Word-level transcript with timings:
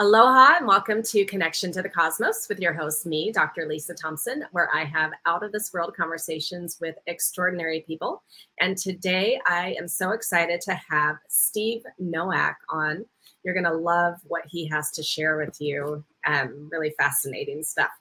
Aloha 0.00 0.56
and 0.56 0.66
welcome 0.66 1.04
to 1.04 1.24
Connection 1.24 1.70
to 1.70 1.80
the 1.80 1.88
Cosmos 1.88 2.48
with 2.48 2.58
your 2.58 2.72
host, 2.72 3.06
me, 3.06 3.30
Dr. 3.30 3.68
Lisa 3.68 3.94
Thompson, 3.94 4.44
where 4.50 4.68
I 4.74 4.82
have 4.82 5.12
out 5.24 5.44
of 5.44 5.52
this 5.52 5.72
world 5.72 5.94
conversations 5.96 6.78
with 6.80 6.96
extraordinary 7.06 7.84
people. 7.86 8.24
And 8.58 8.76
today 8.76 9.40
I 9.46 9.76
am 9.78 9.86
so 9.86 10.10
excited 10.10 10.60
to 10.62 10.74
have 10.90 11.18
Steve 11.28 11.84
Noack 12.02 12.56
on. 12.70 13.04
You're 13.44 13.54
going 13.54 13.62
to 13.66 13.72
love 13.72 14.16
what 14.24 14.42
he 14.48 14.66
has 14.66 14.90
to 14.90 15.02
share 15.04 15.36
with 15.36 15.60
you. 15.60 16.02
Um, 16.26 16.68
really 16.72 16.92
fascinating 16.98 17.62
stuff. 17.62 17.92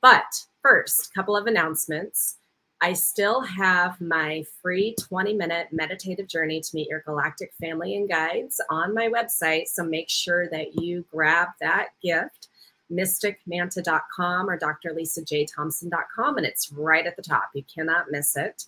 But 0.00 0.44
first, 0.62 1.08
a 1.08 1.12
couple 1.12 1.36
of 1.36 1.48
announcements. 1.48 2.36
I 2.82 2.94
still 2.94 3.40
have 3.42 4.00
my 4.00 4.44
free 4.60 4.96
20 5.00 5.34
minute 5.34 5.68
meditative 5.70 6.26
journey 6.26 6.60
to 6.60 6.74
meet 6.74 6.88
your 6.88 7.02
galactic 7.02 7.52
family 7.60 7.94
and 7.94 8.08
guides 8.08 8.60
on 8.70 8.92
my 8.92 9.08
website. 9.08 9.68
So 9.68 9.84
make 9.84 10.10
sure 10.10 10.48
that 10.48 10.74
you 10.74 11.04
grab 11.08 11.50
that 11.60 11.90
gift, 12.02 12.48
mysticmanta.com 12.90 14.50
or 14.50 14.58
drlisajthompson.com, 14.58 16.36
and 16.36 16.44
it's 16.44 16.72
right 16.72 17.06
at 17.06 17.14
the 17.14 17.22
top. 17.22 17.50
You 17.54 17.62
cannot 17.72 18.10
miss 18.10 18.36
it. 18.36 18.66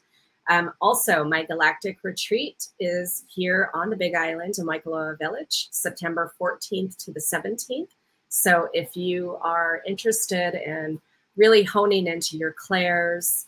Um, 0.48 0.72
also, 0.80 1.24
my 1.24 1.42
galactic 1.44 1.98
retreat 2.04 2.68
is 2.78 3.24
here 3.26 3.68
on 3.74 3.90
the 3.90 3.96
Big 3.96 4.14
Island 4.14 4.54
in 4.58 4.66
Waikoloa 4.66 5.18
Village, 5.18 5.66
September 5.72 6.32
14th 6.40 6.96
to 6.98 7.10
the 7.10 7.18
17th. 7.18 7.88
So 8.28 8.68
if 8.72 8.96
you 8.96 9.38
are 9.40 9.82
interested 9.88 10.54
in 10.54 11.00
really 11.36 11.64
honing 11.64 12.06
into 12.06 12.36
your 12.36 12.52
clairs, 12.52 13.46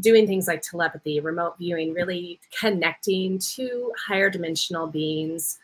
doing 0.00 0.26
things 0.26 0.46
like 0.46 0.62
telepathy, 0.62 1.20
remote 1.20 1.56
viewing, 1.58 1.94
really 1.94 2.38
connecting 2.58 3.38
to 3.38 3.92
higher 4.06 4.28
dimensional 4.28 4.86
beings 4.86 5.58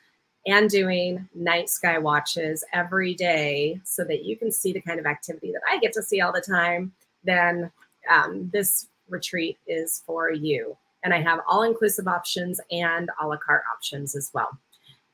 and 0.46 0.68
doing 0.68 1.28
night 1.34 1.68
sky 1.68 1.98
watches 1.98 2.64
every 2.72 3.14
day 3.14 3.80
so 3.84 4.04
that 4.04 4.24
you 4.24 4.36
can 4.36 4.50
see 4.50 4.72
the 4.72 4.80
kind 4.80 4.98
of 4.98 5.06
activity 5.06 5.52
that 5.52 5.62
I 5.68 5.78
get 5.78 5.92
to 5.94 6.02
see 6.02 6.20
all 6.20 6.32
the 6.32 6.40
time, 6.40 6.92
then 7.24 7.70
um, 8.10 8.50
this 8.52 8.88
retreat 9.08 9.58
is 9.66 10.02
for 10.06 10.32
you. 10.32 10.76
And 11.04 11.12
I 11.12 11.20
have 11.20 11.40
all 11.48 11.62
inclusive 11.62 12.08
options 12.08 12.60
and 12.70 13.10
a 13.20 13.26
la 13.26 13.36
carte 13.36 13.64
options 13.72 14.16
as 14.16 14.30
well. 14.32 14.58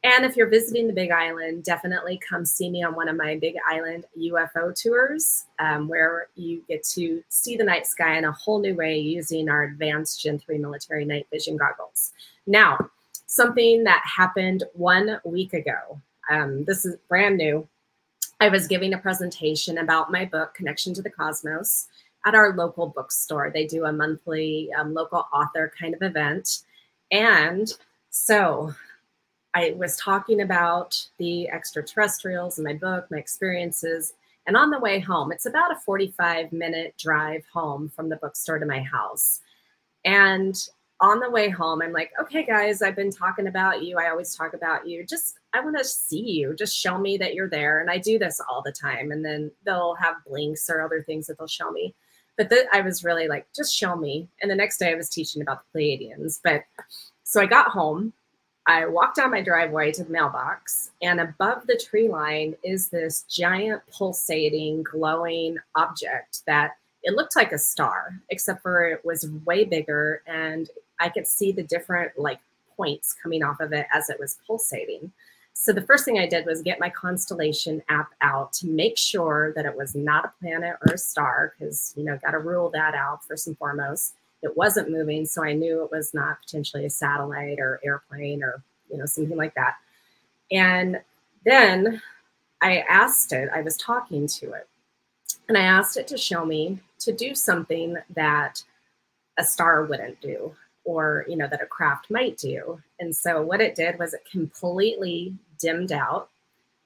And 0.04 0.24
if 0.24 0.36
you're 0.36 0.48
visiting 0.48 0.86
the 0.86 0.92
Big 0.92 1.10
Island, 1.10 1.64
definitely 1.64 2.18
come 2.18 2.44
see 2.44 2.70
me 2.70 2.84
on 2.84 2.94
one 2.94 3.08
of 3.08 3.16
my 3.16 3.36
Big 3.36 3.56
Island 3.68 4.04
UFO 4.16 4.72
tours, 4.80 5.46
um, 5.58 5.88
where 5.88 6.28
you 6.36 6.62
get 6.68 6.84
to 6.90 7.22
see 7.28 7.56
the 7.56 7.64
night 7.64 7.86
sky 7.86 8.16
in 8.16 8.24
a 8.24 8.32
whole 8.32 8.60
new 8.60 8.76
way 8.76 8.98
using 8.98 9.48
our 9.48 9.64
advanced 9.64 10.22
Gen 10.22 10.38
3 10.38 10.58
military 10.58 11.04
night 11.04 11.26
vision 11.32 11.56
goggles. 11.56 12.12
Now, 12.46 12.78
something 13.26 13.84
that 13.84 14.02
happened 14.04 14.64
one 14.74 15.20
week 15.24 15.52
ago. 15.52 16.00
Um, 16.30 16.64
this 16.64 16.86
is 16.86 16.96
brand 17.08 17.36
new. 17.36 17.66
I 18.40 18.50
was 18.50 18.68
giving 18.68 18.94
a 18.94 18.98
presentation 18.98 19.78
about 19.78 20.12
my 20.12 20.24
book, 20.24 20.54
Connection 20.54 20.94
to 20.94 21.02
the 21.02 21.10
Cosmos, 21.10 21.88
at 22.24 22.36
our 22.36 22.54
local 22.54 22.86
bookstore. 22.86 23.50
They 23.52 23.66
do 23.66 23.84
a 23.84 23.92
monthly 23.92 24.70
um, 24.78 24.94
local 24.94 25.26
author 25.32 25.72
kind 25.78 25.94
of 25.94 26.02
event. 26.02 26.62
And 27.10 27.72
so 28.10 28.74
I 29.58 29.74
was 29.76 29.96
talking 29.96 30.42
about 30.42 31.04
the 31.18 31.48
extraterrestrials 31.48 32.58
in 32.58 32.64
my 32.64 32.74
book, 32.74 33.08
my 33.10 33.18
experiences. 33.18 34.14
And 34.46 34.56
on 34.56 34.70
the 34.70 34.78
way 34.78 35.00
home, 35.00 35.32
it's 35.32 35.46
about 35.46 35.72
a 35.72 35.80
45 35.80 36.52
minute 36.52 36.94
drive 36.96 37.44
home 37.52 37.88
from 37.88 38.08
the 38.08 38.16
bookstore 38.16 38.60
to 38.60 38.66
my 38.66 38.80
house. 38.80 39.40
And 40.04 40.56
on 41.00 41.18
the 41.18 41.28
way 41.28 41.48
home, 41.48 41.82
I'm 41.82 41.92
like, 41.92 42.12
okay, 42.20 42.44
guys, 42.44 42.82
I've 42.82 42.94
been 42.94 43.10
talking 43.10 43.48
about 43.48 43.82
you. 43.82 43.98
I 43.98 44.10
always 44.10 44.32
talk 44.32 44.54
about 44.54 44.86
you. 44.86 45.04
Just, 45.04 45.40
I 45.52 45.60
want 45.60 45.76
to 45.76 45.84
see 45.84 46.22
you. 46.22 46.54
Just 46.54 46.76
show 46.76 46.96
me 46.96 47.18
that 47.18 47.34
you're 47.34 47.50
there. 47.50 47.80
And 47.80 47.90
I 47.90 47.98
do 47.98 48.16
this 48.16 48.40
all 48.48 48.62
the 48.64 48.70
time. 48.70 49.10
And 49.10 49.24
then 49.24 49.50
they'll 49.66 49.96
have 49.96 50.24
blinks 50.24 50.70
or 50.70 50.82
other 50.82 51.02
things 51.02 51.26
that 51.26 51.36
they'll 51.36 51.48
show 51.48 51.72
me. 51.72 51.96
But 52.36 52.48
the, 52.48 52.66
I 52.72 52.80
was 52.82 53.02
really 53.02 53.26
like, 53.26 53.48
just 53.56 53.74
show 53.74 53.96
me. 53.96 54.28
And 54.40 54.48
the 54.48 54.54
next 54.54 54.78
day 54.78 54.92
I 54.92 54.96
was 54.96 55.08
teaching 55.08 55.42
about 55.42 55.62
the 55.72 55.80
Pleiadians. 55.80 56.38
But 56.44 56.62
so 57.24 57.40
I 57.40 57.46
got 57.46 57.70
home 57.70 58.12
I 58.68 58.84
walked 58.84 59.16
down 59.16 59.30
my 59.30 59.40
driveway 59.40 59.92
to 59.92 60.04
the 60.04 60.10
mailbox, 60.10 60.90
and 61.00 61.20
above 61.20 61.66
the 61.66 61.80
tree 61.82 62.06
line 62.06 62.54
is 62.62 62.90
this 62.90 63.22
giant, 63.22 63.80
pulsating, 63.90 64.82
glowing 64.82 65.56
object 65.74 66.44
that 66.46 66.76
it 67.02 67.14
looked 67.14 67.34
like 67.34 67.52
a 67.52 67.58
star, 67.58 68.20
except 68.28 68.60
for 68.62 68.86
it 68.86 69.02
was 69.06 69.30
way 69.46 69.64
bigger, 69.64 70.22
and 70.26 70.68
I 71.00 71.08
could 71.08 71.26
see 71.26 71.50
the 71.50 71.62
different 71.62 72.18
like 72.18 72.40
points 72.76 73.14
coming 73.22 73.42
off 73.42 73.60
of 73.60 73.72
it 73.72 73.86
as 73.90 74.10
it 74.10 74.20
was 74.20 74.38
pulsating. 74.46 75.12
So 75.54 75.72
the 75.72 75.82
first 75.82 76.04
thing 76.04 76.18
I 76.18 76.26
did 76.26 76.44
was 76.44 76.60
get 76.60 76.78
my 76.78 76.90
constellation 76.90 77.82
app 77.88 78.10
out 78.20 78.52
to 78.54 78.66
make 78.66 78.98
sure 78.98 79.52
that 79.56 79.64
it 79.64 79.76
was 79.76 79.94
not 79.94 80.26
a 80.26 80.32
planet 80.40 80.76
or 80.86 80.92
a 80.92 80.98
star, 80.98 81.54
because 81.58 81.94
you 81.96 82.04
know, 82.04 82.18
got 82.22 82.32
to 82.32 82.38
rule 82.38 82.68
that 82.74 82.94
out 82.94 83.24
first 83.24 83.46
and 83.46 83.56
foremost 83.56 84.14
it 84.42 84.56
wasn't 84.56 84.90
moving 84.90 85.26
so 85.26 85.44
i 85.44 85.52
knew 85.52 85.82
it 85.82 85.90
was 85.90 86.14
not 86.14 86.40
potentially 86.40 86.84
a 86.84 86.90
satellite 86.90 87.58
or 87.58 87.80
airplane 87.84 88.42
or 88.42 88.62
you 88.90 88.96
know 88.96 89.06
something 89.06 89.36
like 89.36 89.54
that. 89.54 89.76
And 90.50 91.00
then 91.44 92.00
i 92.60 92.78
asked 92.88 93.32
it 93.32 93.48
i 93.54 93.60
was 93.60 93.76
talking 93.76 94.26
to 94.26 94.52
it 94.52 94.66
and 95.48 95.56
i 95.56 95.62
asked 95.62 95.96
it 95.96 96.08
to 96.08 96.16
show 96.16 96.44
me 96.44 96.78
to 96.98 97.12
do 97.12 97.34
something 97.34 97.96
that 98.14 98.62
a 99.38 99.44
star 99.44 99.84
wouldn't 99.84 100.20
do 100.20 100.54
or 100.84 101.24
you 101.28 101.36
know 101.36 101.46
that 101.46 101.62
a 101.62 101.66
craft 101.66 102.10
might 102.10 102.38
do. 102.38 102.80
And 102.98 103.14
so 103.14 103.42
what 103.42 103.60
it 103.60 103.74
did 103.74 103.98
was 103.98 104.14
it 104.14 104.26
completely 104.30 105.34
dimmed 105.58 105.92
out 105.92 106.30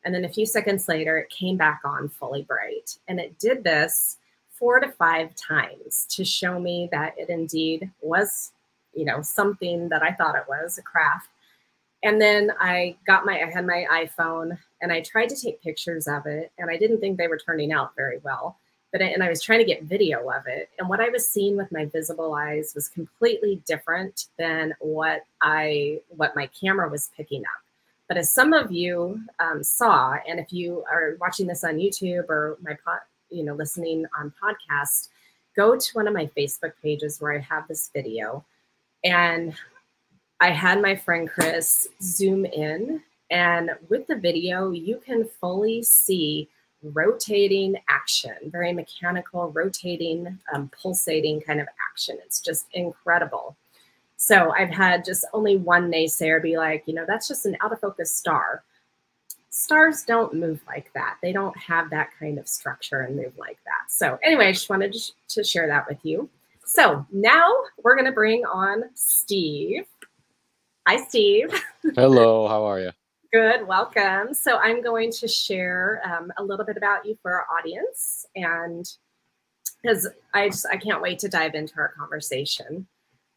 and 0.04 0.14
then 0.14 0.24
a 0.24 0.28
few 0.28 0.46
seconds 0.46 0.88
later 0.88 1.18
it 1.18 1.30
came 1.30 1.56
back 1.56 1.80
on 1.84 2.08
fully 2.08 2.42
bright. 2.42 2.98
And 3.08 3.20
it 3.20 3.38
did 3.38 3.62
this 3.62 4.18
four 4.62 4.78
to 4.78 4.92
five 4.92 5.34
times 5.34 6.06
to 6.08 6.24
show 6.24 6.60
me 6.60 6.88
that 6.92 7.14
it 7.18 7.28
indeed 7.28 7.90
was, 8.00 8.52
you 8.94 9.04
know, 9.04 9.20
something 9.20 9.88
that 9.88 10.04
I 10.04 10.12
thought 10.12 10.36
it 10.36 10.44
was 10.48 10.78
a 10.78 10.82
craft. 10.82 11.30
And 12.04 12.20
then 12.20 12.52
I 12.60 12.94
got 13.04 13.26
my, 13.26 13.42
I 13.42 13.50
had 13.50 13.66
my 13.66 13.84
iPhone 13.90 14.56
and 14.80 14.92
I 14.92 15.00
tried 15.00 15.30
to 15.30 15.36
take 15.36 15.60
pictures 15.60 16.06
of 16.06 16.26
it 16.26 16.52
and 16.58 16.70
I 16.70 16.76
didn't 16.76 17.00
think 17.00 17.18
they 17.18 17.26
were 17.26 17.40
turning 17.44 17.72
out 17.72 17.96
very 17.96 18.18
well. 18.22 18.56
But, 18.92 19.02
and 19.02 19.20
I 19.20 19.28
was 19.28 19.42
trying 19.42 19.58
to 19.58 19.64
get 19.64 19.82
video 19.82 20.30
of 20.30 20.46
it. 20.46 20.70
And 20.78 20.88
what 20.88 21.00
I 21.00 21.08
was 21.08 21.28
seeing 21.28 21.56
with 21.56 21.72
my 21.72 21.86
visible 21.86 22.32
eyes 22.32 22.70
was 22.72 22.86
completely 22.86 23.60
different 23.66 24.26
than 24.38 24.74
what 24.78 25.24
I, 25.40 25.98
what 26.10 26.36
my 26.36 26.48
camera 26.48 26.88
was 26.88 27.10
picking 27.16 27.40
up. 27.40 27.62
But 28.06 28.16
as 28.16 28.32
some 28.32 28.52
of 28.52 28.70
you 28.70 29.22
um, 29.40 29.64
saw, 29.64 30.14
and 30.28 30.38
if 30.38 30.52
you 30.52 30.84
are 30.88 31.16
watching 31.20 31.48
this 31.48 31.64
on 31.64 31.78
YouTube 31.78 32.28
or 32.28 32.58
my 32.62 32.74
you 33.32 33.42
know, 33.42 33.54
listening 33.54 34.06
on 34.18 34.32
podcast, 34.42 35.08
go 35.56 35.76
to 35.76 35.90
one 35.92 36.06
of 36.06 36.14
my 36.14 36.26
Facebook 36.36 36.72
pages 36.82 37.20
where 37.20 37.34
I 37.34 37.40
have 37.40 37.66
this 37.68 37.90
video. 37.94 38.44
And 39.04 39.54
I 40.40 40.50
had 40.50 40.80
my 40.80 40.96
friend 40.96 41.28
Chris 41.28 41.88
zoom 42.02 42.44
in. 42.44 43.02
And 43.30 43.70
with 43.88 44.06
the 44.06 44.16
video, 44.16 44.70
you 44.70 45.00
can 45.04 45.24
fully 45.24 45.82
see 45.82 46.48
rotating 46.82 47.76
action, 47.88 48.34
very 48.46 48.72
mechanical, 48.72 49.50
rotating, 49.52 50.38
um, 50.52 50.70
pulsating 50.80 51.40
kind 51.40 51.60
of 51.60 51.68
action. 51.90 52.18
It's 52.24 52.40
just 52.40 52.66
incredible. 52.72 53.56
So 54.16 54.52
I've 54.52 54.70
had 54.70 55.04
just 55.04 55.24
only 55.32 55.56
one 55.56 55.90
naysayer 55.90 56.42
be 56.42 56.56
like, 56.56 56.84
you 56.86 56.94
know, 56.94 57.04
that's 57.06 57.28
just 57.28 57.46
an 57.46 57.56
out 57.60 57.72
of 57.72 57.80
focus 57.80 58.16
star 58.16 58.62
stars 59.52 60.02
don't 60.02 60.32
move 60.32 60.60
like 60.66 60.90
that. 60.94 61.18
They 61.22 61.30
don't 61.30 61.56
have 61.58 61.90
that 61.90 62.08
kind 62.18 62.38
of 62.38 62.48
structure 62.48 63.02
and 63.02 63.14
move 63.14 63.36
like 63.36 63.58
that. 63.64 63.90
So, 63.90 64.18
anyway, 64.24 64.48
I 64.48 64.52
just 64.52 64.70
wanted 64.70 64.96
to 65.28 65.44
share 65.44 65.68
that 65.68 65.86
with 65.86 65.98
you. 66.02 66.28
So, 66.64 67.06
now 67.12 67.52
we're 67.84 67.94
going 67.94 68.06
to 68.06 68.12
bring 68.12 68.44
on 68.46 68.84
Steve. 68.94 69.84
Hi, 70.88 71.04
Steve. 71.04 71.52
Hello, 71.94 72.48
how 72.48 72.64
are 72.64 72.80
you? 72.80 72.90
Good, 73.30 73.66
welcome. 73.66 74.32
So, 74.32 74.56
I'm 74.56 74.82
going 74.82 75.12
to 75.12 75.28
share 75.28 76.00
um, 76.02 76.32
a 76.38 76.42
little 76.42 76.64
bit 76.64 76.78
about 76.78 77.04
you 77.04 77.18
for 77.20 77.32
our 77.32 77.46
audience, 77.56 78.24
and 78.34 78.90
because 79.82 80.08
I 80.32 80.48
just 80.48 80.66
I 80.72 80.78
can't 80.78 81.02
wait 81.02 81.18
to 81.20 81.28
dive 81.28 81.54
into 81.54 81.74
our 81.76 81.92
conversation. 81.98 82.86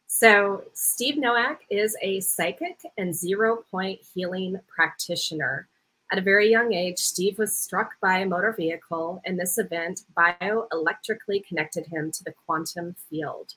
So, 0.06 0.64
Steve 0.72 1.16
Noack 1.16 1.58
is 1.68 1.94
a 2.00 2.20
psychic 2.20 2.80
and 2.96 3.14
zero 3.14 3.64
point 3.70 4.00
healing 4.14 4.58
practitioner 4.66 5.68
at 6.12 6.18
a 6.18 6.22
very 6.22 6.50
young 6.50 6.72
age, 6.72 6.98
Steve 6.98 7.38
was 7.38 7.56
struck 7.56 7.94
by 8.00 8.18
a 8.18 8.26
motor 8.26 8.52
vehicle, 8.52 9.20
and 9.24 9.38
this 9.38 9.58
event 9.58 10.02
bioelectrically 10.16 11.44
connected 11.46 11.86
him 11.86 12.12
to 12.12 12.22
the 12.22 12.34
quantum 12.46 12.94
field. 13.10 13.54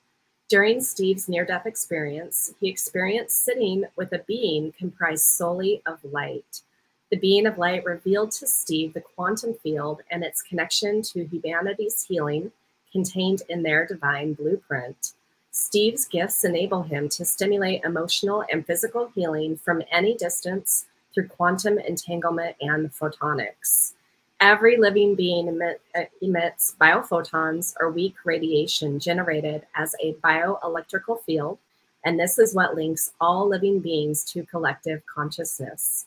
During 0.49 0.81
Steve's 0.81 1.29
near 1.29 1.45
death 1.45 1.67
experience, 1.67 2.55
he 2.59 2.67
experienced 2.67 3.45
sitting 3.45 3.85
with 3.95 4.11
a 4.13 4.23
being 4.27 4.71
comprised 4.71 5.25
solely 5.25 5.83
of 5.85 6.03
light. 6.03 6.63
The 7.11 7.17
being 7.17 7.45
of 7.45 7.59
light 7.59 7.85
revealed 7.85 8.31
to 8.31 8.47
Steve 8.47 8.93
the 8.93 9.01
quantum 9.01 9.53
field 9.53 10.01
and 10.09 10.23
its 10.23 10.41
connection 10.41 11.03
to 11.03 11.25
humanity's 11.25 12.03
healing 12.03 12.51
contained 12.91 13.43
in 13.47 13.61
their 13.61 13.85
divine 13.85 14.33
blueprint. 14.33 15.13
Steve's 15.51 16.05
gifts 16.05 16.43
enable 16.43 16.81
him 16.81 17.09
to 17.09 17.25
stimulate 17.25 17.83
emotional 17.83 18.43
and 18.51 18.65
physical 18.65 19.11
healing 19.13 19.55
from 19.55 19.83
any 19.91 20.15
distance 20.15 20.85
through 21.13 21.27
quantum 21.27 21.79
entanglement 21.79 22.55
and 22.61 22.91
photonics. 22.93 23.93
Every 24.41 24.77
living 24.77 25.15
being 25.15 25.47
emit, 25.47 25.81
uh, 25.95 26.03
emits 26.21 26.75
biophotons 26.79 27.73
or 27.79 27.91
weak 27.91 28.15
radiation 28.23 28.99
generated 28.99 29.65
as 29.75 29.95
a 30.01 30.13
bioelectrical 30.23 31.21
field, 31.23 31.59
and 32.05 32.17
this 32.17 32.39
is 32.39 32.55
what 32.55 32.75
links 32.75 33.11
all 33.19 33.47
living 33.47 33.79
beings 33.81 34.23
to 34.25 34.45
collective 34.45 35.01
consciousness. 35.05 36.05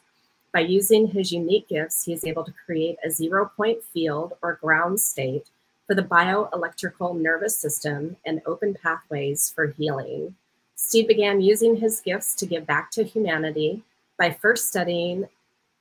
By 0.54 0.60
using 0.60 1.08
his 1.08 1.32
unique 1.32 1.68
gifts, 1.68 2.04
he 2.04 2.12
is 2.12 2.24
able 2.24 2.44
to 2.44 2.54
create 2.64 2.98
a 3.04 3.10
zero 3.10 3.50
point 3.56 3.82
field 3.82 4.34
or 4.42 4.58
ground 4.62 5.00
state 5.00 5.48
for 5.86 5.94
the 5.94 6.02
bioelectrical 6.02 7.20
nervous 7.20 7.56
system 7.56 8.16
and 8.24 8.40
open 8.46 8.74
pathways 8.82 9.50
for 9.54 9.66
healing. 9.66 10.34
Steve 10.74 11.06
began 11.06 11.40
using 11.40 11.76
his 11.76 12.00
gifts 12.00 12.34
to 12.34 12.46
give 12.46 12.66
back 12.66 12.90
to 12.90 13.04
humanity 13.04 13.82
by 14.22 14.30
first 14.30 14.68
studying 14.68 15.26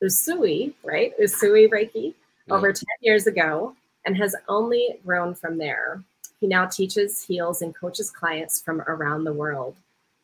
Usui, 0.03 0.73
right? 0.83 1.13
Usui 1.21 1.69
Reiki 1.69 2.15
yeah. 2.47 2.55
over 2.55 2.73
10 2.73 2.83
years 3.01 3.27
ago 3.27 3.75
and 4.03 4.17
has 4.17 4.35
only 4.47 4.99
grown 5.05 5.35
from 5.35 5.59
there. 5.59 6.03
He 6.39 6.47
now 6.47 6.65
teaches, 6.65 7.23
heals, 7.23 7.61
and 7.61 7.75
coaches 7.75 8.09
clients 8.09 8.59
from 8.59 8.81
around 8.87 9.25
the 9.25 9.33
world. 9.33 9.75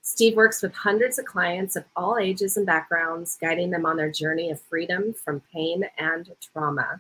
Steve 0.02 0.36
works 0.36 0.64
with 0.64 0.74
hundreds 0.74 1.20
of 1.20 1.26
clients 1.26 1.76
of 1.76 1.86
all 1.96 2.18
ages 2.18 2.58
and 2.58 2.66
backgrounds, 2.66 3.38
guiding 3.40 3.70
them 3.70 3.86
on 3.86 3.98
their 3.98 4.10
journey 4.10 4.50
of 4.50 4.60
freedom 4.60 5.14
from 5.14 5.44
pain 5.54 5.86
and 6.00 6.32
trauma. 6.42 7.00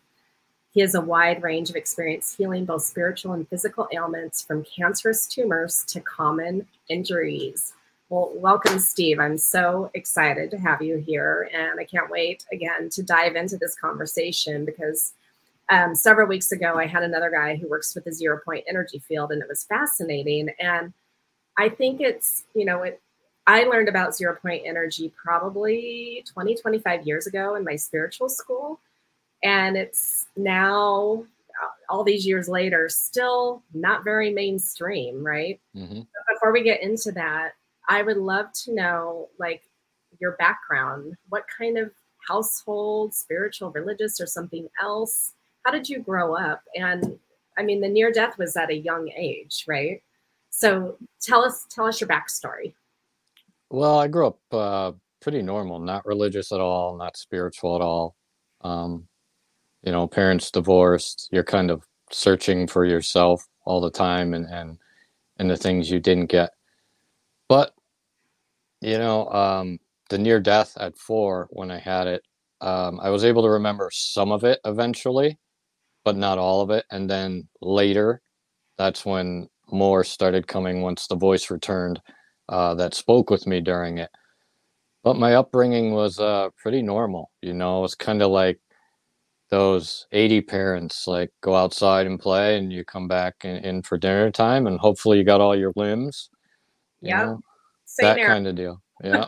He 0.72 0.82
has 0.82 0.94
a 0.94 1.02
wide 1.02 1.42
range 1.42 1.72
of 1.72 1.76
experience 1.76 2.36
healing 2.36 2.64
both 2.66 2.84
spiritual 2.84 3.34
and 3.34 3.50
physical 3.50 3.88
ailments 3.92 4.44
from 4.44 4.64
cancerous 4.64 5.26
tumors 5.26 5.84
to 5.88 6.00
common 6.00 6.68
injuries. 6.90 7.74
Well, 8.10 8.32
welcome, 8.36 8.80
Steve. 8.80 9.20
I'm 9.20 9.38
so 9.38 9.92
excited 9.94 10.50
to 10.52 10.58
have 10.58 10.82
you 10.82 10.96
here, 10.96 11.50
and 11.54 11.78
I 11.78 11.84
can't 11.84 12.10
wait 12.10 12.46
again 12.54 12.90
to 12.92 13.04
dive 13.04 13.36
into 13.36 13.58
this 13.58 13.76
conversation 13.76 14.64
because 14.64 15.14
um, 15.68 15.94
several 15.94 16.30
weeks 16.30 16.54
ago 16.54 16.78
I 16.78 16.86
had 16.86 17.04
another 17.04 17.30
guy 17.30 17.58
who 17.58 17.68
works 17.68 17.94
with 17.94 18.06
the 18.06 18.14
zero 18.14 18.40
point 18.46 18.64
energy 18.70 19.00
field, 19.00 19.34
and 19.34 19.42
it 19.42 19.50
was 19.50 19.66
fascinating. 19.66 20.52
And 20.58 20.94
I 21.58 21.68
think 21.68 22.00
it's, 22.00 22.46
you 22.56 22.64
know, 22.64 22.84
it, 22.84 23.02
I 23.46 23.64
learned 23.64 23.90
about 23.90 24.16
zero 24.16 24.38
point 24.42 24.64
energy 24.66 25.12
probably 25.22 26.24
20, 26.32 26.56
25 26.56 27.06
years 27.06 27.28
ago 27.28 27.56
in 27.56 27.66
my 27.66 27.76
spiritual 27.76 28.30
school. 28.30 28.80
And 29.44 29.76
it's 29.76 30.28
now, 30.38 31.26
uh, 31.62 31.94
all 31.94 32.06
these 32.06 32.26
years 32.26 32.48
later, 32.48 32.88
still 32.88 33.64
not 33.74 34.06
very 34.06 34.32
mainstream, 34.32 35.26
right? 35.26 35.60
Mm-hmm. 35.76 36.02
Before 36.34 36.54
we 36.54 36.64
get 36.64 36.82
into 36.82 37.12
that, 37.12 37.52
I 37.88 38.02
would 38.02 38.18
love 38.18 38.48
to 38.64 38.74
know, 38.74 39.30
like, 39.40 39.64
your 40.20 40.34
background. 40.34 41.16
What 41.30 41.46
kind 41.58 41.78
of 41.78 41.92
household, 42.28 43.14
spiritual, 43.14 43.72
religious, 43.72 44.20
or 44.20 44.26
something 44.26 44.68
else? 44.82 45.34
How 45.64 45.72
did 45.72 45.88
you 45.88 46.00
grow 46.00 46.36
up? 46.36 46.62
And 46.76 47.20
I 47.58 47.64
mean, 47.64 47.82
the 47.82 47.90
near 47.90 48.12
death 48.12 48.38
was 48.38 48.56
at 48.56 48.70
a 48.70 48.78
young 48.78 49.10
age, 49.10 49.66
right? 49.68 50.02
So 50.50 50.98
tell 51.22 51.44
us 51.44 51.66
tell 51.70 51.86
us 51.86 52.00
your 52.00 52.08
backstory. 52.08 52.74
Well, 53.70 54.00
I 54.00 54.08
grew 54.08 54.28
up 54.28 54.40
uh, 54.52 54.92
pretty 55.22 55.42
normal, 55.42 55.80
not 55.80 56.06
religious 56.06 56.52
at 56.52 56.60
all, 56.60 56.98
not 56.98 57.18
spiritual 57.18 57.76
at 57.76 57.82
all. 57.82 58.16
Um, 58.62 59.08
you 59.84 59.92
know, 59.92 60.08
parents 60.08 60.52
divorced. 60.52 61.30
You're 61.32 61.44
kind 61.44 61.70
of 61.70 61.84
searching 62.12 62.68
for 62.68 62.86
yourself 62.86 63.46
all 63.66 63.82
the 63.82 63.92
time, 63.92 64.34
and 64.34 64.46
and 64.46 64.78
and 65.38 65.50
the 65.50 65.58
things 65.58 65.92
you 65.92 66.00
didn't 66.00 66.28
get. 66.28 66.52
But 67.50 67.74
you 68.82 68.98
know, 68.98 69.28
um, 69.30 69.80
the 70.10 70.18
near 70.18 70.40
death 70.40 70.74
at 70.80 70.98
four 70.98 71.48
when 71.52 71.72
I 71.72 71.80
had 71.80 72.08
it, 72.08 72.24
um, 72.62 73.00
I 73.02 73.10
was 73.10 73.24
able 73.24 73.44
to 73.44 73.50
remember 73.50 73.90
some 73.92 74.32
of 74.32 74.44
it 74.44 74.60
eventually, 74.66 75.38
but 76.06 76.18
not 76.18 76.38
all 76.38 76.62
of 76.62 76.70
it. 76.72 76.86
And 76.92 77.10
then 77.10 77.48
later, 77.62 78.22
that's 78.78 79.06
when 79.06 79.48
more 79.72 80.04
started 80.04 80.48
coming 80.48 80.82
once 80.82 81.08
the 81.08 81.16
voice 81.16 81.52
returned 81.52 82.02
uh, 82.50 82.76
that 82.76 82.94
spoke 82.96 83.30
with 83.30 83.48
me 83.48 83.62
during 83.62 84.00
it. 84.00 84.10
But 85.04 85.18
my 85.18 85.36
upbringing 85.36 85.94
was 85.94 86.20
uh, 86.20 86.50
pretty 86.58 86.82
normal. 86.82 87.32
You 87.42 87.54
know, 87.54 87.80
it 87.80 87.82
was 87.84 87.96
kind 87.96 88.22
of 88.22 88.32
like 88.32 88.60
those 89.50 90.08
80 90.12 90.42
parents 90.42 91.08
like 91.08 91.32
go 91.42 91.56
outside 91.56 92.08
and 92.08 92.20
play 92.20 92.58
and 92.58 92.74
you 92.74 92.84
come 92.86 93.08
back 93.08 93.36
in, 93.46 93.58
in 93.58 93.84
for 93.84 93.98
dinner 93.98 94.32
time 94.32 94.68
and 94.68 94.80
hopefully 94.80 95.18
you 95.20 95.24
got 95.24 95.42
all 95.42 95.56
your 95.58 95.74
limbs. 95.76 96.30
Yeah. 97.02 97.36
That 98.00 98.18
era. 98.18 98.30
kind 98.30 98.48
of 98.48 98.56
deal. 98.56 98.82
Yeah. 99.04 99.26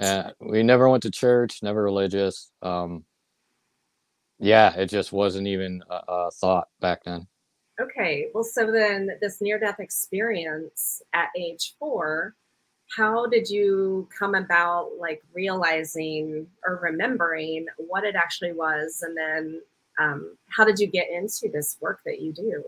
right. 0.00 0.34
we 0.40 0.62
never 0.62 0.88
went 0.88 1.02
to 1.02 1.10
church, 1.10 1.58
never 1.62 1.82
religious. 1.82 2.50
Um, 2.62 3.04
yeah, 4.38 4.74
it 4.74 4.86
just 4.86 5.12
wasn't 5.12 5.48
even 5.48 5.82
a, 5.90 6.00
a 6.08 6.30
thought 6.30 6.68
back 6.80 7.04
then. 7.04 7.26
Okay, 7.80 8.28
well, 8.32 8.44
so 8.44 8.70
then 8.72 9.10
this 9.20 9.40
near 9.40 9.58
death 9.58 9.80
experience 9.80 11.02
at 11.12 11.28
age 11.36 11.74
four, 11.78 12.34
how 12.96 13.26
did 13.26 13.50
you 13.50 14.08
come 14.16 14.34
about 14.34 14.92
like 14.98 15.22
realizing 15.34 16.46
or 16.64 16.80
remembering 16.82 17.66
what 17.76 18.04
it 18.04 18.14
actually 18.14 18.52
was? 18.52 19.02
And 19.02 19.16
then 19.16 19.60
um, 19.98 20.36
how 20.48 20.64
did 20.64 20.78
you 20.78 20.86
get 20.86 21.10
into 21.10 21.50
this 21.52 21.76
work 21.80 22.00
that 22.06 22.20
you 22.20 22.32
do? 22.32 22.64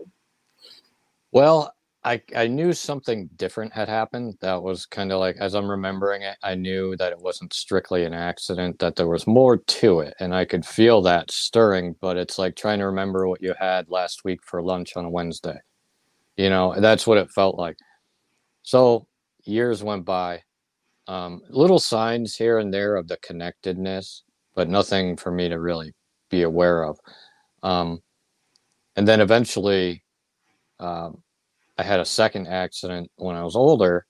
Well, 1.31 1.73
I, 2.09 2.23
I 2.35 2.47
knew 2.47 2.73
something 2.73 3.29
different 3.35 3.71
had 3.71 3.87
happened. 3.87 4.33
That 4.41 4.63
was 4.63 4.87
kind 4.87 5.11
of 5.11 5.19
like, 5.19 5.37
as 5.37 5.53
I'm 5.53 5.69
remembering 5.69 6.23
it, 6.23 6.37
I 6.41 6.55
knew 6.55 6.95
that 6.97 7.11
it 7.11 7.19
wasn't 7.19 7.53
strictly 7.53 8.03
an 8.03 8.15
accident, 8.15 8.79
that 8.79 8.95
there 8.95 9.07
was 9.07 9.27
more 9.27 9.57
to 9.57 9.99
it. 9.99 10.15
And 10.19 10.33
I 10.33 10.43
could 10.45 10.65
feel 10.65 11.03
that 11.03 11.29
stirring, 11.29 11.95
but 12.01 12.17
it's 12.17 12.39
like 12.39 12.55
trying 12.55 12.79
to 12.79 12.87
remember 12.87 13.27
what 13.27 13.43
you 13.43 13.53
had 13.59 13.91
last 13.91 14.23
week 14.25 14.39
for 14.43 14.63
lunch 14.63 14.97
on 14.97 15.05
a 15.05 15.09
Wednesday. 15.09 15.59
You 16.35 16.49
know, 16.49 16.73
that's 16.79 17.05
what 17.05 17.19
it 17.19 17.29
felt 17.29 17.59
like. 17.59 17.77
So 18.63 19.05
years 19.43 19.83
went 19.83 20.03
by. 20.03 20.41
Um, 21.07 21.41
little 21.49 21.79
signs 21.79 22.35
here 22.35 22.57
and 22.57 22.73
there 22.73 22.95
of 22.95 23.07
the 23.07 23.17
connectedness, 23.17 24.23
but 24.55 24.67
nothing 24.67 25.15
for 25.15 25.31
me 25.31 25.47
to 25.47 25.59
really 25.59 25.93
be 26.31 26.41
aware 26.41 26.85
of. 26.85 26.97
Um, 27.61 28.01
and 28.95 29.07
then 29.07 29.21
eventually, 29.21 30.03
um, 30.79 31.21
I 31.79 31.83
had 31.83 32.01
a 32.01 32.05
second 32.05 32.47
accident 32.47 33.09
when 33.15 33.37
I 33.37 33.43
was 33.43 33.55
older. 33.55 34.05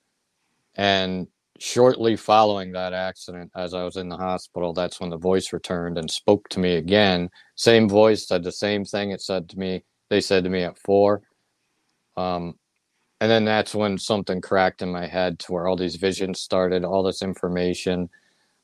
And 0.74 1.28
shortly 1.60 2.16
following 2.16 2.72
that 2.72 2.94
accident, 2.94 3.52
as 3.56 3.76
I 3.76 3.84
was 3.84 3.96
in 3.96 4.10
the 4.10 4.18
hospital, 4.18 4.74
that's 4.74 5.00
when 5.00 5.12
the 5.12 5.18
voice 5.18 5.54
returned 5.54 6.00
and 6.00 6.10
spoke 6.10 6.50
to 6.50 6.60
me 6.60 6.78
again. 6.78 7.30
Same 7.54 7.88
voice 7.88 8.28
said 8.28 8.44
the 8.44 8.52
same 8.52 8.86
thing 8.86 9.12
it 9.12 9.22
said 9.22 9.48
to 9.50 9.60
me. 9.60 9.84
They 10.10 10.20
said 10.20 10.46
to 10.46 10.50
me 10.50 10.64
at 10.64 10.80
four. 10.80 11.22
Um, 12.18 12.56
and 13.22 13.30
then 13.30 13.46
that's 13.46 13.76
when 13.76 14.00
something 14.00 14.42
cracked 14.42 14.82
in 14.82 14.92
my 14.92 15.06
head 15.06 15.38
to 15.40 15.52
where 15.52 15.68
all 15.68 15.76
these 15.76 15.98
visions 15.98 16.42
started, 16.42 16.84
all 16.84 17.04
this 17.04 17.22
information. 17.22 18.10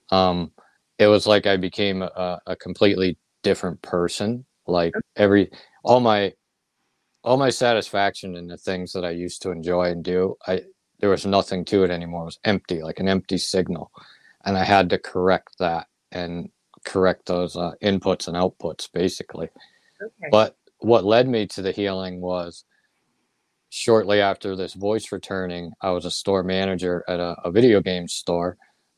Um, 0.09 0.51
it 0.97 1.05
was 1.05 1.27
like 1.27 1.45
I 1.45 1.57
became 1.57 2.01
a, 2.01 2.39
a 2.47 2.55
completely 2.55 3.19
different 3.43 3.79
person. 3.83 4.45
Like 4.65 4.93
every, 5.15 5.51
all 5.83 5.99
my 5.99 6.33
all 7.25 7.37
my 7.37 7.49
satisfaction 7.49 8.35
in 8.35 8.47
the 8.47 8.55
things 8.55 8.93
that 8.93 9.03
I 9.03 9.09
used 9.09 9.41
to 9.41 9.51
enjoy 9.51 9.89
and 9.89 10.03
do, 10.03 10.35
I 10.47 10.61
there 10.99 11.09
was 11.09 11.25
nothing 11.25 11.65
to 11.65 11.83
it 11.83 11.91
anymore. 11.91 12.21
It 12.21 12.25
was 12.25 12.39
empty, 12.45 12.81
like 12.81 12.99
an 12.99 13.09
empty 13.09 13.37
signal, 13.37 13.91
and 14.45 14.57
I 14.57 14.63
had 14.63 14.89
to 14.91 14.99
correct 14.99 15.57
that 15.59 15.87
and 16.11 16.49
correct 16.85 17.25
those 17.25 17.57
uh, 17.57 17.71
inputs 17.83 18.27
and 18.27 18.37
outputs, 18.37 18.87
basically. 18.93 19.49
Okay. 20.01 20.29
But 20.31 20.55
what 20.79 21.03
led 21.03 21.27
me 21.27 21.47
to 21.47 21.61
the 21.61 21.71
healing 21.71 22.21
was 22.21 22.63
shortly 23.69 24.21
after 24.21 24.55
this 24.55 24.73
voice 24.73 25.11
returning, 25.11 25.71
I 25.81 25.89
was 25.89 26.05
a 26.05 26.11
store 26.11 26.43
manager 26.43 27.03
at 27.07 27.19
a, 27.19 27.35
a 27.43 27.51
video 27.51 27.81
game 27.81 28.07
store, 28.07 28.55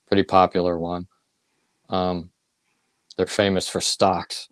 pretty 0.08 0.24
popular 0.24 0.78
one. 0.78 1.08
Um, 1.90 2.30
they're 3.16 3.26
famous 3.26 3.68
for 3.68 3.82
stocks, 3.82 4.50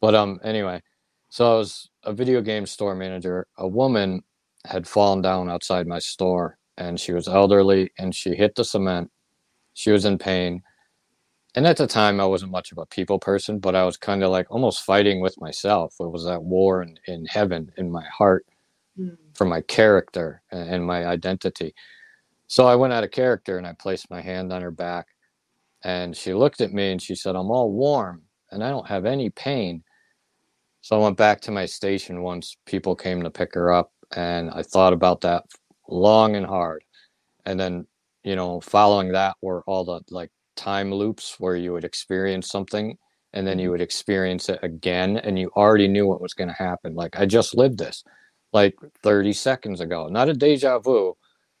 but 0.00 0.14
um, 0.14 0.40
anyway, 0.42 0.82
so 1.30 1.54
I 1.54 1.56
was 1.56 1.88
a 2.04 2.12
video 2.12 2.40
game 2.40 2.66
store 2.66 2.94
manager, 2.94 3.46
a 3.58 3.66
woman 3.66 4.22
had 4.64 4.86
fallen 4.86 5.20
down 5.20 5.50
outside 5.50 5.86
my 5.86 5.98
store 5.98 6.58
and 6.76 6.98
she 6.98 7.12
was 7.12 7.28
elderly 7.28 7.90
and 7.98 8.14
she 8.14 8.34
hit 8.34 8.54
the 8.54 8.64
cement. 8.64 9.10
She 9.74 9.90
was 9.90 10.04
in 10.04 10.18
pain. 10.18 10.62
And 11.54 11.66
at 11.66 11.76
the 11.76 11.86
time, 11.86 12.20
I 12.20 12.24
wasn't 12.24 12.50
much 12.50 12.72
of 12.72 12.78
a 12.78 12.86
people 12.86 13.18
person, 13.18 13.60
but 13.60 13.76
I 13.76 13.84
was 13.84 13.96
kind 13.96 14.24
of 14.24 14.30
like 14.30 14.50
almost 14.50 14.82
fighting 14.82 15.20
with 15.20 15.40
myself. 15.40 15.94
It 16.00 16.10
was 16.10 16.24
that 16.24 16.42
war 16.42 16.82
in, 16.82 16.98
in 17.06 17.26
heaven 17.26 17.70
in 17.76 17.92
my 17.92 18.04
heart 18.04 18.44
mm. 18.98 19.16
for 19.34 19.44
my 19.44 19.60
character 19.60 20.42
and, 20.50 20.68
and 20.68 20.86
my 20.86 21.06
identity. 21.06 21.74
So 22.48 22.66
I 22.66 22.74
went 22.74 22.92
out 22.92 23.04
of 23.04 23.12
character 23.12 23.56
and 23.56 23.66
I 23.66 23.72
placed 23.72 24.10
my 24.10 24.20
hand 24.20 24.52
on 24.52 24.62
her 24.62 24.72
back. 24.72 25.06
And 25.84 26.16
she 26.16 26.34
looked 26.34 26.60
at 26.60 26.72
me 26.72 26.90
and 26.92 27.00
she 27.00 27.14
said, 27.14 27.36
I'm 27.36 27.50
all 27.50 27.70
warm 27.70 28.22
and 28.50 28.64
I 28.64 28.70
don't 28.70 28.88
have 28.88 29.04
any 29.04 29.30
pain. 29.30 29.84
So 30.84 31.00
I 31.00 31.02
went 31.02 31.16
back 31.16 31.40
to 31.40 31.50
my 31.50 31.64
station 31.64 32.20
once 32.20 32.58
people 32.66 32.94
came 32.94 33.22
to 33.22 33.30
pick 33.30 33.54
her 33.54 33.72
up, 33.72 33.90
and 34.14 34.50
I 34.50 34.62
thought 34.62 34.92
about 34.92 35.22
that 35.22 35.44
long 35.88 36.36
and 36.36 36.44
hard. 36.44 36.84
And 37.46 37.58
then, 37.58 37.86
you 38.22 38.36
know, 38.36 38.60
following 38.60 39.10
that 39.12 39.34
were 39.40 39.62
all 39.66 39.86
the 39.86 40.02
like 40.10 40.30
time 40.56 40.92
loops 40.92 41.36
where 41.40 41.56
you 41.56 41.72
would 41.72 41.86
experience 41.86 42.50
something 42.50 42.98
and 43.32 43.46
then 43.46 43.58
you 43.58 43.70
would 43.70 43.80
experience 43.80 44.50
it 44.50 44.58
again 44.62 45.16
and 45.16 45.38
you 45.38 45.50
already 45.56 45.88
knew 45.88 46.06
what 46.06 46.20
was 46.20 46.34
going 46.34 46.48
to 46.48 46.54
happen. 46.54 46.94
Like 46.94 47.18
i 47.18 47.24
just 47.24 47.56
lived 47.56 47.78
this 47.78 48.04
like 48.52 48.74
30 49.02 49.32
seconds 49.32 49.80
ago 49.80 50.08
not 50.08 50.28
a 50.28 50.34
deja 50.34 50.78
vu. 50.80 51.16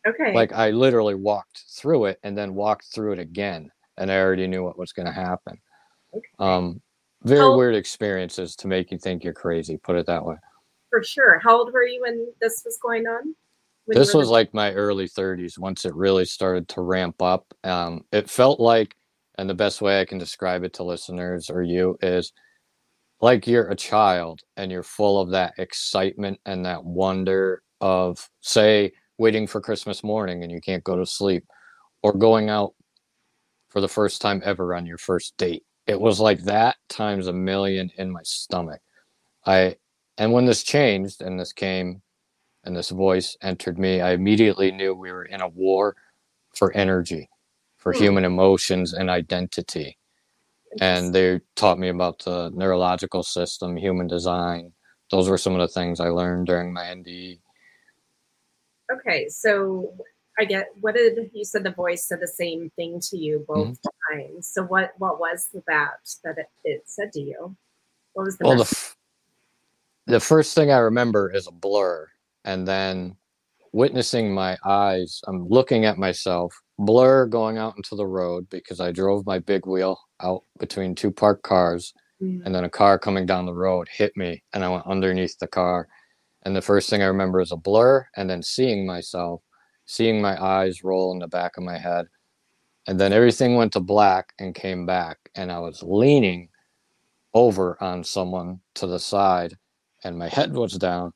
Okay. 0.06 0.34
Like 0.34 0.52
i 0.52 0.68
literally 0.68 1.14
walked 1.14 1.64
through 1.70 2.04
it 2.06 2.18
and 2.22 2.36
then 2.36 2.54
walked 2.54 2.94
through 2.94 3.14
it 3.14 3.18
again 3.18 3.70
and 3.96 4.12
i 4.12 4.18
already 4.18 4.46
knew 4.46 4.62
what 4.62 4.78
was 4.78 4.92
going 4.92 5.06
to 5.06 5.12
happen. 5.12 5.56
Okay. 6.14 6.28
um 6.38 6.82
very 7.24 7.40
How- 7.40 7.56
weird 7.56 7.74
experiences 7.74 8.54
to 8.56 8.68
make 8.68 8.90
you 8.90 8.98
think 8.98 9.24
you're 9.24 9.32
crazy 9.32 9.76
put 9.76 9.96
it 9.96 10.06
that 10.06 10.24
way. 10.24 10.36
For 10.90 11.02
sure. 11.02 11.40
How 11.40 11.58
old 11.58 11.72
were 11.72 11.84
you 11.84 12.02
when 12.02 12.28
this 12.40 12.62
was 12.64 12.78
going 12.80 13.06
on? 13.06 13.34
When 13.86 13.98
this 13.98 14.14
was 14.14 14.28
like 14.28 14.54
my 14.54 14.72
early 14.72 15.08
30s 15.08 15.58
once 15.58 15.84
it 15.84 15.94
really 15.94 16.24
started 16.24 16.68
to 16.68 16.82
ramp 16.82 17.20
up. 17.20 17.44
Um, 17.64 18.04
it 18.12 18.30
felt 18.30 18.60
like 18.60 18.96
and 19.36 19.48
the 19.48 19.54
best 19.54 19.80
way 19.80 20.00
i 20.00 20.04
can 20.04 20.18
describe 20.18 20.64
it 20.64 20.72
to 20.74 20.84
listeners 20.84 21.50
or 21.50 21.62
you 21.62 21.96
is 22.02 22.32
like 23.20 23.46
you're 23.46 23.68
a 23.68 23.76
child 23.76 24.40
and 24.56 24.70
you're 24.70 24.82
full 24.82 25.20
of 25.20 25.30
that 25.30 25.54
excitement 25.58 26.38
and 26.46 26.64
that 26.64 26.84
wonder 26.84 27.62
of 27.80 28.28
say 28.40 28.92
waiting 29.18 29.46
for 29.46 29.60
christmas 29.60 30.02
morning 30.02 30.42
and 30.42 30.52
you 30.52 30.60
can't 30.60 30.84
go 30.84 30.96
to 30.96 31.06
sleep 31.06 31.44
or 32.02 32.12
going 32.12 32.48
out 32.48 32.74
for 33.68 33.80
the 33.80 33.88
first 33.88 34.20
time 34.20 34.42
ever 34.44 34.74
on 34.74 34.86
your 34.86 34.98
first 34.98 35.36
date 35.36 35.64
it 35.86 36.00
was 36.00 36.20
like 36.20 36.44
that 36.44 36.76
times 36.88 37.26
a 37.28 37.32
million 37.34 37.90
in 37.98 38.10
my 38.10 38.22
stomach 38.24 38.80
i 39.46 39.76
and 40.18 40.32
when 40.32 40.46
this 40.46 40.62
changed 40.64 41.22
and 41.22 41.40
this 41.40 41.52
came 41.52 41.96
and 42.64 42.76
this 42.76 42.90
voice 42.90 43.36
entered 43.42 43.78
me, 43.78 44.00
I 44.00 44.12
immediately 44.12 44.70
knew 44.70 44.94
we 44.94 45.12
were 45.12 45.24
in 45.24 45.40
a 45.40 45.48
war 45.48 45.96
for 46.54 46.72
energy, 46.72 47.28
for 47.76 47.92
Hmm. 47.92 47.94
human 47.94 48.24
emotions 48.24 48.92
and 48.92 49.10
identity. 49.10 49.98
And 50.80 51.14
they 51.14 51.40
taught 51.56 51.78
me 51.78 51.88
about 51.90 52.20
the 52.24 52.50
neurological 52.54 53.24
system, 53.24 53.76
human 53.76 54.08
design. 54.08 54.72
Those 55.10 55.28
were 55.28 55.38
some 55.38 55.54
of 55.54 55.60
the 55.60 55.68
things 55.68 56.00
I 56.00 56.08
learned 56.08 56.46
during 56.46 56.72
my. 56.72 56.84
NDE. 56.84 57.40
okay 58.92 59.28
so 59.28 59.94
i 60.38 60.44
get 60.44 60.68
what 60.80 60.94
did 60.94 61.18
you 61.34 61.44
said 61.44 61.64
the 61.64 61.70
voice 61.72 62.06
said 62.06 62.20
the 62.20 62.28
same 62.28 62.70
thing 62.76 63.00
to 63.00 63.18
you 63.18 63.44
both 63.48 63.72
Mm-hmm. 63.72 63.88
times 64.12 64.48
so 64.52 64.64
what 64.64 64.92
what 64.98 65.20
was 65.20 65.48
that 65.66 65.98
that 66.24 66.38
it, 66.38 66.48
it 66.64 66.82
said 66.86 67.12
to 67.12 67.20
you 67.20 67.56
what 68.14 68.24
was 68.26 68.38
the 68.38 68.44
Well, 68.44 68.56
the, 68.56 68.62
f- 68.64 68.96
the 70.06 70.20
first 70.20 70.54
thing 70.54 70.70
I 70.72 70.78
remember 70.78 71.32
is 71.32 71.46
a 71.48 71.52
blur. 71.52 72.08
And 72.44 72.66
then 72.68 73.16
witnessing 73.72 74.34
my 74.34 74.58
eyes, 74.66 75.20
I'm 75.28 75.48
looking 75.48 75.84
at 75.86 75.98
myself, 75.98 76.54
blur 76.78 77.26
going 77.26 77.58
out 77.58 77.76
into 77.76 77.96
the 77.96 78.06
road 78.06 78.48
because 78.50 78.80
I 78.80 78.92
drove 78.92 79.26
my 79.26 79.38
big 79.40 79.66
wheel 79.66 79.98
out 80.22 80.42
between 80.58 80.94
two 80.94 81.10
parked 81.12 81.44
cars. 81.44 81.92
Mm, 82.22 82.42
and 82.44 82.54
then 82.54 82.64
a 82.64 82.70
car 82.70 82.98
coming 82.98 83.26
down 83.26 83.46
the 83.46 83.54
road 83.54 83.88
hit 83.90 84.16
me 84.16 84.42
and 84.52 84.64
i 84.64 84.68
went 84.68 84.86
underneath 84.86 85.38
the 85.38 85.46
car 85.48 85.88
and 86.44 86.54
the 86.56 86.62
first 86.62 86.90
thing 86.90 87.02
i 87.02 87.06
remember 87.06 87.40
is 87.40 87.52
a 87.52 87.56
blur 87.56 88.06
and 88.16 88.30
then 88.30 88.42
seeing 88.42 88.86
myself 88.86 89.42
seeing 89.86 90.20
my 90.20 90.42
eyes 90.42 90.84
roll 90.84 91.12
in 91.12 91.18
the 91.18 91.28
back 91.28 91.56
of 91.56 91.64
my 91.64 91.78
head 91.78 92.06
and 92.86 93.00
then 93.00 93.12
everything 93.12 93.56
went 93.56 93.72
to 93.72 93.80
black 93.80 94.32
and 94.38 94.54
came 94.54 94.86
back 94.86 95.18
and 95.34 95.50
i 95.50 95.58
was 95.58 95.82
leaning 95.82 96.48
over 97.34 97.76
on 97.82 98.04
someone 98.04 98.60
to 98.74 98.86
the 98.86 98.98
side 98.98 99.56
and 100.04 100.18
my 100.18 100.28
head 100.28 100.52
was 100.52 100.74
down. 100.74 101.12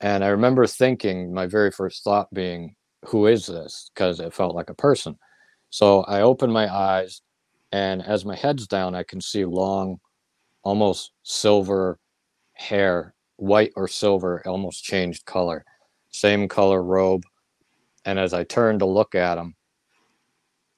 And 0.00 0.24
i 0.24 0.28
remember 0.28 0.66
thinking 0.66 1.32
my 1.32 1.46
very 1.46 1.70
first 1.70 2.04
thought 2.04 2.32
being 2.32 2.76
who 3.06 3.26
is 3.26 3.46
this? 3.46 3.90
Because 3.94 4.20
it 4.20 4.34
felt 4.34 4.54
like 4.54 4.70
a 4.70 4.74
person. 4.74 5.18
So 5.70 6.02
i 6.02 6.20
opened 6.20 6.52
my 6.52 6.72
eyes 6.72 7.22
and 7.72 8.02
as 8.02 8.24
my 8.24 8.36
head's 8.36 8.66
down 8.66 8.94
i 8.94 9.02
can 9.02 9.20
see 9.20 9.44
long 9.44 9.98
almost 10.64 11.12
silver 11.22 11.98
hair 12.52 13.14
white 13.36 13.72
or 13.74 13.88
silver 13.88 14.42
almost 14.46 14.84
changed 14.84 15.24
color. 15.24 15.64
Same 16.10 16.46
color 16.46 16.82
robe 16.82 17.24
and 18.04 18.18
as 18.18 18.32
i 18.34 18.44
turn 18.44 18.78
to 18.78 18.86
look 18.86 19.14
at 19.14 19.36
them 19.36 19.54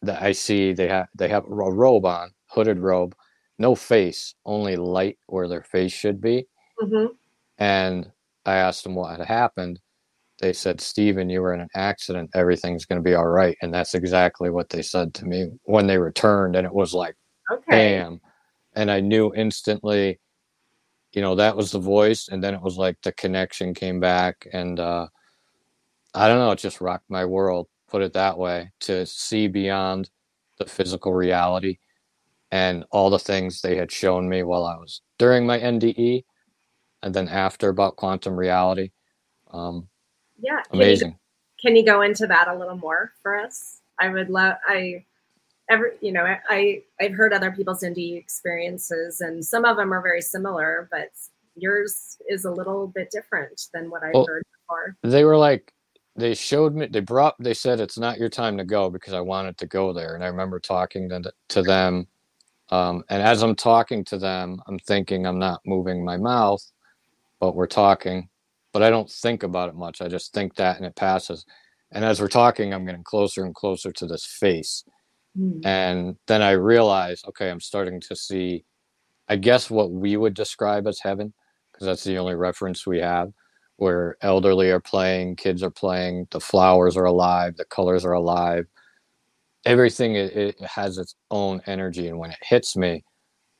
that 0.02 0.22
i 0.22 0.32
see 0.32 0.72
they 0.72 0.88
have 0.88 1.06
they 1.14 1.28
have 1.28 1.44
a 1.44 1.48
robe 1.48 2.04
on 2.04 2.30
hooded 2.50 2.78
robe 2.78 3.14
no 3.58 3.74
face 3.74 4.34
only 4.44 4.76
light 4.76 5.18
where 5.26 5.48
their 5.48 5.62
face 5.62 5.92
should 5.92 6.20
be. 6.20 6.46
Mhm. 6.82 7.08
and 7.58 8.10
i 8.46 8.56
asked 8.56 8.84
them 8.84 8.94
what 8.94 9.16
had 9.18 9.26
happened. 9.26 9.80
They 10.40 10.52
said 10.52 10.80
steven 10.80 11.30
you 11.30 11.40
were 11.40 11.54
in 11.54 11.60
an 11.60 11.68
accident. 11.76 12.30
Everything's 12.34 12.84
going 12.84 12.98
to 13.00 13.08
be 13.08 13.14
all 13.14 13.28
right. 13.28 13.56
And 13.62 13.72
that's 13.72 13.94
exactly 13.94 14.50
what 14.50 14.68
they 14.68 14.82
said 14.82 15.14
to 15.14 15.24
me 15.24 15.48
when 15.64 15.86
they 15.86 15.96
returned 15.98 16.56
and 16.56 16.66
it 16.66 16.74
was 16.74 16.92
like 16.92 17.14
okay. 17.50 17.70
bam. 17.70 18.20
And 18.74 18.90
i 18.90 19.00
knew 19.00 19.32
instantly 19.34 20.18
you 21.12 21.22
know 21.22 21.36
that 21.36 21.56
was 21.56 21.70
the 21.70 21.78
voice 21.78 22.28
and 22.28 22.42
then 22.42 22.54
it 22.54 22.60
was 22.60 22.76
like 22.76 22.96
the 23.02 23.12
connection 23.12 23.72
came 23.72 24.00
back 24.00 24.46
and 24.52 24.80
uh 24.80 25.06
i 26.14 26.28
don't 26.28 26.38
know 26.38 26.52
it 26.52 26.58
just 26.58 26.80
rocked 26.80 27.10
my 27.10 27.24
world 27.24 27.68
put 27.88 28.02
it 28.02 28.12
that 28.14 28.38
way 28.38 28.70
to 28.80 29.06
see 29.06 29.48
beyond 29.48 30.10
the 30.58 30.66
physical 30.66 31.12
reality 31.14 31.78
and 32.52 32.84
all 32.92 33.10
the 33.10 33.18
things 33.18 33.60
they 33.62 33.76
had 33.76 33.92
shown 33.92 34.28
me 34.28 34.42
while 34.42 34.64
i 34.64 34.76
was 34.76 35.02
during 35.18 35.46
my 35.46 35.58
nde 35.60 36.24
and 37.02 37.14
then 37.14 37.28
after 37.28 37.70
about 37.70 37.96
quantum 37.96 38.36
reality. 38.36 38.90
Um 39.52 39.88
yeah 40.40 40.62
Can 40.74 40.90
you, 40.92 41.02
amazing. 41.02 41.18
can 41.60 41.76
you 41.76 41.84
go 41.84 42.02
into 42.02 42.26
that 42.28 42.48
a 42.48 42.54
little 42.56 42.76
more 42.76 43.12
for 43.22 43.38
us? 43.38 43.80
I 44.00 44.08
would 44.10 44.30
love 44.30 44.56
i 44.68 45.04
every 45.70 45.92
you 46.02 46.12
know 46.12 46.24
i 46.50 46.82
i've 47.00 47.14
heard 47.14 47.34
other 47.34 47.52
people's 47.52 47.82
NDE 47.82 48.18
experiences 48.18 49.22
and 49.22 49.44
some 49.44 49.66
of 49.66 49.76
them 49.78 49.92
are 49.94 50.02
very 50.02 50.22
similar 50.22 50.88
but 50.92 51.10
yours 51.56 52.18
is 52.30 52.46
a 52.46 52.52
little 52.52 52.88
bit 52.88 53.10
different 53.10 53.68
than 53.74 53.90
what 53.90 54.04
i've 54.04 54.12
Well, 54.14 54.26
heard 54.26 54.44
before. 54.62 54.96
they 55.04 55.24
were 55.24 55.38
like 55.38 55.73
they 56.16 56.34
showed 56.34 56.74
me 56.74 56.86
they 56.86 57.00
brought 57.00 57.34
they 57.40 57.54
said 57.54 57.80
it's 57.80 57.98
not 57.98 58.18
your 58.18 58.28
time 58.28 58.56
to 58.56 58.64
go 58.64 58.88
because 58.90 59.12
i 59.12 59.20
wanted 59.20 59.56
to 59.58 59.66
go 59.66 59.92
there. 59.92 60.14
And 60.14 60.22
i 60.22 60.28
remember 60.28 60.60
talking 60.60 61.08
to, 61.08 61.32
to 61.48 61.62
them 61.62 62.06
um, 62.70 63.04
and 63.10 63.22
as 63.22 63.42
i'm 63.42 63.54
talking 63.54 64.04
to 64.06 64.18
them 64.18 64.60
i'm 64.66 64.78
thinking 64.78 65.26
i'm 65.26 65.38
not 65.38 65.60
moving 65.66 66.04
my 66.04 66.16
mouth 66.16 66.62
but 67.40 67.54
we're 67.54 67.66
talking 67.66 68.28
but 68.72 68.82
i 68.82 68.90
don't 68.90 69.10
think 69.10 69.42
about 69.42 69.68
it 69.68 69.74
much. 69.74 70.00
I 70.00 70.08
just 70.08 70.32
think 70.32 70.54
that 70.56 70.76
and 70.76 70.86
it 70.86 70.96
passes. 70.96 71.44
And 71.92 72.04
as 72.04 72.20
we're 72.20 72.28
talking 72.28 72.72
i'm 72.72 72.86
getting 72.86 73.04
closer 73.04 73.44
and 73.44 73.54
closer 73.54 73.92
to 73.92 74.06
this 74.06 74.24
face. 74.26 74.84
Hmm. 75.36 75.60
and 75.64 76.16
then 76.28 76.42
i 76.42 76.52
realize 76.52 77.22
okay 77.26 77.50
i'm 77.50 77.60
starting 77.60 78.00
to 78.02 78.14
see 78.14 78.64
i 79.28 79.34
guess 79.34 79.68
what 79.68 79.90
we 79.90 80.16
would 80.16 80.34
describe 80.34 80.86
as 80.86 81.00
heaven 81.00 81.34
because 81.72 81.86
that's 81.86 82.04
the 82.04 82.18
only 82.18 82.36
reference 82.36 82.86
we 82.86 83.00
have 83.00 83.32
where 83.76 84.16
elderly 84.22 84.70
are 84.70 84.80
playing 84.80 85.36
kids 85.36 85.62
are 85.62 85.70
playing 85.70 86.26
the 86.32 86.40
flowers 86.40 86.96
are 86.96 87.04
alive 87.06 87.56
the 87.56 87.64
colors 87.66 88.04
are 88.04 88.12
alive 88.12 88.66
everything 89.66 90.16
it, 90.16 90.36
it 90.36 90.60
has 90.62 90.98
its 90.98 91.16
own 91.30 91.60
energy 91.66 92.08
and 92.08 92.18
when 92.18 92.30
it 92.32 92.38
hits 92.42 92.76
me 92.76 93.04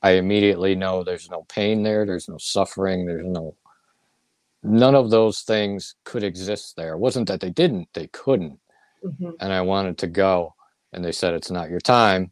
i 0.03 0.11
immediately 0.11 0.75
know 0.75 1.03
there's 1.03 1.29
no 1.29 1.43
pain 1.49 1.83
there 1.83 2.05
there's 2.05 2.29
no 2.29 2.37
suffering 2.39 3.05
there's 3.05 3.27
no 3.27 3.55
none 4.63 4.95
of 4.95 5.11
those 5.11 5.41
things 5.41 5.95
could 6.05 6.23
exist 6.23 6.75
there 6.77 6.93
it 6.93 6.99
wasn't 6.99 7.27
that 7.27 7.39
they 7.41 7.51
didn't 7.51 7.87
they 7.93 8.07
couldn't 8.07 8.59
Mhm. 9.05 9.33
and 9.39 9.53
I 9.53 9.61
wanted 9.61 9.97
to 9.99 10.07
go. 10.07 10.55
And 10.93 11.03
they 11.03 11.11
said, 11.11 11.33
It's 11.33 11.51
not 11.51 11.69
your 11.69 11.79
time. 11.81 12.31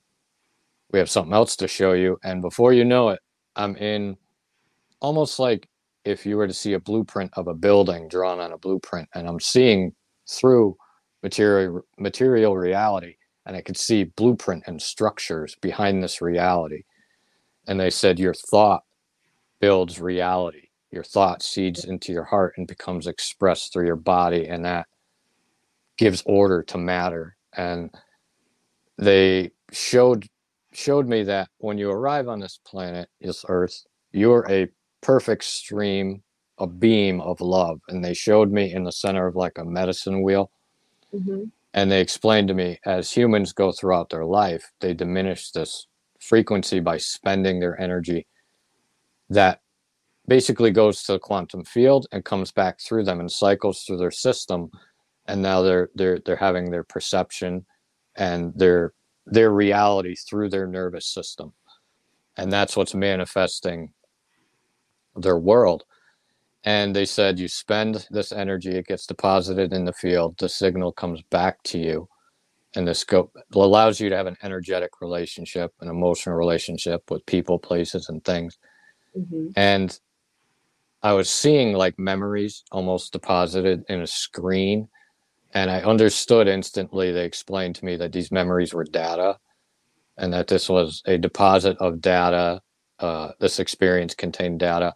We 0.91 0.99
have 0.99 1.09
something 1.09 1.33
else 1.33 1.55
to 1.57 1.67
show 1.67 1.93
you. 1.93 2.19
And 2.23 2.41
before 2.41 2.73
you 2.73 2.85
know 2.85 3.09
it, 3.09 3.19
I'm 3.55 3.75
in 3.77 4.17
almost 5.01 5.39
like 5.39 5.69
if 6.05 6.25
you 6.25 6.37
were 6.37 6.47
to 6.47 6.53
see 6.53 6.73
a 6.73 6.79
blueprint 6.79 7.31
of 7.35 7.47
a 7.47 7.53
building 7.53 8.07
drawn 8.07 8.39
on 8.39 8.51
a 8.51 8.57
blueprint, 8.57 9.09
and 9.13 9.27
I'm 9.27 9.39
seeing 9.39 9.93
through 10.29 10.77
material 11.21 11.81
material 11.97 12.57
reality, 12.57 13.15
and 13.45 13.55
I 13.55 13.61
could 13.61 13.77
see 13.77 14.05
blueprint 14.05 14.63
and 14.67 14.81
structures 14.81 15.55
behind 15.61 16.03
this 16.03 16.21
reality. 16.21 16.83
And 17.67 17.79
they 17.79 17.89
said, 17.89 18.19
Your 18.19 18.33
thought 18.33 18.83
builds 19.59 20.01
reality. 20.01 20.69
Your 20.91 21.03
thought 21.03 21.41
seeds 21.41 21.85
into 21.85 22.11
your 22.11 22.25
heart 22.25 22.53
and 22.57 22.67
becomes 22.67 23.07
expressed 23.07 23.73
through 23.73 23.87
your 23.87 23.95
body, 23.95 24.47
and 24.47 24.63
that 24.65 24.87
gives 25.97 26.23
order 26.25 26.63
to 26.63 26.77
matter 26.77 27.35
and 27.55 27.91
they 28.97 29.51
showed 29.71 30.27
showed 30.73 31.07
me 31.07 31.23
that 31.23 31.49
when 31.59 31.77
you 31.77 31.89
arrive 31.89 32.27
on 32.27 32.39
this 32.39 32.59
planet 32.65 33.09
this 33.21 33.45
earth 33.47 33.83
you're 34.11 34.45
a 34.49 34.67
perfect 35.03 35.43
stream 35.43 36.23
a 36.59 36.67
beam 36.67 37.21
of 37.21 37.41
love 37.41 37.79
and 37.89 38.03
they 38.03 38.13
showed 38.13 38.51
me 38.51 38.73
in 38.73 38.83
the 38.83 38.91
center 38.91 39.27
of 39.27 39.35
like 39.35 39.57
a 39.59 39.65
medicine 39.65 40.21
wheel 40.23 40.49
Mhm. 41.13 41.51
and 41.73 41.91
they 41.91 42.01
explained 42.01 42.47
to 42.47 42.53
me 42.55 42.79
as 42.85 43.11
humans 43.11 43.53
go 43.53 43.71
throughout 43.71 44.09
their 44.09 44.25
life 44.25 44.71
they 44.79 44.93
diminish 44.93 45.51
this 45.51 45.87
frequency 46.19 46.79
by 46.79 46.97
spending 46.97 47.59
their 47.59 47.79
energy 47.79 48.27
that 49.29 49.61
basically 50.27 50.71
goes 50.71 51.03
to 51.03 51.13
the 51.13 51.19
quantum 51.19 51.65
field 51.65 52.07
and 52.11 52.23
comes 52.23 52.51
back 52.51 52.79
through 52.79 53.03
them 53.03 53.19
and 53.19 53.31
cycles 53.31 53.83
through 53.83 53.97
their 53.97 54.11
system 54.11 54.71
and 55.27 55.41
now 55.41 55.61
they're 55.61 55.89
they're 55.95 56.19
they're 56.25 56.35
having 56.37 56.71
their 56.71 56.83
perception 56.83 57.65
and 58.15 58.53
their 58.55 58.93
their 59.25 59.51
reality 59.51 60.15
through 60.15 60.49
their 60.49 60.67
nervous 60.67 61.07
system 61.07 61.53
and 62.37 62.51
that's 62.51 62.77
what's 62.77 62.93
manifesting 62.95 63.91
their 65.15 65.37
world 65.37 65.83
and 66.65 66.95
they 66.95 67.05
said 67.05 67.39
you 67.39 67.47
spend 67.47 68.07
this 68.09 68.31
energy 68.31 68.71
it 68.71 68.87
gets 68.87 69.05
deposited 69.05 69.73
in 69.73 69.85
the 69.85 69.93
field 69.93 70.35
the 70.37 70.49
signal 70.49 70.91
comes 70.91 71.21
back 71.23 71.61
to 71.63 71.77
you 71.77 72.07
and 72.75 72.87
the 72.87 72.95
scope 72.95 73.35
allows 73.53 73.99
you 73.99 74.09
to 74.09 74.17
have 74.17 74.27
an 74.27 74.37
energetic 74.43 75.01
relationship 75.01 75.73
an 75.81 75.89
emotional 75.89 76.35
relationship 76.35 77.09
with 77.09 77.25
people 77.25 77.59
places 77.59 78.09
and 78.09 78.23
things 78.23 78.57
mm-hmm. 79.17 79.47
and 79.55 79.99
i 81.01 81.13
was 81.13 81.29
seeing 81.29 81.73
like 81.73 81.97
memories 81.99 82.63
almost 82.71 83.13
deposited 83.13 83.83
in 83.89 84.01
a 84.01 84.07
screen 84.07 84.87
and 85.53 85.69
i 85.69 85.81
understood 85.81 86.47
instantly 86.47 87.11
they 87.11 87.25
explained 87.25 87.75
to 87.75 87.85
me 87.85 87.95
that 87.95 88.11
these 88.11 88.31
memories 88.31 88.73
were 88.73 88.85
data 88.85 89.37
and 90.17 90.31
that 90.31 90.47
this 90.47 90.69
was 90.69 91.01
a 91.05 91.17
deposit 91.17 91.75
of 91.79 92.01
data 92.01 92.61
uh, 93.03 93.31
this 93.39 93.59
experience 93.59 94.15
contained 94.15 94.59
data 94.59 94.93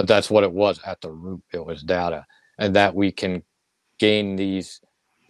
but 0.00 0.08
that's 0.08 0.30
what 0.30 0.44
it 0.44 0.52
was 0.52 0.80
at 0.86 0.98
the 1.02 1.10
root 1.10 1.42
it 1.52 1.62
was 1.62 1.82
data. 1.82 2.24
And 2.58 2.74
that 2.74 2.94
we 2.94 3.12
can 3.12 3.42
gain 3.98 4.34
these 4.34 4.80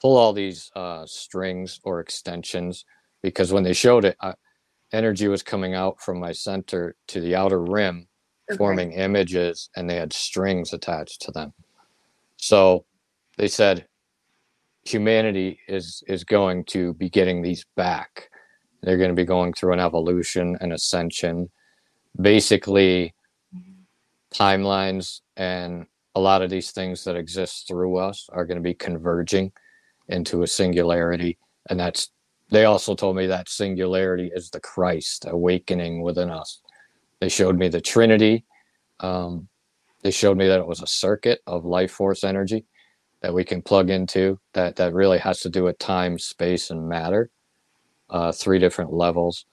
pull 0.00 0.16
all 0.16 0.32
these 0.32 0.70
uh, 0.76 1.04
strings 1.06 1.80
or 1.82 1.98
extensions 1.98 2.84
because 3.20 3.52
when 3.52 3.64
they 3.64 3.72
showed 3.72 4.04
it 4.04 4.16
uh, 4.20 4.34
energy 4.92 5.26
was 5.26 5.42
coming 5.42 5.74
out 5.74 6.00
from 6.00 6.20
my 6.20 6.30
center 6.30 6.94
to 7.08 7.20
the 7.20 7.34
outer 7.34 7.60
rim 7.60 8.06
okay. 8.48 8.56
forming 8.56 8.92
images 8.92 9.70
and 9.74 9.90
they 9.90 9.96
had 9.96 10.12
strings 10.12 10.72
attached 10.72 11.20
to 11.22 11.32
them. 11.32 11.52
So 12.36 12.84
they 13.38 13.48
said 13.48 13.88
humanity 14.84 15.58
is 15.66 16.04
is 16.06 16.22
going 16.22 16.64
to 16.66 16.94
be 16.94 17.10
getting 17.10 17.42
these 17.42 17.66
back. 17.74 18.30
They're 18.84 18.98
going 18.98 19.10
to 19.10 19.16
be 19.16 19.24
going 19.24 19.52
through 19.52 19.72
an 19.72 19.80
evolution 19.80 20.56
and 20.60 20.72
ascension 20.72 21.50
basically 22.18 23.14
timelines 24.34 25.20
and 25.36 25.86
a 26.14 26.20
lot 26.20 26.42
of 26.42 26.50
these 26.50 26.70
things 26.70 27.04
that 27.04 27.16
exist 27.16 27.66
through 27.68 27.96
us 27.96 28.28
are 28.32 28.44
going 28.44 28.56
to 28.56 28.62
be 28.62 28.74
converging 28.74 29.52
into 30.08 30.42
a 30.42 30.46
singularity 30.46 31.38
and 31.68 31.78
that's 31.78 32.10
they 32.50 32.64
also 32.64 32.94
told 32.96 33.16
me 33.16 33.26
that 33.26 33.48
singularity 33.48 34.30
is 34.34 34.50
the 34.50 34.60
christ 34.60 35.24
awakening 35.28 36.02
within 36.02 36.30
us. 36.30 36.62
They 37.20 37.28
showed 37.28 37.56
me 37.56 37.68
the 37.68 37.80
trinity 37.80 38.44
um, 39.00 39.48
they 40.02 40.10
showed 40.10 40.36
me 40.36 40.48
that 40.48 40.60
it 40.60 40.66
was 40.66 40.82
a 40.82 40.86
circuit 40.86 41.40
of 41.46 41.64
life 41.64 41.92
force 41.92 42.24
energy 42.24 42.64
that 43.20 43.34
we 43.34 43.44
can 43.44 43.62
plug 43.62 43.90
into 43.90 44.38
that 44.54 44.76
that 44.76 44.94
really 44.94 45.18
has 45.18 45.40
to 45.40 45.50
do 45.50 45.64
with 45.64 45.78
time 45.78 46.18
space 46.18 46.70
and 46.70 46.88
matter 46.88 47.30
uh, 48.08 48.32
three 48.32 48.58
different 48.58 48.92
levels 48.92 49.46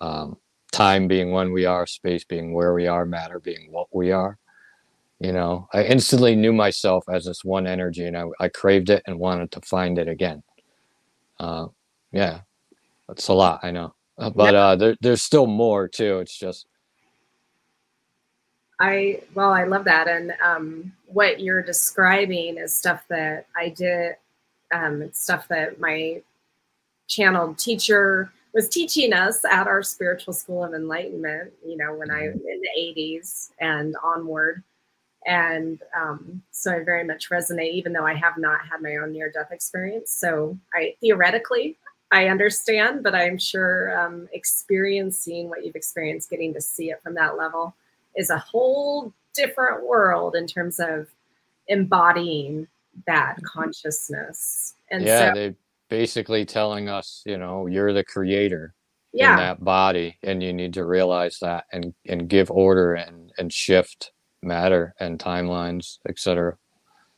um, 0.00 0.36
time 0.80 1.06
being 1.06 1.30
when 1.30 1.52
we 1.52 1.66
are, 1.66 1.86
space 1.86 2.24
being 2.24 2.54
where 2.54 2.72
we 2.72 2.86
are, 2.86 3.04
matter 3.04 3.38
being 3.38 3.70
what 3.70 3.86
we 3.92 4.12
are. 4.12 4.38
You 5.18 5.32
know, 5.32 5.68
I 5.74 5.84
instantly 5.84 6.34
knew 6.34 6.54
myself 6.54 7.04
as 7.12 7.26
this 7.26 7.44
one 7.44 7.66
energy 7.66 8.06
and 8.06 8.16
I, 8.16 8.24
I 8.40 8.48
craved 8.48 8.88
it 8.88 9.02
and 9.06 9.18
wanted 9.18 9.50
to 9.52 9.60
find 9.60 9.98
it 9.98 10.08
again. 10.08 10.42
Uh, 11.38 11.66
yeah, 12.12 12.40
that's 13.06 13.28
a 13.28 13.34
lot, 13.34 13.60
I 13.62 13.72
know. 13.72 13.94
Uh, 14.16 14.30
but 14.30 14.54
uh, 14.54 14.76
there, 14.76 14.96
there's 15.02 15.20
still 15.20 15.46
more 15.46 15.86
too. 15.86 16.20
It's 16.20 16.38
just. 16.38 16.66
I, 18.80 19.20
well, 19.34 19.52
I 19.52 19.64
love 19.64 19.84
that. 19.84 20.08
And 20.08 20.32
um, 20.42 20.94
what 21.04 21.40
you're 21.40 21.62
describing 21.62 22.56
is 22.56 22.74
stuff 22.74 23.04
that 23.08 23.46
I 23.54 23.68
did, 23.68 24.16
um, 24.72 25.10
stuff 25.12 25.46
that 25.48 25.78
my 25.78 26.22
channeled 27.06 27.58
teacher 27.58 28.32
was 28.52 28.68
teaching 28.68 29.12
us 29.12 29.44
at 29.44 29.66
our 29.66 29.82
spiritual 29.82 30.32
school 30.32 30.64
of 30.64 30.74
enlightenment, 30.74 31.52
you 31.64 31.76
know, 31.76 31.94
when 31.94 32.10
I 32.10 32.24
in 32.24 32.40
the 32.42 32.68
80s 32.78 33.50
and 33.60 33.94
onward. 34.02 34.62
And 35.26 35.80
um, 35.94 36.42
so 36.50 36.72
I 36.72 36.82
very 36.82 37.04
much 37.04 37.30
resonate, 37.30 37.72
even 37.72 37.92
though 37.92 38.06
I 38.06 38.14
have 38.14 38.38
not 38.38 38.66
had 38.66 38.82
my 38.82 38.96
own 38.96 39.12
near 39.12 39.30
death 39.30 39.52
experience. 39.52 40.10
So 40.10 40.58
I 40.74 40.96
theoretically, 41.00 41.76
I 42.10 42.28
understand, 42.28 43.02
but 43.02 43.14
I'm 43.14 43.38
sure 43.38 43.98
um, 43.98 44.28
experiencing 44.32 45.48
what 45.48 45.64
you've 45.64 45.76
experienced, 45.76 46.30
getting 46.30 46.54
to 46.54 46.60
see 46.60 46.90
it 46.90 47.02
from 47.02 47.14
that 47.14 47.36
level, 47.36 47.74
is 48.16 48.30
a 48.30 48.38
whole 48.38 49.12
different 49.34 49.86
world 49.86 50.34
in 50.34 50.46
terms 50.46 50.80
of 50.80 51.08
embodying 51.68 52.66
that 53.06 53.36
mm-hmm. 53.36 53.60
consciousness. 53.60 54.74
And 54.90 55.04
yeah, 55.04 55.28
so, 55.28 55.34
they 55.34 55.54
basically 55.90 56.46
telling 56.46 56.88
us, 56.88 57.22
you 57.26 57.36
know, 57.36 57.66
you're 57.66 57.92
the 57.92 58.04
creator 58.04 58.74
yeah. 59.12 59.32
in 59.32 59.36
that 59.36 59.62
body, 59.62 60.16
and 60.22 60.42
you 60.42 60.52
need 60.52 60.72
to 60.74 60.86
realize 60.86 61.38
that 61.40 61.64
and 61.72 61.92
and 62.06 62.28
give 62.28 62.50
order 62.50 62.94
and 62.94 63.32
and 63.36 63.52
shift 63.52 64.12
matter 64.42 64.94
and 65.00 65.18
timelines, 65.18 65.98
etc. 66.08 66.56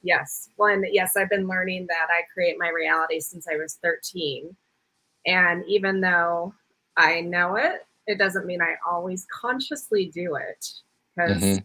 Yes, 0.02 0.48
one. 0.56 0.82
Yes, 0.90 1.16
I've 1.16 1.30
been 1.30 1.46
learning 1.46 1.86
that 1.88 2.08
I 2.10 2.22
create 2.32 2.56
my 2.58 2.70
reality 2.70 3.20
since 3.20 3.46
I 3.46 3.56
was 3.56 3.78
13, 3.82 4.56
and 5.26 5.64
even 5.68 6.00
though 6.00 6.54
I 6.96 7.20
know 7.20 7.56
it, 7.56 7.86
it 8.06 8.18
doesn't 8.18 8.46
mean 8.46 8.60
I 8.60 8.74
always 8.90 9.26
consciously 9.30 10.06
do 10.12 10.34
it 10.36 10.66
because. 11.14 11.42
Mm-hmm 11.42 11.58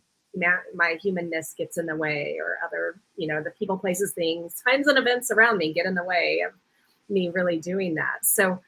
my 0.76 0.96
humanness 1.02 1.56
gets 1.58 1.80
in 1.80 1.88
the 1.88 1.96
way 1.96 2.38
or 2.40 2.58
other 2.64 3.02
you 3.16 3.28
know 3.28 3.42
the 3.42 3.50
people 3.50 3.76
places 3.76 4.14
things 4.14 4.62
times 4.68 4.86
and 4.86 4.96
events 4.96 5.32
around 5.32 5.58
me 5.58 5.74
get 5.74 5.88
in 5.88 5.96
the 5.96 6.04
way 6.04 6.44
of 6.46 6.54
me 7.10 7.30
really 7.30 7.60
doing 7.60 7.96
that. 7.96 8.26
So, 8.26 8.62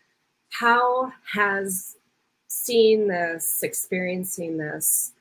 how 0.51 1.11
has 1.33 1.95
seeing 2.47 3.07
this, 3.07 3.63
experiencing 3.63 4.57
this, 4.57 5.13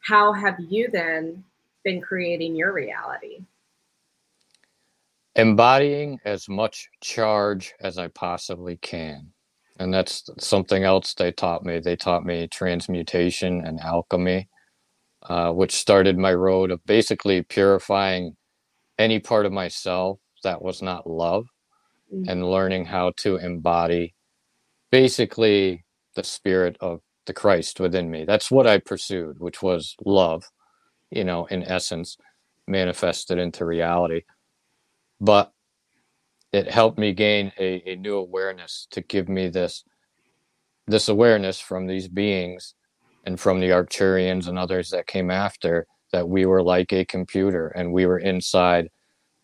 how 0.00 0.32
have 0.32 0.58
you 0.60 0.88
then 0.90 1.44
been 1.84 2.00
creating 2.00 2.56
your 2.56 2.72
reality? 2.72 3.40
Embodying 5.36 6.18
as 6.24 6.48
much 6.48 6.88
charge 7.00 7.74
as 7.80 7.98
I 7.98 8.08
possibly 8.08 8.76
can. 8.76 9.32
And 9.78 9.94
that's 9.94 10.28
something 10.38 10.84
else 10.84 11.14
they 11.14 11.32
taught 11.32 11.64
me. 11.64 11.78
They 11.78 11.96
taught 11.96 12.24
me 12.24 12.48
transmutation 12.48 13.64
and 13.64 13.80
alchemy, 13.80 14.48
uh, 15.28 15.52
which 15.52 15.72
started 15.72 16.18
my 16.18 16.34
road 16.34 16.70
of 16.70 16.84
basically 16.86 17.42
purifying 17.42 18.36
any 18.98 19.20
part 19.20 19.46
of 19.46 19.52
myself 19.52 20.18
that 20.44 20.62
was 20.62 20.82
not 20.82 21.08
love 21.08 21.46
mm-hmm. 22.12 22.28
and 22.28 22.50
learning 22.50 22.86
how 22.86 23.12
to 23.18 23.36
embody 23.36 24.14
basically 24.90 25.84
the 26.14 26.24
spirit 26.24 26.76
of 26.80 27.00
the 27.26 27.32
Christ 27.32 27.78
within 27.78 28.10
me. 28.10 28.24
That's 28.24 28.50
what 28.50 28.66
I 28.66 28.78
pursued, 28.78 29.38
which 29.38 29.62
was 29.62 29.94
love, 30.04 30.44
you 31.10 31.24
know, 31.24 31.46
in 31.46 31.62
essence, 31.62 32.16
manifested 32.66 33.38
into 33.38 33.64
reality. 33.64 34.22
But 35.20 35.52
it 36.52 36.70
helped 36.70 36.98
me 36.98 37.12
gain 37.12 37.52
a, 37.58 37.82
a 37.86 37.96
new 37.96 38.16
awareness 38.16 38.86
to 38.90 39.00
give 39.02 39.28
me 39.28 39.48
this 39.48 39.84
this 40.86 41.08
awareness 41.08 41.60
from 41.60 41.86
these 41.86 42.08
beings 42.08 42.74
and 43.26 43.38
from 43.38 43.60
the 43.60 43.68
Arcturians 43.68 44.48
and 44.48 44.58
others 44.58 44.88
that 44.88 45.06
came 45.06 45.30
after 45.30 45.86
that 46.12 46.26
we 46.26 46.46
were 46.46 46.62
like 46.62 46.92
a 46.94 47.04
computer 47.04 47.68
and 47.68 47.92
we 47.92 48.06
were 48.06 48.18
inside 48.18 48.88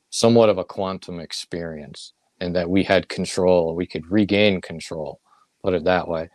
somewhat 0.08 0.48
of 0.48 0.56
a 0.56 0.64
quantum 0.64 1.20
experience 1.20 2.14
and 2.44 2.54
that 2.54 2.68
we 2.68 2.84
had 2.84 3.08
control, 3.08 3.74
we 3.74 3.86
could 3.86 4.10
regain 4.10 4.60
control, 4.60 5.20
put 5.62 5.74
it 5.74 5.84
that 5.84 6.06
way, 6.06 6.28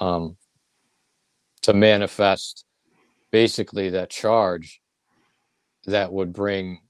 um, 0.00 0.36
to 1.62 1.72
manifest 1.72 2.64
basically 3.32 3.90
that 3.90 4.10
charge 4.10 4.80
that 5.86 6.12
would 6.12 6.32
bring 6.32 6.80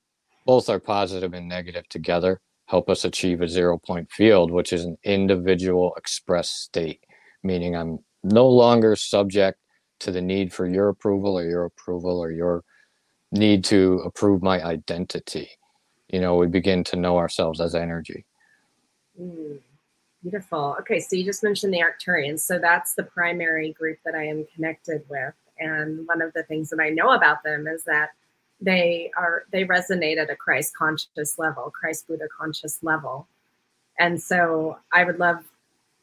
both 0.44 0.68
our 0.68 0.80
positive 0.80 1.32
and 1.32 1.48
negative 1.48 1.88
together, 1.88 2.40
help 2.66 2.90
us 2.90 3.04
achieve 3.04 3.40
a 3.40 3.48
zero 3.48 3.78
point 3.78 4.10
field, 4.10 4.50
which 4.50 4.72
is 4.72 4.84
an 4.84 4.96
individual 5.04 5.94
express 5.96 6.48
state, 6.48 7.00
meaning 7.42 7.76
I'm 7.76 7.98
no 8.24 8.48
longer 8.48 8.96
subject 8.96 9.58
to 10.00 10.10
the 10.10 10.20
need 10.20 10.52
for 10.52 10.66
your 10.68 10.88
approval 10.88 11.38
or 11.38 11.44
your 11.44 11.64
approval 11.64 12.18
or 12.18 12.32
your 12.32 12.64
need 13.32 13.64
to 13.64 14.02
approve 14.04 14.42
my 14.42 14.62
identity. 14.62 15.48
You 16.08 16.20
know, 16.20 16.36
we 16.36 16.46
begin 16.46 16.84
to 16.84 16.96
know 16.96 17.16
ourselves 17.18 17.60
as 17.60 17.74
energy. 17.74 18.26
Mm, 19.20 19.58
beautiful. 20.22 20.76
Okay, 20.80 21.00
so 21.00 21.16
you 21.16 21.24
just 21.24 21.42
mentioned 21.42 21.72
the 21.72 21.82
Arcturians. 21.82 22.40
So 22.40 22.58
that's 22.58 22.94
the 22.94 23.02
primary 23.02 23.72
group 23.72 23.98
that 24.04 24.14
I 24.14 24.24
am 24.24 24.46
connected 24.54 25.02
with. 25.08 25.34
And 25.58 26.06
one 26.06 26.20
of 26.20 26.32
the 26.34 26.42
things 26.42 26.70
that 26.70 26.80
I 26.80 26.90
know 26.90 27.10
about 27.10 27.42
them 27.42 27.66
is 27.66 27.84
that 27.84 28.10
they 28.60 29.10
are 29.16 29.44
they 29.52 29.64
resonate 29.64 30.16
at 30.18 30.30
a 30.30 30.36
Christ 30.36 30.74
conscious 30.76 31.38
level, 31.38 31.70
Christ 31.70 32.06
Buddha 32.06 32.26
conscious 32.38 32.78
level. 32.82 33.26
And 33.98 34.20
so 34.20 34.78
I 34.92 35.04
would 35.04 35.18
love 35.18 35.44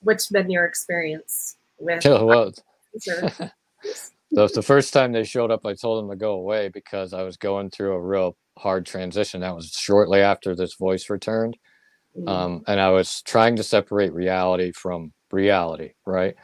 what's 0.01 0.27
been 0.27 0.49
your 0.49 0.65
experience 0.65 1.57
with 1.79 2.05
oh, 2.05 2.25
well, 2.25 2.51
the, 2.93 3.51
the 4.31 4.61
first 4.61 4.93
time 4.93 5.11
they 5.11 5.23
showed 5.23 5.51
up, 5.51 5.65
I 5.65 5.73
told 5.73 6.03
them 6.03 6.09
to 6.09 6.15
go 6.15 6.33
away 6.33 6.69
because 6.69 7.13
I 7.13 7.23
was 7.23 7.37
going 7.37 7.69
through 7.69 7.93
a 7.93 8.01
real 8.01 8.37
hard 8.57 8.85
transition. 8.85 9.41
That 9.41 9.55
was 9.55 9.71
shortly 9.71 10.21
after 10.21 10.55
this 10.55 10.75
voice 10.75 11.09
returned. 11.09 11.57
Mm-hmm. 12.17 12.27
Um, 12.27 12.63
and 12.67 12.79
I 12.79 12.89
was 12.89 13.21
trying 13.23 13.55
to 13.55 13.63
separate 13.63 14.13
reality 14.13 14.71
from 14.71 15.13
reality, 15.31 15.91
right? 16.05 16.35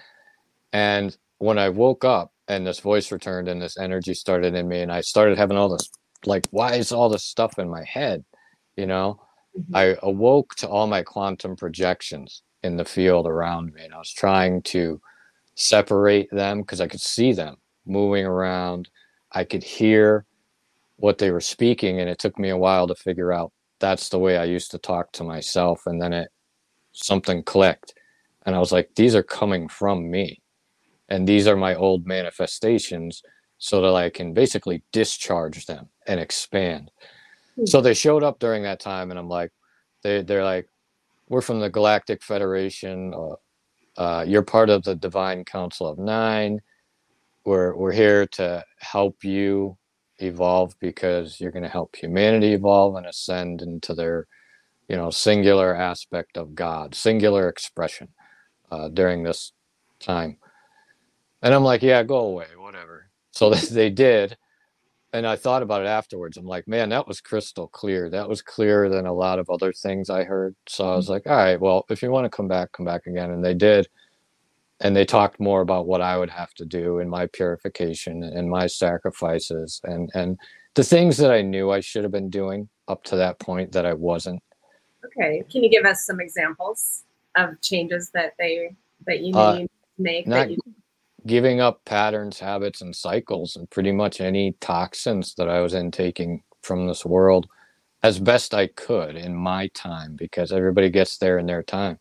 And 0.73 1.15
when 1.37 1.57
I 1.57 1.69
woke 1.69 2.03
up 2.03 2.31
and 2.47 2.65
this 2.65 2.79
voice 2.79 3.11
returned 3.11 3.47
and 3.47 3.61
this 3.61 3.77
energy 3.77 4.13
started 4.13 4.55
in 4.55 4.67
me 4.67 4.81
and 4.81 4.91
I 4.91 5.01
started 5.01 5.37
having 5.37 5.57
all 5.57 5.69
this 5.69 5.89
like 6.25 6.45
why 6.51 6.75
is 6.75 6.91
all 6.91 7.09
this 7.09 7.23
stuff 7.23 7.59
in 7.59 7.69
my 7.69 7.83
head? 7.83 8.25
You 8.75 8.87
know, 8.87 9.21
mm-hmm. 9.57 9.75
I 9.75 9.95
awoke 10.01 10.55
to 10.55 10.67
all 10.67 10.87
my 10.87 11.03
quantum 11.03 11.55
projections 11.55 12.41
in 12.63 12.75
the 12.75 12.85
field 12.85 13.25
around 13.27 13.73
me 13.73 13.85
and 13.85 13.93
I 13.93 13.97
was 13.97 14.11
trying 14.11 14.61
to 14.63 14.99
separate 15.55 16.29
them 16.31 16.61
because 16.61 16.81
I 16.81 16.87
could 16.87 17.01
see 17.01 17.31
them 17.31 17.57
moving 17.85 18.25
around. 18.25 18.89
I 19.31 19.43
could 19.43 19.63
hear 19.63 20.25
what 20.97 21.19
they 21.19 21.31
were 21.31 21.41
speaking 21.41 21.99
and 21.99 22.09
it 22.09 22.19
took 22.19 22.37
me 22.37 22.49
a 22.49 22.57
while 22.57 22.87
to 22.87 22.95
figure 22.95 23.31
out 23.31 23.53
that's 23.79 24.09
the 24.09 24.19
way 24.19 24.37
I 24.37 24.45
used 24.45 24.71
to 24.71 24.77
talk 24.77 25.11
to 25.13 25.23
myself 25.23 25.83
and 25.85 26.01
then 26.01 26.13
it 26.13 26.29
something 26.91 27.43
clicked 27.43 27.93
and 28.45 28.55
I 28.55 28.59
was 28.59 28.71
like 28.71 28.89
these 28.95 29.15
are 29.15 29.23
coming 29.23 29.67
from 29.67 30.09
me 30.09 30.41
and 31.09 31.27
these 31.27 31.47
are 31.47 31.55
my 31.55 31.75
old 31.75 32.05
manifestations 32.05 33.21
so 33.59 33.81
that 33.81 33.93
I 33.93 34.09
can 34.09 34.33
basically 34.33 34.83
discharge 34.91 35.65
them 35.65 35.89
and 36.07 36.19
expand. 36.19 36.91
Mm-hmm. 37.51 37.65
So 37.65 37.81
they 37.81 37.93
showed 37.93 38.23
up 38.23 38.39
during 38.39 38.63
that 38.63 38.79
time, 38.79 39.11
and 39.11 39.19
I'm 39.19 39.27
like, 39.27 39.51
they 40.01 40.23
they're 40.23 40.45
like, 40.45 40.67
we're 41.27 41.41
from 41.41 41.59
the 41.59 41.69
Galactic 41.69 42.23
Federation. 42.23 43.13
Uh, 43.13 43.35
uh, 44.01 44.23
you're 44.25 44.43
part 44.43 44.69
of 44.69 44.83
the 44.83 44.95
Divine 44.95 45.43
Council 45.43 45.87
of 45.87 45.99
Nine. 45.99 46.61
We're 47.45 47.75
we're 47.75 47.91
here 47.91 48.25
to 48.27 48.63
help 48.79 49.23
you 49.23 49.77
evolve 50.19 50.75
because 50.79 51.39
you're 51.39 51.51
going 51.51 51.63
to 51.63 51.69
help 51.69 51.95
humanity 51.95 52.53
evolve 52.53 52.95
and 52.95 53.05
ascend 53.05 53.61
into 53.61 53.93
their, 53.93 54.27
you 54.87 54.95
know, 54.95 55.09
singular 55.09 55.75
aspect 55.75 56.37
of 56.37 56.55
God, 56.55 56.95
singular 56.95 57.49
expression 57.49 58.09
uh, 58.71 58.89
during 58.89 59.23
this 59.23 59.53
time. 59.99 60.37
And 61.41 61.53
I'm 61.53 61.63
like, 61.63 61.81
yeah, 61.81 62.03
go 62.03 62.19
away, 62.19 62.47
whatever. 62.57 63.09
So 63.31 63.49
they 63.71 63.89
did. 63.89 64.37
And 65.11 65.25
I 65.25 65.35
thought 65.35 65.63
about 65.63 65.81
it 65.81 65.87
afterwards. 65.87 66.37
I'm 66.37 66.45
like, 66.45 66.67
man, 66.67 66.89
that 66.89 67.07
was 67.07 67.19
crystal 67.19 67.67
clear. 67.67 68.09
That 68.09 68.29
was 68.29 68.43
clearer 68.43 68.89
than 68.89 69.07
a 69.07 69.13
lot 69.13 69.39
of 69.39 69.49
other 69.49 69.73
things 69.73 70.09
I 70.09 70.23
heard. 70.23 70.55
So 70.67 70.87
I 70.87 70.95
was 70.95 71.05
mm-hmm. 71.05 71.13
like, 71.13 71.27
all 71.27 71.35
right, 71.35 71.59
well, 71.59 71.85
if 71.89 72.03
you 72.03 72.11
want 72.11 72.25
to 72.25 72.29
come 72.29 72.47
back, 72.47 72.71
come 72.73 72.85
back 72.85 73.07
again. 73.07 73.31
And 73.31 73.43
they 73.43 73.55
did. 73.55 73.87
And 74.81 74.95
they 74.95 75.05
talked 75.05 75.39
more 75.39 75.61
about 75.61 75.87
what 75.87 76.01
I 76.01 76.17
would 76.17 76.29
have 76.29 76.53
to 76.55 76.65
do 76.65 76.99
in 76.99 77.09
my 77.09 77.27
purification 77.27 78.23
and 78.23 78.49
my 78.49 78.67
sacrifices 78.67 79.81
and, 79.83 80.09
and 80.13 80.37
the 80.75 80.83
things 80.83 81.17
that 81.17 81.31
I 81.31 81.41
knew 81.41 81.71
I 81.71 81.81
should 81.81 82.03
have 82.03 82.11
been 82.11 82.29
doing 82.29 82.69
up 82.87 83.03
to 83.05 83.17
that 83.17 83.39
point 83.39 83.73
that 83.73 83.85
I 83.85 83.93
wasn't. 83.93 84.41
Okay. 85.05 85.43
Can 85.51 85.63
you 85.63 85.69
give 85.69 85.85
us 85.85 86.05
some 86.05 86.19
examples 86.19 87.03
of 87.35 87.59
changes 87.61 88.11
that 88.13 88.33
they 88.39 88.75
that 89.05 89.21
you 89.21 89.35
uh, 89.35 89.57
need 89.57 89.69
make 89.97 90.27
not, 90.27 90.47
that 90.47 90.51
you 90.51 90.57
giving 91.25 91.59
up 91.59 91.83
patterns, 91.85 92.39
habits, 92.39 92.81
and 92.81 92.95
cycles, 92.95 93.55
and 93.55 93.69
pretty 93.69 93.91
much 93.91 94.21
any 94.21 94.53
toxins 94.61 95.35
that 95.35 95.49
I 95.49 95.61
was 95.61 95.73
intaking 95.73 96.43
from 96.61 96.87
this 96.87 97.05
world 97.05 97.47
as 98.03 98.19
best 98.19 98.53
I 98.53 98.67
could 98.67 99.15
in 99.15 99.35
my 99.35 99.67
time 99.73 100.15
because 100.15 100.51
everybody 100.51 100.89
gets 100.89 101.17
there 101.17 101.37
in 101.37 101.45
their 101.45 101.63
time. 101.63 101.99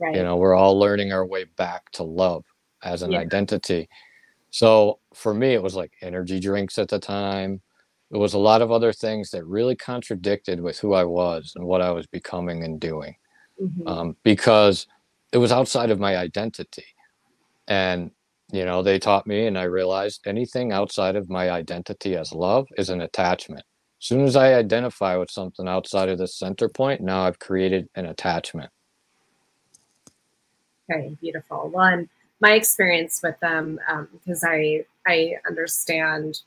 Right. 0.00 0.16
You 0.16 0.22
know, 0.22 0.36
we're 0.36 0.54
all 0.54 0.78
learning 0.78 1.12
our 1.12 1.26
way 1.26 1.44
back 1.56 1.90
to 1.92 2.02
love 2.02 2.44
as 2.82 3.02
an 3.02 3.12
yeah. 3.12 3.18
identity. 3.18 3.88
So 4.50 4.98
for 5.14 5.34
me, 5.34 5.54
it 5.54 5.62
was 5.62 5.76
like 5.76 5.92
energy 6.00 6.40
drinks 6.40 6.78
at 6.78 6.88
the 6.88 6.98
time. 6.98 7.60
It 8.10 8.16
was 8.16 8.34
a 8.34 8.38
lot 8.38 8.62
of 8.62 8.72
other 8.72 8.92
things 8.92 9.30
that 9.30 9.44
really 9.44 9.76
contradicted 9.76 10.60
with 10.60 10.78
who 10.78 10.94
I 10.94 11.04
was 11.04 11.52
and 11.54 11.64
what 11.64 11.82
I 11.82 11.90
was 11.90 12.06
becoming 12.06 12.64
and 12.64 12.80
doing 12.80 13.14
mm-hmm. 13.60 13.86
um, 13.86 14.16
because 14.24 14.86
it 15.32 15.38
was 15.38 15.52
outside 15.52 15.90
of 15.90 16.00
my 16.00 16.16
identity. 16.16 16.86
And 17.68 18.10
you 18.52 18.64
know 18.64 18.82
they 18.82 18.98
taught 18.98 19.26
me 19.26 19.46
and 19.46 19.58
i 19.58 19.62
realized 19.62 20.26
anything 20.26 20.72
outside 20.72 21.16
of 21.16 21.30
my 21.30 21.50
identity 21.50 22.16
as 22.16 22.32
love 22.32 22.66
is 22.76 22.90
an 22.90 23.00
attachment 23.00 23.62
as 24.00 24.06
soon 24.06 24.24
as 24.24 24.36
i 24.36 24.54
identify 24.54 25.16
with 25.16 25.30
something 25.30 25.68
outside 25.68 26.08
of 26.08 26.18
this 26.18 26.36
center 26.36 26.68
point 26.68 27.00
now 27.00 27.22
i've 27.22 27.38
created 27.38 27.88
an 27.94 28.06
attachment 28.06 28.70
okay 30.90 31.16
beautiful 31.20 31.68
one 31.68 32.08
my 32.40 32.52
experience 32.52 33.20
with 33.22 33.38
them 33.40 33.78
um, 33.88 34.08
because 34.12 34.44
i 34.44 34.84
i 35.06 35.34
understand 35.46 36.40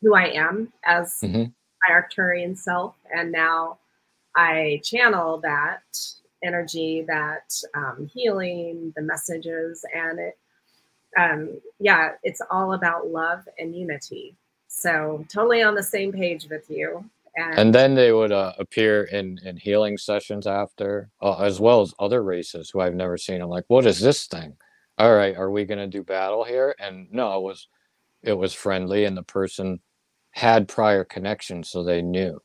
who 0.00 0.14
i 0.14 0.26
am 0.26 0.72
as 0.84 1.18
mm-hmm. 1.22 1.44
my 1.44 1.94
arcturian 1.94 2.56
self 2.56 2.94
and 3.14 3.32
now 3.32 3.78
i 4.36 4.80
channel 4.84 5.38
that 5.38 5.82
energy 6.44 7.04
that 7.06 7.52
um, 7.74 8.08
healing 8.12 8.92
the 8.94 9.02
messages 9.02 9.84
and 9.94 10.18
it 10.20 10.38
um, 11.16 11.60
yeah, 11.78 12.12
it's 12.22 12.40
all 12.50 12.72
about 12.72 13.08
love 13.08 13.48
and 13.58 13.74
unity. 13.74 14.34
So 14.68 15.24
totally 15.28 15.62
on 15.62 15.74
the 15.74 15.82
same 15.82 16.12
page 16.12 16.48
with 16.48 16.68
you. 16.68 17.04
And, 17.36 17.58
and 17.58 17.74
then 17.74 17.94
they 17.94 18.12
would 18.12 18.32
uh, 18.32 18.52
appear 18.58 19.04
in 19.04 19.38
in 19.44 19.56
healing 19.56 19.98
sessions 19.98 20.46
after, 20.46 21.10
uh, 21.22 21.36
as 21.38 21.60
well 21.60 21.80
as 21.80 21.94
other 21.98 22.22
races 22.22 22.70
who 22.70 22.80
I've 22.80 22.94
never 22.94 23.16
seen. 23.16 23.40
I'm 23.40 23.48
like, 23.48 23.64
what 23.68 23.86
is 23.86 24.00
this 24.00 24.26
thing? 24.26 24.56
All 24.98 25.14
right, 25.14 25.36
are 25.36 25.50
we 25.50 25.64
going 25.64 25.78
to 25.78 25.86
do 25.86 26.02
battle 26.02 26.44
here? 26.44 26.74
And 26.78 27.08
no, 27.12 27.36
it 27.38 27.42
was 27.42 27.68
it 28.22 28.32
was 28.32 28.54
friendly, 28.54 29.04
and 29.04 29.16
the 29.16 29.22
person 29.22 29.80
had 30.32 30.68
prior 30.68 31.04
connections, 31.04 31.70
so 31.70 31.82
they 31.82 32.02
knew. 32.02 32.40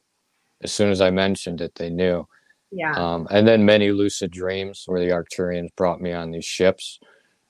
As 0.61 0.71
soon 0.71 0.91
as 0.91 1.01
I 1.01 1.11
mentioned 1.11 1.61
it, 1.61 1.75
they 1.75 1.89
knew. 1.89 2.27
Yeah. 2.71 2.93
Um, 2.95 3.27
and 3.29 3.47
then 3.47 3.65
many 3.65 3.91
lucid 3.91 4.31
dreams 4.31 4.83
where 4.87 4.99
the 4.99 5.11
Arcturians 5.11 5.75
brought 5.75 6.01
me 6.01 6.11
on 6.11 6.31
these 6.31 6.45
ships 6.45 6.99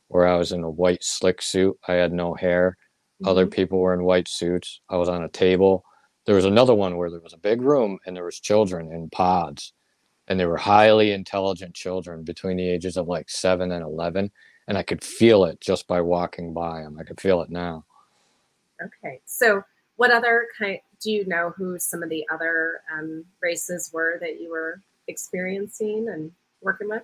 where 0.08 0.28
I 0.28 0.36
was 0.36 0.52
in 0.52 0.64
a 0.64 0.70
white 0.70 1.04
slick 1.04 1.42
suit. 1.42 1.78
I 1.88 1.94
had 1.94 2.12
no 2.12 2.34
hair. 2.34 2.78
Mm-hmm. 3.22 3.30
Other 3.30 3.48
people 3.48 3.80
were 3.80 3.94
in 3.94 4.04
white 4.04 4.28
suits. 4.28 4.82
I 4.90 4.98
was 4.98 5.10
on 5.10 5.24
a 5.24 5.30
table. 5.30 5.86
There 6.26 6.36
was 6.36 6.46
another 6.46 6.74
one 6.74 6.98
where 6.98 7.10
there 7.10 7.20
was 7.20 7.34
a 7.34 7.38
big 7.38 7.62
room 7.62 8.00
and 8.06 8.16
there 8.16 8.26
was 8.26 8.40
children 8.40 8.92
in 8.92 9.10
pods. 9.10 9.74
And 10.28 10.40
they 10.40 10.46
were 10.46 10.58
highly 10.58 11.12
intelligent 11.12 11.74
children 11.76 12.24
between 12.24 12.56
the 12.56 12.70
ages 12.70 12.96
of 12.96 13.08
like 13.08 13.30
7 13.30 13.72
and 13.72 13.84
11 13.84 14.32
and 14.68 14.78
I 14.78 14.84
could 14.84 15.04
feel 15.04 15.46
it 15.46 15.60
just 15.60 15.88
by 15.88 16.02
walking 16.02 16.54
by 16.54 16.82
them. 16.82 16.98
I 17.00 17.04
could 17.04 17.20
feel 17.20 17.42
it 17.42 17.50
now. 17.50 17.86
Okay. 18.82 19.20
So 19.26 19.62
what 19.96 20.12
other 20.12 20.48
kind 20.58 20.80
do 21.02 21.12
you 21.12 21.26
know 21.28 21.54
who 21.58 21.78
some 21.78 22.02
of 22.02 22.10
the 22.10 22.26
other 22.32 22.82
um, 22.92 23.26
races 23.42 23.92
were 23.94 24.18
that 24.22 24.40
you 24.40 24.50
were 24.50 24.82
experiencing 25.08 26.08
and 26.10 26.32
working 26.62 26.90
with? 26.90 27.04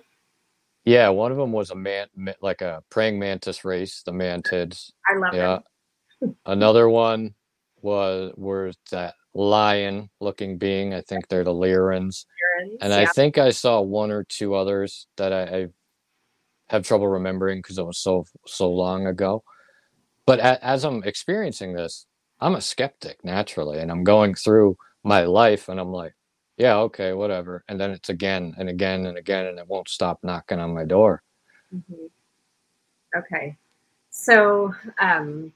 Yeah, 0.84 1.10
one 1.10 1.30
of 1.30 1.36
them 1.36 1.52
was 1.52 1.70
a 1.70 1.74
man, 1.74 2.06
like 2.40 2.62
a 2.62 2.82
praying 2.88 3.18
mantis 3.18 3.64
race, 3.64 4.02
the 4.02 4.12
mantids. 4.12 4.90
I 5.08 5.16
love 5.16 5.34
yeah. 5.34 5.58
Another 6.46 6.88
one 6.88 7.34
was 7.82 8.32
was 8.36 8.76
that 8.90 9.14
lion-looking 9.34 10.58
being. 10.58 10.94
I 10.94 11.02
think 11.02 11.28
they're 11.28 11.44
the 11.44 11.54
Lyrans. 11.54 12.24
and 12.80 12.92
yeah. 12.92 12.98
I 12.98 13.06
think 13.06 13.38
I 13.38 13.50
saw 13.50 13.80
one 13.80 14.10
or 14.10 14.24
two 14.24 14.54
others 14.54 15.06
that 15.16 15.32
I, 15.32 15.42
I 15.42 15.66
have 16.68 16.84
trouble 16.84 17.08
remembering 17.08 17.58
because 17.58 17.78
it 17.78 17.86
was 17.86 17.98
so 17.98 18.24
so 18.46 18.70
long 18.70 19.06
ago. 19.06 19.42
But 20.26 20.40
a, 20.40 20.64
as 20.64 20.84
I'm 20.84 21.02
experiencing 21.04 21.72
this, 21.72 22.06
I'm 22.40 22.54
a 22.54 22.60
skeptic 22.60 23.24
naturally, 23.24 23.78
and 23.78 23.90
I'm 23.90 24.04
going 24.04 24.34
through 24.34 24.76
my 25.02 25.24
life, 25.24 25.68
and 25.68 25.80
I'm 25.80 25.92
like, 25.92 26.14
yeah, 26.56 26.76
okay, 26.76 27.12
whatever. 27.12 27.64
And 27.68 27.80
then 27.80 27.90
it's 27.90 28.08
again 28.08 28.54
and 28.58 28.68
again 28.68 29.06
and 29.06 29.16
again, 29.16 29.46
and 29.46 29.58
it 29.58 29.66
won't 29.66 29.88
stop 29.88 30.20
knocking 30.22 30.60
on 30.60 30.74
my 30.74 30.84
door. 30.84 31.22
Mm-hmm. 31.74 32.06
Okay. 33.16 33.56
So, 34.10 34.74
um, 35.00 35.52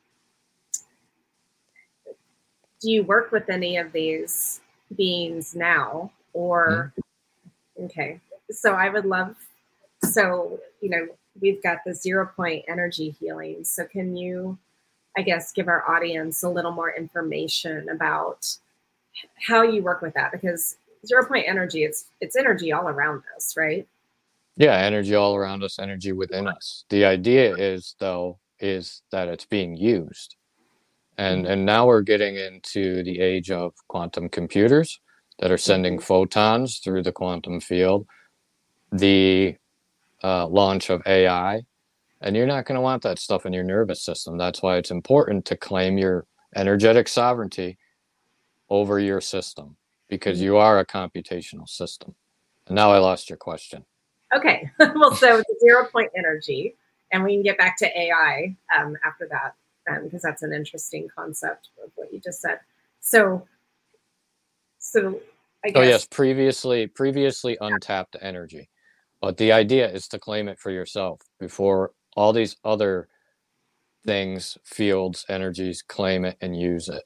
do 2.81 2.91
you 2.91 3.03
work 3.03 3.33
with 3.33 3.49
any 3.49 3.77
of 3.77 3.93
these 3.93 4.61
beings 4.97 5.55
now? 5.55 6.13
Or, 6.33 6.93
mm-hmm. 7.79 7.85
okay. 7.87 8.21
So, 8.51 8.75
I 8.75 8.89
would 8.89 9.07
love, 9.07 9.37
so, 10.03 10.61
you 10.81 10.91
know, 10.91 11.07
we've 11.41 11.63
got 11.63 11.79
the 11.87 11.95
zero 11.95 12.31
point 12.35 12.65
energy 12.69 13.11
healing. 13.19 13.65
So, 13.65 13.85
can 13.87 14.17
you, 14.17 14.59
I 15.17 15.23
guess, 15.23 15.53
give 15.53 15.69
our 15.69 15.89
audience 15.89 16.43
a 16.43 16.49
little 16.49 16.73
more 16.73 16.95
information 16.95 17.89
about 17.89 18.57
how 19.47 19.63
you 19.63 19.83
work 19.83 20.03
with 20.03 20.15
that? 20.15 20.33
Because 20.33 20.77
zero 21.07 21.25
point 21.25 21.45
energy 21.47 21.85
it's 21.85 22.07
it's 22.21 22.37
energy 22.37 22.73
all 22.73 22.89
around 22.89 23.23
us 23.37 23.57
right 23.57 23.87
yeah 24.57 24.77
energy 24.77 25.15
all 25.15 25.35
around 25.35 25.63
us 25.63 25.79
energy 25.79 26.13
within 26.13 26.47
us 26.47 26.85
the 26.89 27.05
idea 27.05 27.55
is 27.57 27.95
though 27.99 28.39
is 28.61 29.03
that 29.11 29.29
it's 29.29 29.45
being 29.45 29.77
used 29.77 30.37
and 31.19 31.45
mm-hmm. 31.45 31.53
and 31.53 31.67
now 31.67 31.87
we're 31.87 32.03
getting 32.03 32.37
into 32.37 33.03
the 33.03 33.21
age 33.21 33.51
of 33.51 33.73
quantum 33.89 34.29
computers 34.29 35.01
that 35.39 35.51
are 35.51 35.59
sending 35.59 35.95
mm-hmm. 35.95 36.05
photons 36.05 36.79
through 36.79 37.03
the 37.03 37.13
quantum 37.13 37.61
field 37.61 38.07
the 38.93 39.55
uh, 40.23 40.47
launch 40.47 40.91
of 40.91 41.03
ai 41.07 41.63
and 42.21 42.37
you're 42.37 42.47
not 42.47 42.65
going 42.65 42.77
to 42.77 42.81
want 42.81 43.03
that 43.03 43.19
stuff 43.19 43.45
in 43.45 43.53
your 43.53 43.65
nervous 43.65 44.03
system 44.03 44.39
that's 44.39 44.63
why 44.63 44.77
it's 44.77 44.91
important 44.91 45.45
to 45.45 45.57
claim 45.57 45.99
your 45.99 46.27
energetic 46.57 47.09
sovereignty 47.09 47.79
over 48.71 48.99
your 48.99 49.21
system 49.21 49.77
because 50.09 50.39
mm-hmm. 50.39 50.47
you 50.47 50.57
are 50.57 50.79
a 50.79 50.87
computational 50.87 51.69
system. 51.69 52.15
And 52.67 52.77
now 52.77 52.93
I 52.93 52.99
lost 52.99 53.29
your 53.29 53.37
question. 53.37 53.85
Okay. 54.35 54.71
well, 54.79 55.15
so 55.15 55.43
zero 55.61 55.87
point 55.91 56.11
energy 56.17 56.77
and 57.13 57.23
we 57.23 57.35
can 57.35 57.43
get 57.43 57.59
back 57.59 57.77
to 57.79 57.99
AI 57.99 58.57
um, 58.77 58.97
after 59.05 59.29
that 59.31 59.55
because 59.87 60.25
um, 60.25 60.31
that's 60.31 60.43
an 60.43 60.53
interesting 60.53 61.09
concept 61.15 61.69
of 61.83 61.91
what 61.95 62.13
you 62.13 62.21
just 62.21 62.41
said. 62.41 62.59
So, 63.01 63.47
so 64.79 65.21
I 65.65 65.69
guess. 65.69 65.77
Oh 65.77 65.83
yes, 65.83 66.07
previously 66.07 66.87
previously 66.87 67.57
untapped 67.61 68.17
energy, 68.21 68.69
but 69.21 69.37
the 69.37 69.53
idea 69.53 69.91
is 69.91 70.09
to 70.09 70.19
claim 70.19 70.49
it 70.49 70.59
for 70.59 70.71
yourself 70.71 71.21
before 71.39 71.93
all 72.17 72.33
these 72.33 72.57
other 72.65 73.09
things, 74.07 74.59
fields, 74.65 75.25
energies, 75.29 75.83
claim 75.83 76.25
it 76.25 76.37
and 76.41 76.59
use 76.59 76.89
it. 76.89 77.03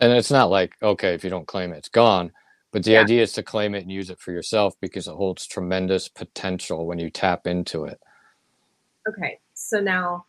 And 0.00 0.12
it's 0.12 0.30
not 0.30 0.50
like 0.50 0.74
okay, 0.82 1.14
if 1.14 1.24
you 1.24 1.30
don't 1.30 1.46
claim 1.46 1.72
it, 1.72 1.78
it's 1.78 1.88
gone. 1.88 2.32
But 2.72 2.84
the 2.84 2.92
yeah. 2.92 3.00
idea 3.00 3.22
is 3.22 3.32
to 3.32 3.42
claim 3.42 3.74
it 3.74 3.82
and 3.82 3.92
use 3.92 4.10
it 4.10 4.20
for 4.20 4.32
yourself 4.32 4.74
because 4.80 5.08
it 5.08 5.14
holds 5.14 5.46
tremendous 5.46 6.08
potential 6.08 6.86
when 6.86 6.98
you 6.98 7.08
tap 7.08 7.46
into 7.46 7.84
it. 7.84 7.98
Okay, 9.08 9.38
so 9.54 9.80
now 9.80 10.26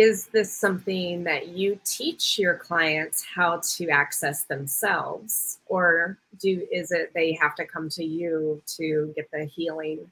is 0.00 0.28
this 0.28 0.50
something 0.50 1.22
that 1.24 1.48
you 1.48 1.78
teach 1.84 2.38
your 2.38 2.54
clients 2.54 3.22
how 3.22 3.60
to 3.62 3.90
access 3.90 4.44
themselves? 4.44 5.58
Or 5.66 6.16
do 6.40 6.66
is 6.72 6.90
it 6.90 7.10
they 7.14 7.34
have 7.34 7.54
to 7.56 7.66
come 7.66 7.90
to 7.90 8.04
you 8.04 8.62
to 8.78 9.12
get 9.14 9.30
the 9.30 9.44
healing? 9.44 10.10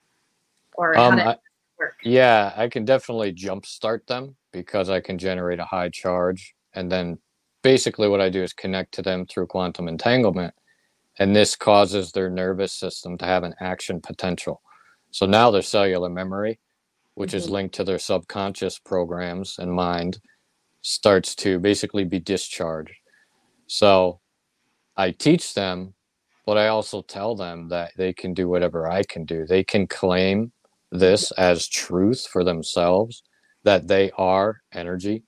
Or 0.74 0.94
um, 0.98 1.18
it 1.18 1.40
work? 1.78 1.94
Yeah 2.04 2.52
i 2.56 2.68
can 2.68 2.84
definitely 2.84 3.32
jumpstart 3.32 4.06
them 4.06 4.36
because 4.52 4.90
i 4.90 5.00
can 5.00 5.16
generate 5.16 5.58
a 5.58 5.64
high 5.64 5.88
charge. 5.88 6.54
And 6.74 6.92
then 6.92 7.18
basically 7.62 8.08
what 8.08 8.20
i 8.20 8.28
do 8.28 8.42
is 8.42 8.52
connect 8.52 8.92
to 8.94 9.02
them 9.02 9.24
through 9.24 9.46
quantum 9.46 9.88
entanglement. 9.88 10.52
And 11.18 11.34
this 11.34 11.56
causes 11.56 12.12
their 12.12 12.28
nervous 12.28 12.74
system 12.74 13.16
to 13.18 13.24
have 13.24 13.42
an 13.42 13.54
action 13.58 14.00
potential. 14.02 14.60
So 15.12 15.24
now 15.24 15.50
their 15.50 15.62
cellular 15.62 16.10
memory 16.10 16.60
which 17.18 17.30
mm-hmm. 17.30 17.38
is 17.38 17.50
linked 17.50 17.74
to 17.74 17.82
their 17.82 17.98
subconscious 17.98 18.78
programs 18.78 19.56
and 19.58 19.72
mind, 19.72 20.20
starts 20.82 21.34
to 21.34 21.58
basically 21.58 22.04
be 22.04 22.20
discharged. 22.20 22.94
So 23.66 24.20
I 24.96 25.10
teach 25.10 25.52
them, 25.52 25.94
but 26.46 26.56
I 26.56 26.68
also 26.68 27.02
tell 27.02 27.34
them 27.34 27.68
that 27.70 27.90
they 27.96 28.12
can 28.12 28.34
do 28.34 28.48
whatever 28.48 28.88
I 28.88 29.02
can 29.02 29.24
do. 29.24 29.44
They 29.44 29.64
can 29.64 29.88
claim 29.88 30.52
this 30.92 31.32
as 31.32 31.66
truth 31.66 32.24
for 32.32 32.44
themselves 32.44 33.24
that 33.64 33.88
they 33.88 34.12
are 34.16 34.60
energy, 34.72 35.24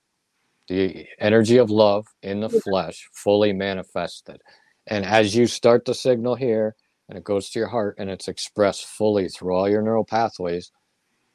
the 0.69 1.07
energy 1.19 1.57
of 1.57 1.71
love 1.71 2.07
in 2.23 2.39
the 2.39 2.49
flesh, 2.49 3.09
fully 3.13 3.53
manifested. 3.53 4.41
And 4.87 5.05
as 5.05 5.35
you 5.35 5.49
start 5.49 5.85
the 5.87 5.95
signal 5.95 6.37
here, 6.37 6.77
and 7.09 7.19
it 7.19 7.25
goes 7.25 7.51
to 7.51 7.59
your 7.59 7.69
heart 7.69 7.97
and 7.99 8.09
it's 8.09 8.29
expressed 8.29 8.87
fully 8.87 9.29
through 9.29 9.57
all 9.57 9.69
your 9.69 9.83
neural 9.83 10.05
pathways, 10.05 10.71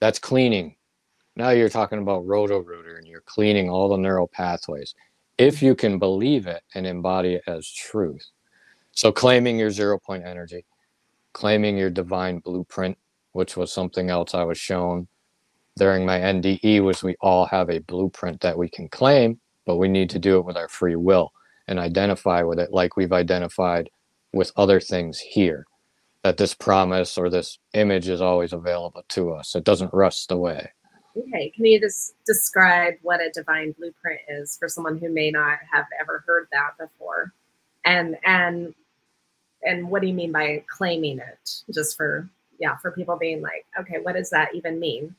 that's 0.06 0.20
cleaning. 0.20 0.76
Now 1.36 1.50
you're 1.50 1.68
talking 1.68 1.98
about 1.98 2.28
Roto-Rooter 2.28 2.98
and 2.98 3.08
you're 3.08 3.22
cleaning 3.22 3.72
all 3.72 3.90
the 3.90 3.98
neural 3.98 4.28
pathways. 4.28 4.94
If 5.40 5.64
you 5.64 5.74
can 5.74 5.98
believe 5.98 6.46
it 6.46 6.62
and 6.76 6.86
embody 6.86 7.34
it 7.34 7.44
as 7.48 7.68
truth. 7.68 8.24
So 8.92 9.12
claiming 9.12 9.58
your 9.58 9.72
zero 9.72 9.98
point 9.98 10.24
energy, 10.24 10.64
claiming 11.34 11.76
your 11.76 11.90
divine 11.90 12.38
blueprint, 12.38 13.00
which 13.32 13.58
was 13.58 13.74
something 13.74 14.12
else 14.12 14.36
I 14.36 14.44
was 14.44 14.60
shown 14.60 15.08
during 15.76 16.06
my 16.06 16.20
NDE 16.20 16.84
was 16.84 17.02
we 17.02 17.16
all 17.20 17.48
have 17.48 17.72
a 17.72 17.80
blueprint 17.80 18.42
that 18.42 18.60
we 18.60 18.70
can 18.70 18.88
claim, 18.90 19.40
but 19.66 19.78
we 19.78 19.88
need 19.88 20.12
to 20.12 20.20
do 20.20 20.38
it 20.38 20.46
with 20.46 20.56
our 20.56 20.70
free 20.70 20.96
will 20.96 21.34
and 21.68 21.80
identify 21.80 22.44
with 22.44 22.60
it 22.60 22.72
like 22.72 22.96
we've 22.96 23.12
identified 23.12 23.90
with 24.34 24.52
other 24.56 24.80
things 24.80 25.18
here 25.18 25.66
that 26.26 26.38
this 26.38 26.56
promise 26.56 27.20
or 27.20 27.30
this 27.30 27.60
image 27.76 28.10
is 28.10 28.20
always 28.20 28.52
available 28.52 29.04
to 29.08 29.32
us. 29.32 29.54
It 29.54 29.64
doesn't 29.64 29.94
rust 29.94 30.32
away. 30.32 30.72
Okay, 31.16 31.52
can 31.56 31.66
you 31.66 31.80
just 31.80 32.16
describe 32.26 32.96
what 33.04 33.22
a 33.22 33.30
divine 33.30 33.76
blueprint 33.78 34.22
is 34.28 34.58
for 34.58 34.68
someone 34.68 34.98
who 34.98 35.10
may 35.10 35.30
not 35.30 35.60
have 35.72 35.86
ever 36.02 36.24
heard 36.26 36.48
that 36.52 36.80
before? 36.80 37.32
And 37.86 38.18
and 38.26 38.74
and 39.62 39.88
what 39.88 40.02
do 40.02 40.08
you 40.08 40.16
mean 40.16 40.32
by 40.32 40.64
claiming 40.68 41.20
it? 41.20 41.62
Just 41.72 41.96
for 41.96 42.28
yeah, 42.58 42.76
for 42.78 42.90
people 42.90 43.18
being 43.18 43.44
like, 43.44 43.68
okay, 43.80 44.00
what 44.02 44.16
does 44.16 44.32
that 44.32 44.56
even 44.56 44.80
mean? 44.80 45.14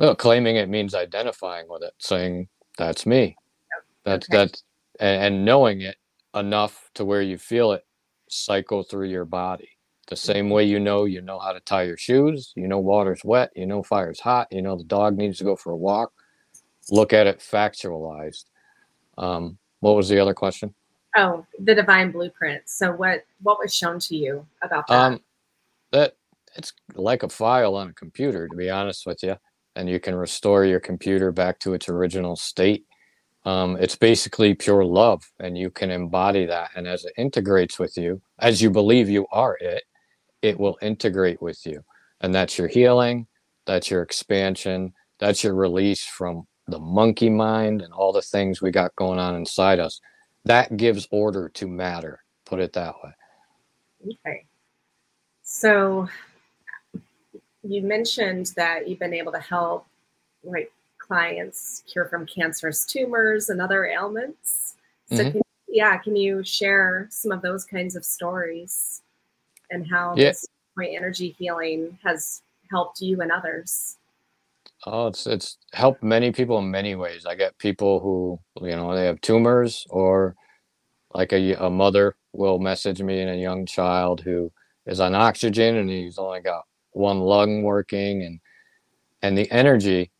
Well, 0.00 0.16
claiming 0.16 0.56
it 0.56 0.68
means 0.68 0.92
identifying 0.92 1.68
with 1.68 1.84
it, 1.84 1.94
saying 1.98 2.48
that's 2.76 3.06
me. 3.06 3.36
Oh, 3.38 3.82
that's 4.04 4.28
okay. 4.28 4.38
that's 4.38 4.64
and, 4.98 5.22
and 5.22 5.44
knowing 5.44 5.82
it 5.82 5.98
enough 6.34 6.90
to 6.94 7.04
where 7.04 7.22
you 7.22 7.38
feel 7.38 7.70
it 7.70 7.86
cycle 8.28 8.82
through 8.82 9.06
your 9.06 9.24
body 9.24 9.77
the 10.08 10.16
same 10.16 10.50
way 10.50 10.64
you 10.64 10.80
know 10.80 11.04
you 11.04 11.20
know 11.20 11.38
how 11.38 11.52
to 11.52 11.60
tie 11.60 11.84
your 11.84 11.96
shoes, 11.96 12.52
you 12.56 12.66
know 12.66 12.78
water's 12.78 13.24
wet, 13.24 13.50
you 13.54 13.66
know 13.66 13.82
fire's 13.82 14.20
hot, 14.20 14.48
you 14.50 14.62
know 14.62 14.76
the 14.76 14.84
dog 14.84 15.16
needs 15.16 15.38
to 15.38 15.44
go 15.44 15.54
for 15.54 15.72
a 15.72 15.76
walk. 15.76 16.12
Look 16.90 17.12
at 17.12 17.26
it 17.26 17.38
factualized. 17.38 18.44
Um, 19.16 19.58
what 19.80 19.94
was 19.94 20.08
the 20.08 20.18
other 20.18 20.34
question? 20.34 20.74
Oh, 21.16 21.46
the 21.58 21.74
divine 21.74 22.10
blueprint. 22.10 22.62
So 22.66 22.92
what 22.92 23.24
what 23.42 23.58
was 23.58 23.74
shown 23.74 23.98
to 24.00 24.16
you 24.16 24.46
about 24.62 24.86
that? 24.88 24.94
Um, 24.94 25.20
that 25.92 26.16
it's 26.56 26.72
like 26.94 27.22
a 27.22 27.28
file 27.28 27.76
on 27.76 27.88
a 27.88 27.92
computer, 27.92 28.48
to 28.48 28.56
be 28.56 28.70
honest 28.70 29.06
with 29.06 29.22
you, 29.22 29.36
and 29.76 29.88
you 29.88 30.00
can 30.00 30.14
restore 30.14 30.64
your 30.64 30.80
computer 30.80 31.32
back 31.32 31.58
to 31.60 31.74
its 31.74 31.88
original 31.88 32.36
state. 32.36 32.84
Um, 33.44 33.76
it's 33.80 33.96
basically 33.96 34.54
pure 34.54 34.84
love, 34.84 35.22
and 35.38 35.56
you 35.56 35.70
can 35.70 35.90
embody 35.90 36.44
that. 36.46 36.70
And 36.74 36.86
as 36.86 37.04
it 37.04 37.12
integrates 37.16 37.78
with 37.78 37.96
you, 37.96 38.20
as 38.40 38.60
you 38.60 38.70
believe 38.70 39.08
you 39.08 39.26
are 39.30 39.56
it, 39.60 39.84
it 40.42 40.58
will 40.58 40.78
integrate 40.82 41.40
with 41.42 41.64
you. 41.66 41.82
And 42.20 42.34
that's 42.34 42.58
your 42.58 42.68
healing, 42.68 43.26
that's 43.66 43.90
your 43.90 44.02
expansion, 44.02 44.92
that's 45.18 45.44
your 45.44 45.54
release 45.54 46.04
from 46.04 46.46
the 46.66 46.78
monkey 46.78 47.30
mind 47.30 47.82
and 47.82 47.92
all 47.92 48.12
the 48.12 48.22
things 48.22 48.60
we 48.60 48.70
got 48.70 48.94
going 48.96 49.18
on 49.18 49.34
inside 49.34 49.78
us. 49.78 50.00
That 50.44 50.76
gives 50.76 51.08
order 51.10 51.48
to 51.50 51.66
matter, 51.66 52.22
put 52.44 52.60
it 52.60 52.72
that 52.74 52.94
way. 53.02 53.10
Okay. 54.26 54.44
So 55.42 56.08
you 57.62 57.82
mentioned 57.82 58.52
that 58.56 58.88
you've 58.88 58.98
been 58.98 59.14
able 59.14 59.32
to 59.32 59.40
help 59.40 59.86
like 60.44 60.72
clients 60.98 61.82
cure 61.90 62.04
from 62.06 62.26
cancerous 62.26 62.84
tumors 62.84 63.48
and 63.48 63.60
other 63.60 63.86
ailments. 63.86 64.76
So 65.08 65.16
mm-hmm. 65.16 65.30
can, 65.30 65.42
yeah, 65.68 65.96
can 65.98 66.16
you 66.16 66.44
share 66.44 67.08
some 67.10 67.32
of 67.32 67.42
those 67.42 67.64
kinds 67.64 67.96
of 67.96 68.04
stories? 68.04 69.02
And 69.70 69.86
how 69.90 70.14
yeah. 70.16 70.28
this 70.28 70.46
point 70.76 70.94
energy 70.94 71.34
healing 71.38 71.98
has 72.04 72.42
helped 72.70 73.00
you 73.00 73.20
and 73.20 73.32
others. 73.32 73.96
Oh, 74.86 75.08
it's 75.08 75.26
it's 75.26 75.58
helped 75.72 76.02
many 76.02 76.30
people 76.30 76.58
in 76.58 76.70
many 76.70 76.94
ways. 76.94 77.26
I 77.26 77.34
get 77.34 77.58
people 77.58 78.00
who 78.00 78.38
you 78.64 78.76
know 78.76 78.94
they 78.94 79.06
have 79.06 79.20
tumors, 79.20 79.86
or 79.90 80.36
like 81.14 81.32
a, 81.32 81.54
a 81.54 81.70
mother 81.70 82.14
will 82.32 82.58
message 82.58 83.02
me 83.02 83.20
and 83.20 83.30
a 83.30 83.36
young 83.36 83.66
child 83.66 84.20
who 84.20 84.52
is 84.86 85.00
on 85.00 85.14
oxygen 85.14 85.76
and 85.76 85.90
he's 85.90 86.18
only 86.18 86.40
got 86.40 86.64
one 86.92 87.20
lung 87.20 87.62
working, 87.62 88.22
and 88.22 88.40
and 89.22 89.36
the 89.36 89.50
energy 89.50 90.12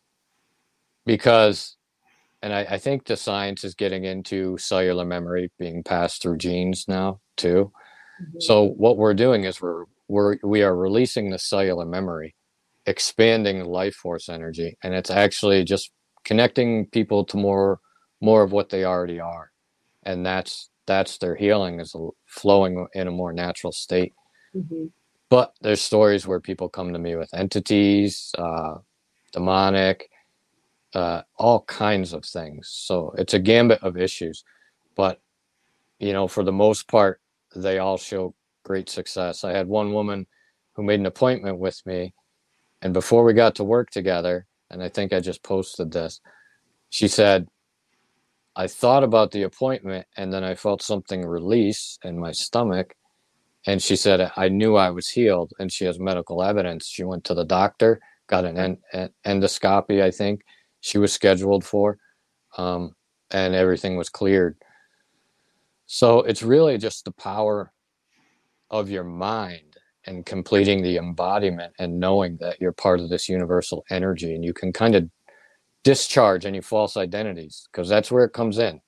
because 1.05 1.77
and 2.41 2.53
I, 2.53 2.61
I 2.71 2.77
think 2.77 3.05
the 3.05 3.17
science 3.17 3.63
is 3.63 3.75
getting 3.75 4.05
into 4.05 4.57
cellular 4.57 5.05
memory 5.05 5.51
being 5.57 5.83
passed 5.83 6.21
through 6.21 6.37
genes 6.37 6.85
now 6.87 7.19
too 7.37 7.71
Mm-hmm. 8.21 8.39
So 8.39 8.69
what 8.69 8.97
we're 8.97 9.13
doing 9.13 9.43
is 9.43 9.61
we're 9.61 9.85
we're 10.07 10.37
we 10.43 10.63
are 10.63 10.75
releasing 10.75 11.29
the 11.29 11.39
cellular 11.39 11.85
memory, 11.85 12.35
expanding 12.85 13.63
life 13.65 13.95
force 13.95 14.29
energy, 14.29 14.77
and 14.83 14.93
it's 14.93 15.11
actually 15.11 15.63
just 15.63 15.91
connecting 16.25 16.87
people 16.87 17.25
to 17.25 17.37
more 17.37 17.79
more 18.21 18.43
of 18.43 18.51
what 18.51 18.69
they 18.69 18.83
already 18.83 19.19
are, 19.19 19.51
and 20.03 20.25
that's 20.25 20.69
that's 20.85 21.19
their 21.19 21.35
healing 21.35 21.79
is 21.79 21.95
flowing 22.25 22.87
in 22.93 23.07
a 23.07 23.11
more 23.11 23.31
natural 23.31 23.71
state. 23.71 24.13
Mm-hmm. 24.55 24.85
But 25.29 25.53
there's 25.61 25.81
stories 25.81 26.25
where 26.25 26.39
people 26.39 26.67
come 26.67 26.91
to 26.93 26.99
me 26.99 27.15
with 27.15 27.31
entities, 27.35 28.31
uh, 28.35 28.79
demonic, 29.31 30.09
uh, 30.95 31.21
all 31.37 31.61
kinds 31.61 32.13
of 32.13 32.25
things. 32.25 32.67
So 32.67 33.13
it's 33.17 33.35
a 33.35 33.39
gambit 33.39 33.83
of 33.83 33.95
issues, 33.95 34.43
but 34.95 35.21
you 35.99 36.13
know, 36.13 36.27
for 36.27 36.43
the 36.43 36.51
most 36.51 36.87
part, 36.87 37.21
they 37.55 37.79
all 37.79 37.97
show 37.97 38.35
great 38.63 38.89
success. 38.89 39.43
I 39.43 39.51
had 39.51 39.67
one 39.67 39.93
woman 39.93 40.27
who 40.73 40.83
made 40.83 40.99
an 40.99 41.05
appointment 41.05 41.59
with 41.59 41.81
me, 41.85 42.13
and 42.81 42.93
before 42.93 43.23
we 43.23 43.33
got 43.33 43.55
to 43.55 43.63
work 43.63 43.89
together, 43.89 44.47
and 44.69 44.83
I 44.83 44.89
think 44.89 45.13
I 45.13 45.19
just 45.19 45.43
posted 45.43 45.91
this, 45.91 46.21
she 46.89 47.07
said, 47.07 47.47
I 48.55 48.67
thought 48.67 49.03
about 49.03 49.31
the 49.31 49.43
appointment 49.43 50.05
and 50.17 50.33
then 50.33 50.43
I 50.43 50.55
felt 50.55 50.81
something 50.81 51.25
release 51.25 51.97
in 52.03 52.19
my 52.19 52.31
stomach. 52.31 52.93
And 53.65 53.81
she 53.81 53.95
said, 53.95 54.31
I 54.35 54.49
knew 54.49 54.75
I 54.75 54.89
was 54.89 55.07
healed. 55.07 55.53
And 55.59 55.71
she 55.71 55.85
has 55.85 55.99
medical 55.99 56.43
evidence. 56.43 56.87
She 56.87 57.03
went 57.03 57.23
to 57.25 57.33
the 57.33 57.45
doctor, 57.45 58.01
got 58.27 58.45
an, 58.45 58.57
en- 58.57 58.77
an 58.93 59.09
endoscopy, 59.25 60.01
I 60.01 60.11
think 60.11 60.41
she 60.81 60.97
was 60.97 61.13
scheduled 61.13 61.63
for, 61.65 61.97
um, 62.57 62.95
and 63.31 63.55
everything 63.55 63.97
was 63.97 64.09
cleared. 64.09 64.57
So 65.91 66.19
it's 66.19 66.43
really 66.43 66.77
just 66.77 67.03
the 67.03 67.11
power 67.11 67.73
of 68.69 68.91
your 68.91 69.03
mind 69.03 69.75
and 70.05 70.23
completing 70.23 70.83
the 70.83 70.97
embodiment 70.97 71.73
and 71.79 71.99
knowing 71.99 72.37
that 72.41 72.61
you're 72.61 72.73
part 72.73 72.99
of 72.99 73.09
this 73.09 73.27
universal 73.27 73.83
energy 73.89 74.35
and 74.35 74.45
you 74.45 74.53
can 74.53 74.71
kind 74.71 74.93
of 74.93 75.09
discharge 75.83 76.45
any 76.45 76.61
false 76.61 76.95
identities 76.95 77.67
because 77.71 77.89
that's 77.89 78.11
where 78.11 78.23
it 78.23 78.33
comes 78.33 78.59
in. 78.59 78.79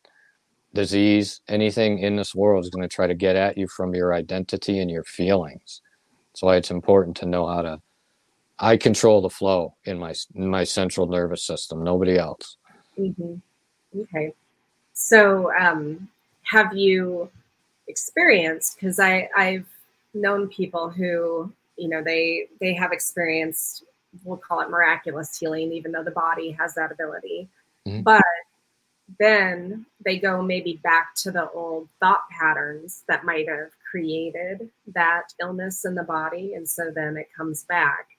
Disease 0.75 1.41
anything 1.47 1.97
in 1.97 2.15
this 2.15 2.35
world 2.35 2.63
is 2.63 2.69
going 2.69 2.87
to 2.87 2.95
try 2.95 3.07
to 3.07 3.15
get 3.15 3.35
at 3.35 3.57
you 3.57 3.67
from 3.67 3.95
your 3.95 4.13
identity 4.13 4.77
and 4.77 4.91
your 4.91 5.03
feelings. 5.03 5.81
That's 6.27 6.43
why 6.43 6.57
it's 6.57 6.69
important 6.69 7.17
to 7.17 7.25
know 7.25 7.47
how 7.47 7.63
to 7.63 7.81
i 8.59 8.77
control 8.77 9.21
the 9.21 9.29
flow 9.29 9.73
in 9.85 9.97
my 9.97 10.13
in 10.35 10.47
my 10.47 10.63
central 10.63 11.07
nervous 11.07 11.43
system 11.43 11.83
nobody 11.83 12.19
else. 12.19 12.57
Mm-hmm. 12.99 13.37
okay. 14.01 14.33
So 14.93 15.51
um 15.59 16.07
have 16.51 16.75
you 16.75 17.29
experienced? 17.87 18.75
Because 18.75 18.99
i 18.99 19.29
i've 19.35 19.67
known 20.13 20.49
people 20.49 20.89
who 20.89 21.51
you 21.77 21.87
know 21.87 22.03
they 22.03 22.47
they 22.59 22.73
have 22.73 22.91
experienced 22.91 23.85
we'll 24.25 24.37
call 24.37 24.59
it 24.59 24.69
miraculous 24.69 25.37
healing 25.39 25.71
even 25.71 25.93
though 25.93 26.03
the 26.03 26.11
body 26.11 26.51
has 26.51 26.75
that 26.75 26.91
ability. 26.91 27.47
Mm-hmm. 27.87 28.01
but 28.01 28.21
then 29.19 29.87
they 30.05 30.19
go 30.19 30.43
maybe 30.43 30.79
back 30.83 31.15
to 31.15 31.31
the 31.31 31.49
old 31.49 31.87
thought 31.99 32.29
patterns 32.29 33.03
that 33.07 33.25
might 33.25 33.49
have 33.49 33.71
created 33.89 34.69
that 34.93 35.33
illness 35.41 35.83
in 35.83 35.95
the 35.95 36.03
body 36.03 36.53
and 36.53 36.67
so 36.69 36.91
then 36.93 37.17
it 37.17 37.27
comes 37.35 37.63
back. 37.63 38.09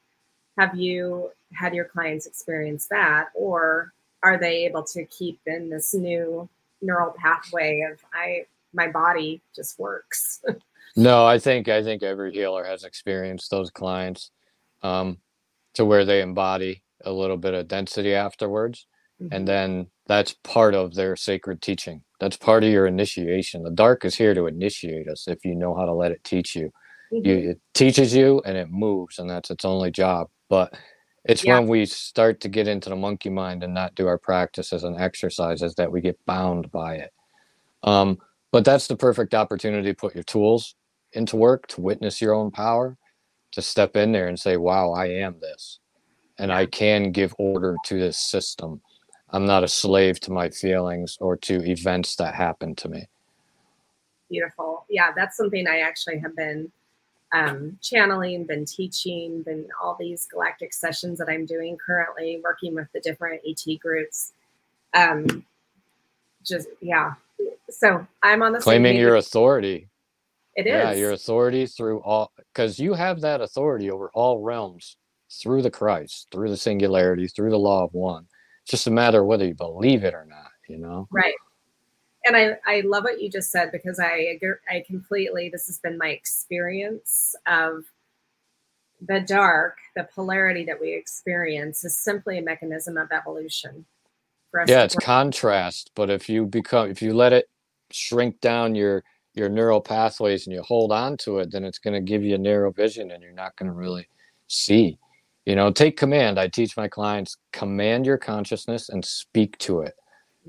Have 0.59 0.75
you 0.75 1.31
had 1.53 1.75
your 1.75 1.85
clients 1.85 2.27
experience 2.27 2.87
that 2.89 3.29
or 3.35 3.93
are 4.23 4.39
they 4.39 4.65
able 4.65 4.83
to 4.85 5.05
keep 5.05 5.39
in 5.47 5.71
this 5.71 5.95
new 5.95 6.49
neural 6.83 7.15
pathway 7.17 7.83
of 7.91 7.99
i 8.13 8.45
my 8.75 8.89
body 8.89 9.43
just 9.55 9.79
works 9.79 10.43
No, 10.97 11.25
I 11.25 11.39
think 11.39 11.69
I 11.69 11.83
think 11.83 12.03
every 12.03 12.33
healer 12.33 12.65
has 12.65 12.85
experienced 12.85 13.51
those 13.51 13.71
clients 13.71 14.31
um, 14.83 15.19
to 15.75 15.85
where 15.85 16.05
they 16.05 16.21
embody 16.21 16.83
a 17.05 17.13
little 17.13 17.39
bit 17.39 17.55
of 17.55 17.69
density 17.69 18.15
afterwards, 18.15 18.87
mm-hmm. 19.21 19.35
and 19.35 19.49
then 19.49 19.87
that's 20.07 20.35
part 20.45 20.75
of 20.75 20.95
their 20.95 21.17
sacred 21.17 21.63
teaching. 21.63 22.03
That's 22.21 22.37
part 22.37 22.63
of 22.63 22.71
your 22.71 22.87
initiation. 22.87 23.63
The 23.63 23.71
dark 23.71 24.05
is 24.05 24.15
here 24.17 24.35
to 24.35 24.47
initiate 24.47 25.09
us 25.09 25.27
if 25.27 25.45
you 25.45 25.55
know 25.55 25.75
how 25.75 25.87
to 25.87 25.95
let 25.95 26.13
it 26.13 26.25
teach 26.25 26.55
you. 26.55 26.71
Mm-hmm. 27.13 27.27
you 27.27 27.51
it 27.51 27.61
teaches 27.75 28.15
you 28.15 28.43
and 28.45 28.57
it 28.57 28.71
moves, 28.71 29.19
and 29.19 29.31
that's 29.31 29.51
its 29.51 29.65
only 29.65 29.91
job. 29.91 30.29
But 30.51 30.75
it's 31.25 31.45
yeah. 31.45 31.59
when 31.59 31.69
we 31.69 31.87
start 31.87 32.41
to 32.41 32.49
get 32.49 32.69
into 32.69 32.89
the 32.89 32.97
monkey 32.97 33.31
mind 33.31 33.63
and 33.63 33.75
not 33.75 33.95
do 33.95 34.07
our 34.07 34.19
practices 34.19 34.85
and 34.85 35.01
exercises 35.01 35.75
that 35.77 35.91
we 35.91 36.01
get 36.01 36.19
bound 36.27 36.71
by 36.73 36.97
it. 36.97 37.13
Um, 37.83 38.19
but 38.51 38.65
that's 38.65 38.87
the 38.87 38.97
perfect 38.97 39.35
opportunity 39.35 39.89
to 39.89 39.95
put 39.95 40.15
your 40.15 40.25
tools 40.25 40.75
into 41.13 41.37
work 41.37 41.67
to 41.69 41.81
witness 41.81 42.21
your 42.21 42.35
own 42.35 42.51
power 42.51 42.97
to 43.53 43.63
step 43.63 43.97
in 43.97 44.13
there 44.13 44.29
and 44.29 44.39
say 44.39 44.57
wow 44.57 44.93
i 44.93 45.07
am 45.07 45.37
this 45.41 45.79
and 46.39 46.53
i 46.53 46.65
can 46.67 47.13
give 47.13 47.35
order 47.39 47.77
to 47.85 47.99
this 47.99 48.19
system 48.19 48.81
i'm 49.31 49.45
not 49.45 49.65
a 49.65 49.69
slave 49.69 50.19
to 50.21 50.33
my 50.33 50.49
feelings 50.49 51.19
or 51.21 51.37
to 51.37 51.63
events 51.69 52.17
that 52.17 52.35
happen 52.35 52.75
to 52.75 52.89
me 52.89 53.07
beautiful 54.31 54.87
yeah 54.89 55.11
that's 55.15 55.37
something 55.37 55.67
i 55.69 55.81
actually 55.81 56.19
have 56.19 56.35
been 56.35 56.71
um, 57.35 57.79
channeling 57.81 58.45
been 58.45 58.65
teaching 58.65 59.43
been 59.43 59.67
all 59.83 59.97
these 59.99 60.27
galactic 60.27 60.73
sessions 60.73 61.19
that 61.19 61.29
i'm 61.29 61.47
doing 61.47 61.77
currently 61.85 62.41
working 62.43 62.75
with 62.75 62.89
the 62.93 63.01
different 63.01 63.41
et 63.47 63.79
groups 63.81 64.33
um, 64.95 65.45
just 66.45 66.69
yeah 66.81 67.15
so 67.71 68.07
i'm 68.23 68.43
on 68.43 68.53
the 68.53 68.59
claiming 68.59 68.97
your 68.97 69.17
authority 69.17 69.89
it 70.55 70.67
is. 70.67 70.73
Yeah, 70.73 70.93
your 70.93 71.13
authority 71.13 71.67
through 71.67 72.03
all, 72.03 72.31
because 72.37 72.79
you 72.79 72.93
have 72.93 73.21
that 73.23 73.41
authority 73.41 73.91
over 73.91 74.11
all 74.13 74.43
realms 74.43 74.97
through 75.31 75.63
the 75.63 75.71
Christ, 75.71 76.29
through 76.31 76.51
the 76.51 76.57
singularity, 76.57 77.27
through 77.27 77.51
the 77.51 77.59
law 77.59 77.85
of 77.85 77.95
one. 77.95 78.27
It's 78.63 78.73
just 78.73 78.87
a 78.87 78.91
matter 78.91 79.21
of 79.21 79.27
whether 79.27 79.47
you 79.47 79.55
believe 79.55 80.05
it 80.05 80.15
or 80.15 80.27
not, 80.27 80.51
you 80.69 80.79
know? 80.79 81.09
Right. 81.11 81.35
And 82.25 82.37
I, 82.37 82.57
I 82.67 82.81
love 82.83 83.05
what 83.05 83.21
you 83.21 83.31
just 83.31 83.51
said 83.51 83.73
because 83.73 83.99
I 83.99 84.39
I 84.71 84.85
completely 84.87 85.49
this 85.49 85.67
has 85.67 85.79
been 85.79 85.99
my 85.99 86.09
experience 86.09 87.35
of 87.47 87.85
the 89.01 89.21
dark, 89.21 89.79
the 89.97 90.05
polarity 90.05 90.65
that 90.65 90.81
we 90.81 90.95
experience 90.95 91.85
is 91.85 91.99
simply 91.99 92.39
a 92.39 92.43
mechanism 92.43 92.97
of 92.97 93.11
evolution. 93.11 93.85
yeah, 94.67 94.85
it's 94.85 94.95
contrast, 94.95 95.91
but 95.97 96.11
if 96.11 96.29
you 96.29 96.47
become 96.47 96.91
if 96.91 97.03
you 97.03 97.15
let 97.15 97.33
it 97.33 97.49
shrink 97.91 98.41
down 98.41 98.75
your 98.75 99.03
your 99.35 99.49
neural 99.49 99.81
pathways 99.81 100.47
and 100.47 100.55
you 100.55 100.63
hold 100.63 100.93
on 100.93 101.17
to 101.17 101.39
it, 101.39 101.51
then 101.51 101.65
it's 101.65 101.79
going 101.79 101.95
to 101.95 102.01
give 102.01 102.23
you 102.23 102.35
a 102.35 102.39
narrow 102.39 102.71
vision 102.71 103.11
and 103.11 103.23
you're 103.23 103.33
not 103.33 103.57
going 103.57 103.69
to 103.71 103.77
really 103.77 104.07
see. 104.47 104.99
You 105.47 105.57
know, 105.57 105.73
take 105.73 105.97
command. 105.97 106.39
I 106.39 106.47
teach 106.47 106.77
my 106.77 106.87
clients 106.87 107.37
command 107.53 108.07
your 108.07 108.19
consciousness 108.19 108.89
and 108.89 109.05
speak 109.05 109.59
to 109.59 109.81
it 109.81 109.95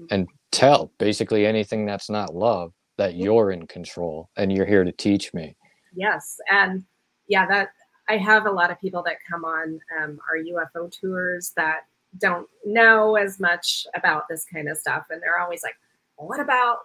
and 0.09 0.27
tell 0.51 0.91
basically 0.97 1.45
anything 1.45 1.85
that's 1.85 2.09
not 2.09 2.35
love 2.35 2.73
that 2.97 3.15
you're 3.15 3.51
in 3.51 3.65
control 3.67 4.29
and 4.37 4.51
you're 4.51 4.65
here 4.65 4.83
to 4.83 4.91
teach 4.91 5.33
me. 5.33 5.55
Yes. 5.95 6.37
And 6.49 6.83
yeah, 7.27 7.45
that 7.47 7.69
I 8.09 8.17
have 8.17 8.45
a 8.45 8.51
lot 8.51 8.71
of 8.71 8.79
people 8.79 9.03
that 9.03 9.17
come 9.29 9.45
on 9.45 9.79
um, 10.01 10.19
our 10.29 10.37
UFO 10.37 10.91
tours 10.91 11.53
that 11.55 11.81
don't 12.19 12.47
know 12.65 13.15
as 13.15 13.39
much 13.39 13.87
about 13.95 14.27
this 14.29 14.45
kind 14.45 14.69
of 14.69 14.77
stuff. 14.77 15.05
And 15.09 15.21
they're 15.21 15.39
always 15.39 15.63
like, 15.63 15.75
well, 16.17 16.27
what 16.27 16.39
about, 16.39 16.79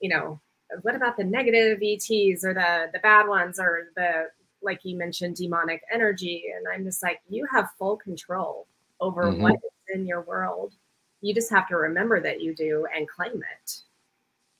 you 0.00 0.08
know, 0.08 0.40
what 0.82 0.94
about 0.94 1.16
the 1.16 1.24
negative 1.24 1.80
ETs 1.82 2.44
or 2.44 2.54
the 2.54 2.90
the 2.92 3.00
bad 3.02 3.26
ones 3.26 3.58
or 3.58 3.88
the 3.96 4.28
like 4.62 4.80
you 4.84 4.96
mentioned 4.96 5.36
demonic 5.36 5.82
energy 5.92 6.44
and 6.54 6.66
I'm 6.72 6.84
just 6.84 7.02
like 7.02 7.20
you 7.28 7.46
have 7.52 7.70
full 7.78 7.96
control 7.96 8.66
over 9.00 9.24
mm-hmm. 9.24 9.42
what 9.42 9.54
is 9.54 9.94
in 9.94 10.06
your 10.06 10.22
world. 10.22 10.74
You 11.20 11.34
just 11.34 11.50
have 11.50 11.68
to 11.68 11.76
remember 11.76 12.20
that 12.20 12.40
you 12.40 12.54
do 12.54 12.86
and 12.94 13.08
claim 13.08 13.34
it. 13.36 13.80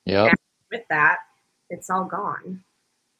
Yeah. 0.05 0.31
With 0.71 0.83
that, 0.89 1.17
it's 1.69 1.89
all 1.89 2.05
gone. 2.05 2.63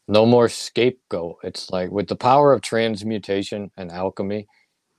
No 0.08 0.26
more 0.26 0.50
scapegoat. 0.50 1.38
It's 1.44 1.70
like 1.70 1.90
with 1.90 2.08
the 2.08 2.16
power 2.16 2.54
of 2.54 2.62
transmutation 2.62 3.72
and 3.78 3.92
alchemy, 3.92 4.48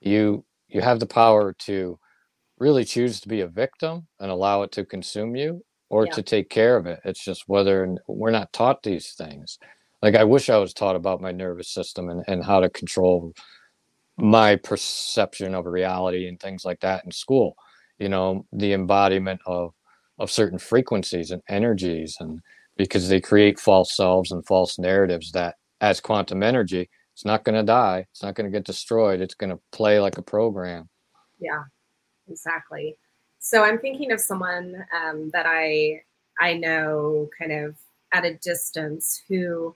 you 0.01 0.43
you 0.67 0.81
have 0.81 0.99
the 0.99 1.05
power 1.05 1.53
to 1.53 1.99
really 2.57 2.83
choose 2.85 3.19
to 3.21 3.27
be 3.27 3.41
a 3.41 3.47
victim 3.47 4.07
and 4.19 4.31
allow 4.31 4.63
it 4.63 4.71
to 4.71 4.85
consume 4.85 5.35
you 5.35 5.63
or 5.89 6.05
yeah. 6.05 6.13
to 6.13 6.23
take 6.23 6.49
care 6.49 6.75
of 6.75 6.87
it. 6.87 6.99
It's 7.05 7.23
just 7.23 7.43
whether 7.47 7.95
we're 8.07 8.31
not 8.31 8.51
taught 8.53 8.81
these 8.81 9.11
things. 9.11 9.59
Like 10.01 10.15
I 10.15 10.23
wish 10.23 10.49
I 10.49 10.57
was 10.57 10.73
taught 10.73 10.95
about 10.95 11.21
my 11.21 11.31
nervous 11.31 11.69
system 11.69 12.09
and, 12.09 12.23
and 12.27 12.43
how 12.43 12.59
to 12.59 12.69
control 12.69 13.33
my 14.17 14.55
perception 14.55 15.53
of 15.53 15.65
reality 15.65 16.27
and 16.27 16.39
things 16.39 16.65
like 16.65 16.79
that 16.81 17.05
in 17.05 17.11
school. 17.11 17.55
You 18.03 18.09
know, 18.09 18.45
the 18.51 18.73
embodiment 18.73 19.39
of 19.45 19.73
of 20.19 20.29
certain 20.29 20.59
frequencies 20.59 21.31
and 21.31 21.41
energies 21.49 22.17
and 22.19 22.39
because 22.77 23.07
they 23.07 23.21
create 23.21 23.59
false 23.59 23.95
selves 23.95 24.31
and 24.31 24.45
false 24.45 24.77
narratives 24.77 25.31
that 25.31 25.55
as 25.81 25.99
quantum 25.99 26.43
energy, 26.43 26.89
it's 27.13 27.25
not 27.25 27.43
going 27.43 27.55
to 27.55 27.63
die. 27.63 28.05
It's 28.11 28.23
not 28.23 28.35
going 28.35 28.51
to 28.51 28.57
get 28.57 28.65
destroyed. 28.65 29.21
It's 29.21 29.35
going 29.35 29.51
to 29.51 29.59
play 29.71 29.99
like 29.99 30.17
a 30.17 30.21
program. 30.21 30.89
Yeah, 31.39 31.63
exactly. 32.29 32.97
So 33.39 33.63
I'm 33.63 33.79
thinking 33.79 34.11
of 34.11 34.19
someone 34.19 34.85
um, 34.95 35.29
that 35.33 35.45
I 35.47 36.01
I 36.39 36.53
know 36.53 37.29
kind 37.37 37.51
of 37.51 37.75
at 38.11 38.25
a 38.25 38.35
distance 38.35 39.21
who 39.27 39.75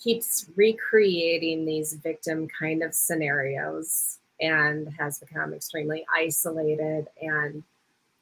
keeps 0.00 0.46
recreating 0.56 1.64
these 1.64 1.94
victim 1.94 2.48
kind 2.48 2.82
of 2.82 2.94
scenarios 2.94 4.18
and 4.40 4.88
has 4.98 5.18
become 5.18 5.54
extremely 5.54 6.04
isolated. 6.14 7.06
And 7.20 7.62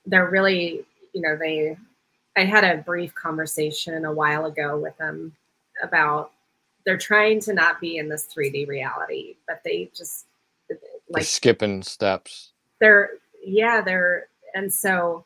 they're 0.07 0.29
really 0.29 0.85
you 1.12 1.20
know 1.20 1.37
they 1.37 1.77
i 2.37 2.44
had 2.44 2.64
a 2.64 2.83
brief 2.83 3.14
conversation 3.14 4.05
a 4.05 4.12
while 4.12 4.46
ago 4.46 4.77
with 4.79 4.96
them 4.96 5.37
about 5.83 6.33
they're 6.85 6.98
trying 6.98 7.38
to 7.38 7.53
not 7.53 7.81
be 7.81 7.98
in 7.98 8.09
this 8.09 8.27
3d 8.35 8.66
reality 8.66 9.37
but 9.46 9.61
they 9.64 9.89
just 9.95 10.26
like 11.12 11.22
they're 11.22 11.24
skipping 11.24 11.82
steps. 11.82 12.53
They're 12.80 13.11
yeah 13.45 13.80
they're 13.80 14.28
and 14.55 14.72
so 14.72 15.24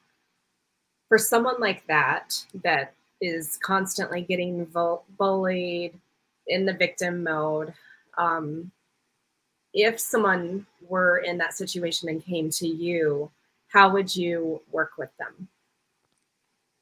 for 1.09 1.19
someone 1.19 1.61
like 1.61 1.87
that, 1.87 2.45
that 2.65 2.93
is 3.21 3.59
constantly 3.63 4.23
getting 4.23 4.65
bullied 5.19 5.95
in 6.49 6.67
the 6.67 6.73
victim 6.73 7.23
mode, 7.23 7.73
um, 8.19 8.71
if 9.77 10.01
someone 10.01 10.67
were 10.89 11.19
in 11.19 11.37
that 11.39 11.53
situation 11.53 12.09
and 12.09 12.25
came 12.25 12.49
to 12.51 12.67
you, 12.67 13.31
how 13.69 13.93
would 13.93 14.17
you 14.17 14.63
work 14.73 14.93
with 14.97 15.11
them? 15.19 15.49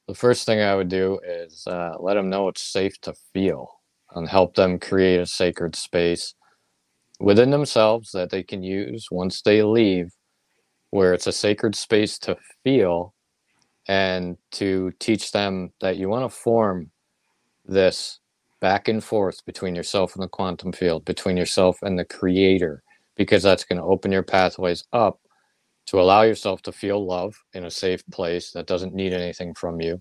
The 0.06 0.14
first 0.14 0.46
thing 0.46 0.60
I 0.60 0.76
would 0.76 0.88
do 0.88 1.18
is 1.26 1.66
uh, 1.66 1.94
let 1.98 2.14
them 2.14 2.30
know 2.30 2.46
it's 2.48 2.62
safe 2.62 3.00
to 3.00 3.14
feel 3.32 3.68
and 4.14 4.28
help 4.28 4.54
them 4.54 4.78
create 4.78 5.18
a 5.18 5.26
sacred 5.26 5.74
space 5.74 6.34
within 7.18 7.50
themselves 7.50 8.12
that 8.12 8.30
they 8.30 8.44
can 8.44 8.62
use 8.62 9.08
once 9.10 9.42
they 9.42 9.62
leave 9.62 10.12
where 10.90 11.14
it's 11.14 11.26
a 11.26 11.32
sacred 11.32 11.74
space 11.74 12.16
to 12.20 12.36
feel 12.62 13.12
and 13.88 14.36
to 14.52 14.92
teach 15.00 15.32
them 15.32 15.72
that 15.80 15.96
you 15.96 16.08
want 16.08 16.30
to 16.30 16.36
form 16.36 16.92
this 17.64 18.20
back 18.64 18.88
and 18.88 19.04
forth 19.04 19.44
between 19.44 19.74
yourself 19.74 20.14
and 20.14 20.22
the 20.22 20.28
quantum 20.28 20.72
field, 20.72 21.04
between 21.04 21.36
yourself 21.36 21.82
and 21.82 21.98
the 21.98 22.04
creator, 22.06 22.82
because 23.14 23.42
that's 23.42 23.62
going 23.62 23.76
to 23.76 23.84
open 23.84 24.10
your 24.10 24.22
pathways 24.22 24.84
up 24.94 25.20
to 25.84 26.00
allow 26.00 26.22
yourself 26.22 26.62
to 26.62 26.72
feel 26.72 27.06
love 27.06 27.34
in 27.52 27.66
a 27.66 27.70
safe 27.70 28.02
place 28.10 28.52
that 28.52 28.66
doesn't 28.66 28.94
need 28.94 29.12
anything 29.12 29.52
from 29.52 29.82
you. 29.82 30.00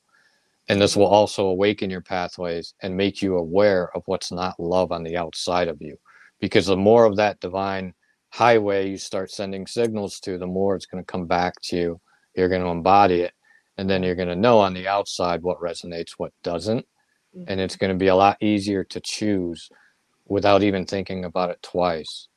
And 0.70 0.82
this 0.82 0.95
will 0.95 1.07
also 1.07 1.47
awaken 1.47 1.89
your 1.89 1.99
pathways 1.99 2.74
and 2.82 2.95
make 2.95 3.22
you 3.22 3.36
aware 3.36 3.89
of 3.97 4.03
what's 4.05 4.32
not 4.32 4.57
love 4.57 4.93
on 4.93 5.03
the 5.03 5.18
outside 5.18 5.68
of 5.68 5.82
you. 5.82 5.97
Because 6.39 6.68
the 6.68 6.78
more 6.78 7.03
of 7.03 7.18
that 7.18 7.41
divine 7.41 7.93
highway 8.30 8.89
you 8.91 8.97
start 8.97 9.30
sending 9.30 9.68
signals 9.68 10.22
to, 10.22 10.38
the 10.38 10.47
more 10.47 10.78
it's 10.78 10.86
going 10.86 11.03
to 11.03 11.11
come 11.11 11.28
back 11.28 11.55
to 11.64 11.76
you. 11.76 12.01
You're 12.34 12.47
going 12.47 12.64
to 12.64 12.70
embody 12.70 13.24
it. 13.24 13.34
And 13.78 13.89
then 13.89 14.03
you're 14.03 14.16
going 14.16 14.30
to 14.30 14.38
know 14.38 14.59
on 14.59 14.74
the 14.74 14.88
outside 14.88 15.43
what 15.43 15.59
resonates, 15.59 16.11
what 16.16 16.32
doesn't. 16.43 16.86
Mm-hmm. 17.36 17.45
And 17.47 17.61
it's 17.61 17.75
going 17.75 17.91
to 17.91 17.97
be 17.97 18.07
a 18.07 18.15
lot 18.15 18.38
easier 18.41 18.84
to 18.86 18.99
choose 18.99 19.69
without 20.27 20.63
even 20.63 20.86
thinking 20.86 21.25
about 21.25 21.49
it 21.49 21.61
twice 21.61 22.27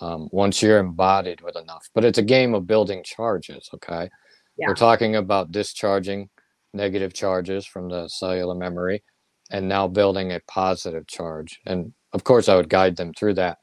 um, 0.00 0.28
once 0.32 0.62
you're 0.62 0.78
embodied 0.78 1.40
with 1.40 1.56
enough. 1.56 1.88
But 1.94 2.04
it's 2.04 2.18
a 2.18 2.22
game 2.22 2.54
of 2.54 2.66
building 2.66 3.02
charges, 3.04 3.68
okay? 3.74 4.08
Yeah. 4.56 4.68
We're 4.68 4.74
talking 4.74 5.16
about 5.16 5.52
discharging 5.52 6.30
negative 6.74 7.14
charges 7.14 7.66
from 7.66 7.88
the 7.88 8.08
cellular 8.08 8.54
memory 8.54 9.02
and 9.50 9.68
now 9.68 9.88
building 9.88 10.32
a 10.32 10.40
positive 10.40 11.06
charge. 11.06 11.60
And 11.66 11.92
of 12.12 12.24
course, 12.24 12.48
I 12.48 12.56
would 12.56 12.68
guide 12.68 12.96
them 12.96 13.12
through 13.14 13.34
that. 13.34 13.58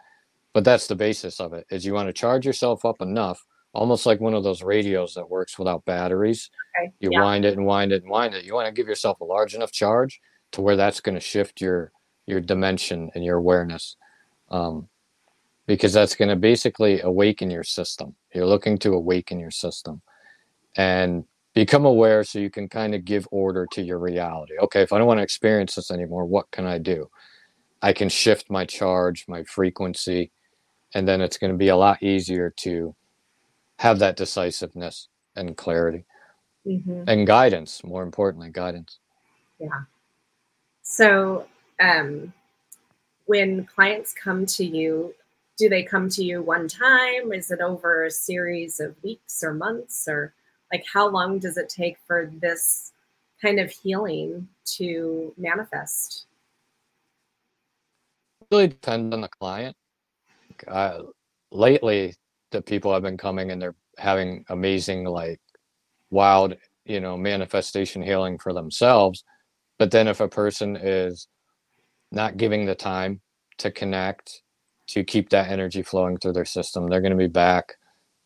But 0.53 0.63
that's 0.63 0.87
the 0.87 0.95
basis 0.95 1.39
of 1.39 1.53
it 1.53 1.65
is 1.69 1.85
you 1.85 1.93
want 1.93 2.07
to 2.07 2.13
charge 2.13 2.45
yourself 2.45 2.85
up 2.85 3.01
enough, 3.01 3.43
almost 3.73 4.05
like 4.05 4.21
one 4.21 4.33
of 4.33 4.43
those 4.43 4.63
radios 4.63 5.13
that 5.15 5.29
works 5.29 5.59
without 5.59 5.83
batteries. 5.85 6.49
Okay. 6.79 6.93
You 6.99 7.09
yeah. 7.11 7.21
wind 7.21 7.45
it 7.45 7.57
and 7.57 7.65
wind 7.65 7.91
it 7.91 8.03
and 8.03 8.11
wind 8.11 8.33
it. 8.33 8.45
You 8.45 8.53
want 8.53 8.67
to 8.67 8.71
give 8.71 8.87
yourself 8.87 9.19
a 9.19 9.25
large 9.25 9.53
enough 9.53 9.71
charge 9.71 10.19
to 10.55 10.61
where 10.61 10.75
that's 10.75 10.99
going 10.99 11.15
to 11.15 11.21
shift 11.21 11.61
your 11.61 11.91
your 12.25 12.41
dimension 12.41 13.11
and 13.13 13.23
your 13.23 13.37
awareness. 13.37 13.95
Um, 14.49 14.89
because 15.67 15.93
that's 15.93 16.15
going 16.15 16.29
to 16.29 16.35
basically 16.35 17.01
awaken 17.01 17.49
your 17.49 17.63
system. 17.63 18.15
You're 18.33 18.45
looking 18.45 18.77
to 18.79 18.93
awaken 18.93 19.39
your 19.39 19.51
system 19.51 20.01
and 20.75 21.25
become 21.53 21.85
aware 21.85 22.23
so 22.23 22.39
you 22.39 22.49
can 22.49 22.69
kind 22.69 22.93
of 22.93 23.05
give 23.05 23.27
order 23.31 23.67
to 23.71 23.81
your 23.81 23.97
reality. 23.97 24.53
Okay, 24.59 24.81
if 24.81 24.93
I 24.93 24.97
don't 24.97 25.07
want 25.07 25.19
to 25.19 25.23
experience 25.23 25.75
this 25.75 25.89
anymore, 25.91 26.25
what 26.25 26.51
can 26.51 26.65
I 26.65 26.77
do? 26.77 27.09
I 27.81 27.93
can 27.93 28.09
shift 28.09 28.49
my 28.49 28.65
charge, 28.65 29.25
my 29.27 29.43
frequency, 29.43 30.31
and 30.93 31.07
then 31.07 31.21
it's 31.21 31.37
going 31.37 31.51
to 31.51 31.57
be 31.57 31.69
a 31.69 31.75
lot 31.75 32.03
easier 32.03 32.53
to 32.57 32.95
have 33.79 33.99
that 33.99 34.17
decisiveness 34.17 35.07
and 35.35 35.57
clarity 35.57 36.05
mm-hmm. 36.65 37.03
and 37.07 37.27
guidance, 37.27 37.83
more 37.83 38.03
importantly, 38.03 38.49
guidance. 38.51 38.99
Yeah. 39.59 39.83
So, 40.87 41.47
um, 41.81 42.31
when 43.25 43.65
clients 43.65 44.13
come 44.13 44.45
to 44.45 44.63
you 44.63 45.15
do 45.57 45.69
they 45.69 45.83
come 45.83 46.09
to 46.09 46.23
you 46.23 46.41
one 46.41 46.67
time? 46.67 47.31
Is 47.31 47.51
it 47.51 47.61
over 47.61 48.05
a 48.05 48.11
series 48.11 48.79
of 48.79 48.95
weeks 49.03 49.43
or 49.43 49.53
months 49.53 50.07
or 50.07 50.33
like 50.71 50.85
how 50.91 51.07
long 51.07 51.39
does 51.39 51.57
it 51.57 51.69
take 51.69 51.97
for 52.05 52.31
this 52.41 52.91
kind 53.41 53.59
of 53.59 53.71
healing 53.71 54.47
to 54.65 55.33
manifest? 55.37 56.25
Really 58.51 58.67
depends 58.67 59.13
on 59.13 59.21
the 59.21 59.29
client. 59.29 59.75
Uh, 60.67 61.03
lately, 61.51 62.15
the 62.51 62.61
people 62.61 62.93
have 62.93 63.03
been 63.03 63.17
coming 63.17 63.51
and 63.51 63.61
they're 63.61 63.75
having 63.97 64.45
amazing, 64.49 65.05
like, 65.05 65.39
wild, 66.11 66.55
you 66.85 66.99
know, 66.99 67.17
manifestation 67.17 68.01
healing 68.01 68.37
for 68.37 68.53
themselves. 68.53 69.23
But 69.77 69.91
then 69.91 70.07
if 70.07 70.19
a 70.19 70.27
person 70.27 70.75
is 70.75 71.27
not 72.11 72.37
giving 72.37 72.65
the 72.65 72.75
time 72.75 73.21
to 73.57 73.71
connect 73.71 74.41
to 74.87 75.03
keep 75.03 75.29
that 75.29 75.49
energy 75.49 75.81
flowing 75.81 76.17
through 76.17 76.33
their 76.33 76.45
system. 76.45 76.87
They're 76.87 77.01
going 77.01 77.11
to 77.11 77.17
be 77.17 77.27
back 77.27 77.73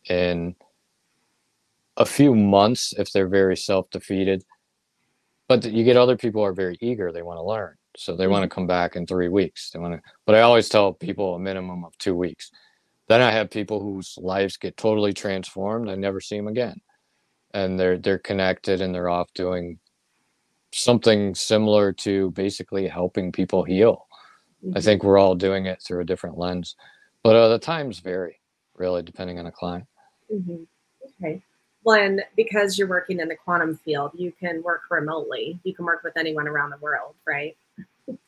in 0.10 0.56
a 1.98 2.06
few 2.06 2.36
months 2.36 2.94
if 2.98 3.12
they're 3.12 3.28
very 3.28 3.58
self 3.58 3.90
defeated. 3.90 4.44
But 5.48 5.66
you 5.66 5.84
get 5.84 5.98
other 5.98 6.18
people 6.18 6.44
are 6.44 6.54
very 6.54 6.78
eager, 6.82 7.12
they 7.12 7.24
want 7.24 7.38
to 7.38 7.44
learn. 7.44 7.76
So 7.98 8.16
they 8.16 8.28
want 8.28 8.44
to 8.44 8.48
mm-hmm. 8.48 8.54
come 8.54 8.68
back 8.68 8.96
in 8.96 9.06
three 9.06 9.30
weeks. 9.30 9.72
They 9.72 9.80
want 9.80 9.96
to, 9.96 10.02
but 10.26 10.36
I 10.36 10.42
always 10.42 10.70
tell 10.70 10.94
people 10.94 11.36
a 11.36 11.40
minimum 11.40 11.84
of 11.84 11.98
two 11.98 12.16
weeks. 12.16 12.52
Then 13.08 13.22
I 13.22 13.32
have 13.32 13.50
people 13.50 13.82
whose 13.82 14.16
lives 14.18 14.58
get 14.58 14.78
totally 14.78 15.14
transformed. 15.14 15.90
I 15.90 15.96
never 15.96 16.22
see 16.22 16.38
them 16.38 16.48
again, 16.48 16.80
and 17.54 17.80
they're 17.80 17.98
they're 17.98 18.20
connected 18.20 18.82
and 18.82 18.94
they're 18.94 19.10
off 19.10 19.34
doing 19.34 19.80
something 20.72 21.36
similar 21.36 21.92
to 21.92 22.32
basically 22.32 22.88
helping 22.88 23.32
people 23.32 23.64
heal 23.64 24.08
Mm-hmm. 24.64 24.78
I 24.78 24.82
think 24.82 25.04
we're 25.04 25.18
all 25.18 25.36
doing 25.36 25.66
it 25.66 25.82
through 25.82 26.02
a 26.02 26.06
different 26.06 26.38
lens, 26.38 26.76
but 27.24 27.36
uh, 27.36 27.50
the 27.50 27.60
times 27.60 28.00
vary 28.00 28.40
really 28.76 29.02
depending 29.02 29.40
on 29.40 29.46
a 29.46 29.52
client. 29.52 29.86
Mm-hmm. 30.34 30.64
Okay. 31.24 31.42
Well, 31.84 32.00
and 32.00 32.22
because 32.36 32.78
you're 32.78 32.88
working 32.88 33.20
in 33.20 33.30
the 33.30 33.36
quantum 33.36 33.78
field, 33.78 34.12
you 34.14 34.34
can 34.38 34.62
work 34.64 34.82
remotely. 34.90 35.60
You 35.64 35.74
can 35.74 35.86
work 35.86 36.04
with 36.04 36.18
anyone 36.18 36.48
around 36.48 36.72
the 36.72 36.78
world, 36.78 37.16
right? 37.26 37.56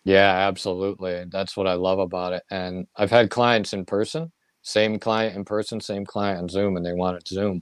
yeah, 0.03 0.47
absolutely. 0.47 1.25
That's 1.29 1.57
what 1.57 1.67
I 1.67 1.73
love 1.73 1.99
about 1.99 2.33
it. 2.33 2.43
And 2.49 2.87
I've 2.95 3.11
had 3.11 3.29
clients 3.29 3.73
in 3.73 3.85
person, 3.85 4.31
same 4.61 4.99
client 4.99 5.35
in 5.35 5.43
person, 5.43 5.81
same 5.81 6.05
client 6.05 6.39
on 6.39 6.49
Zoom, 6.49 6.77
and 6.77 6.85
they 6.85 6.93
wanted 6.93 7.27
Zoom 7.27 7.61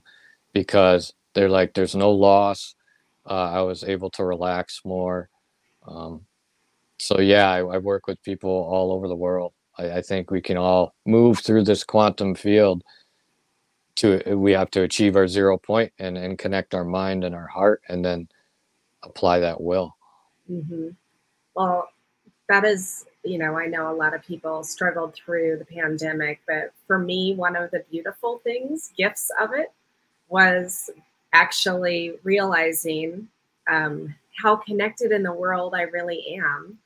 because 0.52 1.12
they're 1.34 1.48
like, 1.48 1.74
there's 1.74 1.96
no 1.96 2.10
loss. 2.12 2.74
Uh, 3.30 3.50
I 3.52 3.62
was 3.62 3.84
able 3.84 4.10
to 4.10 4.24
relax 4.24 4.80
more. 4.84 5.30
Um, 5.86 6.26
so 6.98 7.20
yeah, 7.20 7.48
I, 7.48 7.58
I, 7.58 7.78
work 7.78 8.06
with 8.06 8.22
people 8.22 8.50
all 8.50 8.92
over 8.92 9.08
the 9.08 9.16
world. 9.16 9.52
I, 9.78 9.90
I, 9.92 10.02
think 10.02 10.30
we 10.30 10.42
can 10.42 10.58
all 10.58 10.94
move 11.06 11.38
through 11.38 11.64
this 11.64 11.84
quantum 11.84 12.34
field. 12.34 12.82
To 13.96 14.20
we 14.36 14.52
have 14.52 14.70
to 14.72 14.82
achieve 14.82 15.16
our 15.16 15.26
zero 15.26 15.58
point 15.58 15.92
and 15.98 16.18
and 16.18 16.38
connect 16.38 16.74
our 16.74 16.84
mind 16.84 17.24
and 17.24 17.34
our 17.34 17.46
heart, 17.46 17.82
and 17.88 18.04
then 18.04 18.28
apply 19.02 19.40
that 19.40 19.60
will. 19.60 19.96
Mm-hmm. 20.50 20.88
Well, 21.54 21.88
that 22.48 22.64
is, 22.64 23.06
you 23.24 23.38
know, 23.38 23.56
I 23.56 23.66
know 23.66 23.90
a 23.90 23.94
lot 23.94 24.14
of 24.14 24.22
people 24.22 24.64
struggled 24.64 25.14
through 25.14 25.58
the 25.58 25.64
pandemic, 25.64 26.40
but 26.46 26.72
for 26.86 26.98
me, 26.98 27.34
one 27.34 27.56
of 27.56 27.70
the 27.70 27.84
beautiful 27.90 28.40
things, 28.42 28.92
gifts 28.96 29.30
of 29.40 29.50
it, 29.54 29.72
was 30.28 30.90
actually 31.32 32.14
realizing 32.22 33.28
um, 33.68 34.14
how 34.42 34.56
connected 34.56 35.12
in 35.12 35.22
the 35.22 35.32
world 35.32 35.74
I 35.74 35.82
really 35.82 36.36
am 36.36 36.78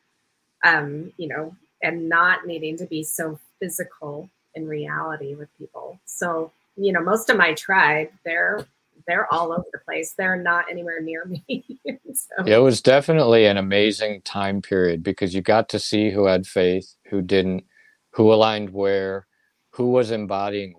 um, 0.64 1.12
you 1.16 1.28
know, 1.28 1.54
and 1.82 2.08
not 2.08 2.46
needing 2.46 2.76
to 2.78 2.86
be 2.86 3.04
so 3.04 3.38
physical 3.60 4.28
in 4.54 4.66
reality 4.66 5.34
with 5.34 5.48
people. 5.58 6.00
So, 6.06 6.50
you 6.76 6.92
know, 6.92 7.02
most 7.02 7.30
of 7.30 7.36
my 7.36 7.52
tribe, 7.54 8.08
they're 8.24 8.66
they're 9.06 9.32
all 9.32 9.52
over 9.52 9.66
the 9.70 9.80
place. 9.80 10.14
They're 10.16 10.42
not 10.42 10.64
anywhere 10.70 11.02
near 11.02 11.26
me. 11.26 11.78
so. 12.14 12.44
It 12.46 12.62
was 12.62 12.80
definitely 12.80 13.44
an 13.44 13.58
amazing 13.58 14.22
time 14.22 14.62
period 14.62 15.02
because 15.02 15.34
you 15.34 15.42
got 15.42 15.68
to 15.70 15.78
see 15.78 16.10
who 16.10 16.24
had 16.24 16.46
faith, 16.46 16.94
who 17.10 17.20
didn't, 17.20 17.64
who 18.12 18.32
aligned 18.32 18.70
where, 18.70 19.26
who 19.72 19.90
was 19.90 20.10
embodying. 20.10 20.74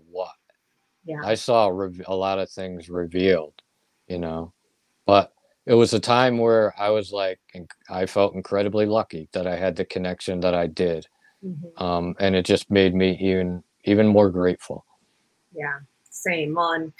Yeah. 1.05 1.21
I 1.23 1.35
saw 1.35 1.69
a 1.69 2.15
lot 2.15 2.39
of 2.39 2.49
things 2.49 2.89
revealed, 2.89 3.53
you 4.07 4.17
know, 4.17 4.53
but 5.05 5.31
it 5.65 5.73
was 5.73 5.93
a 5.93 5.99
time 5.99 6.37
where 6.37 6.73
I 6.79 6.89
was 6.89 7.11
like, 7.11 7.39
I 7.89 8.05
felt 8.05 8.35
incredibly 8.35 8.85
lucky 8.85 9.29
that 9.33 9.47
I 9.47 9.55
had 9.55 9.75
the 9.75 9.85
connection 9.85 10.39
that 10.41 10.53
I 10.53 10.67
did, 10.67 11.07
mm-hmm. 11.43 11.83
um, 11.83 12.15
and 12.19 12.35
it 12.35 12.45
just 12.45 12.69
made 12.69 12.93
me 12.93 13.17
even 13.19 13.63
even 13.83 14.07
more 14.07 14.29
grateful. 14.29 14.85
Yeah, 15.53 15.79
same. 16.09 16.55
Well, 16.55 16.73
and 16.73 16.93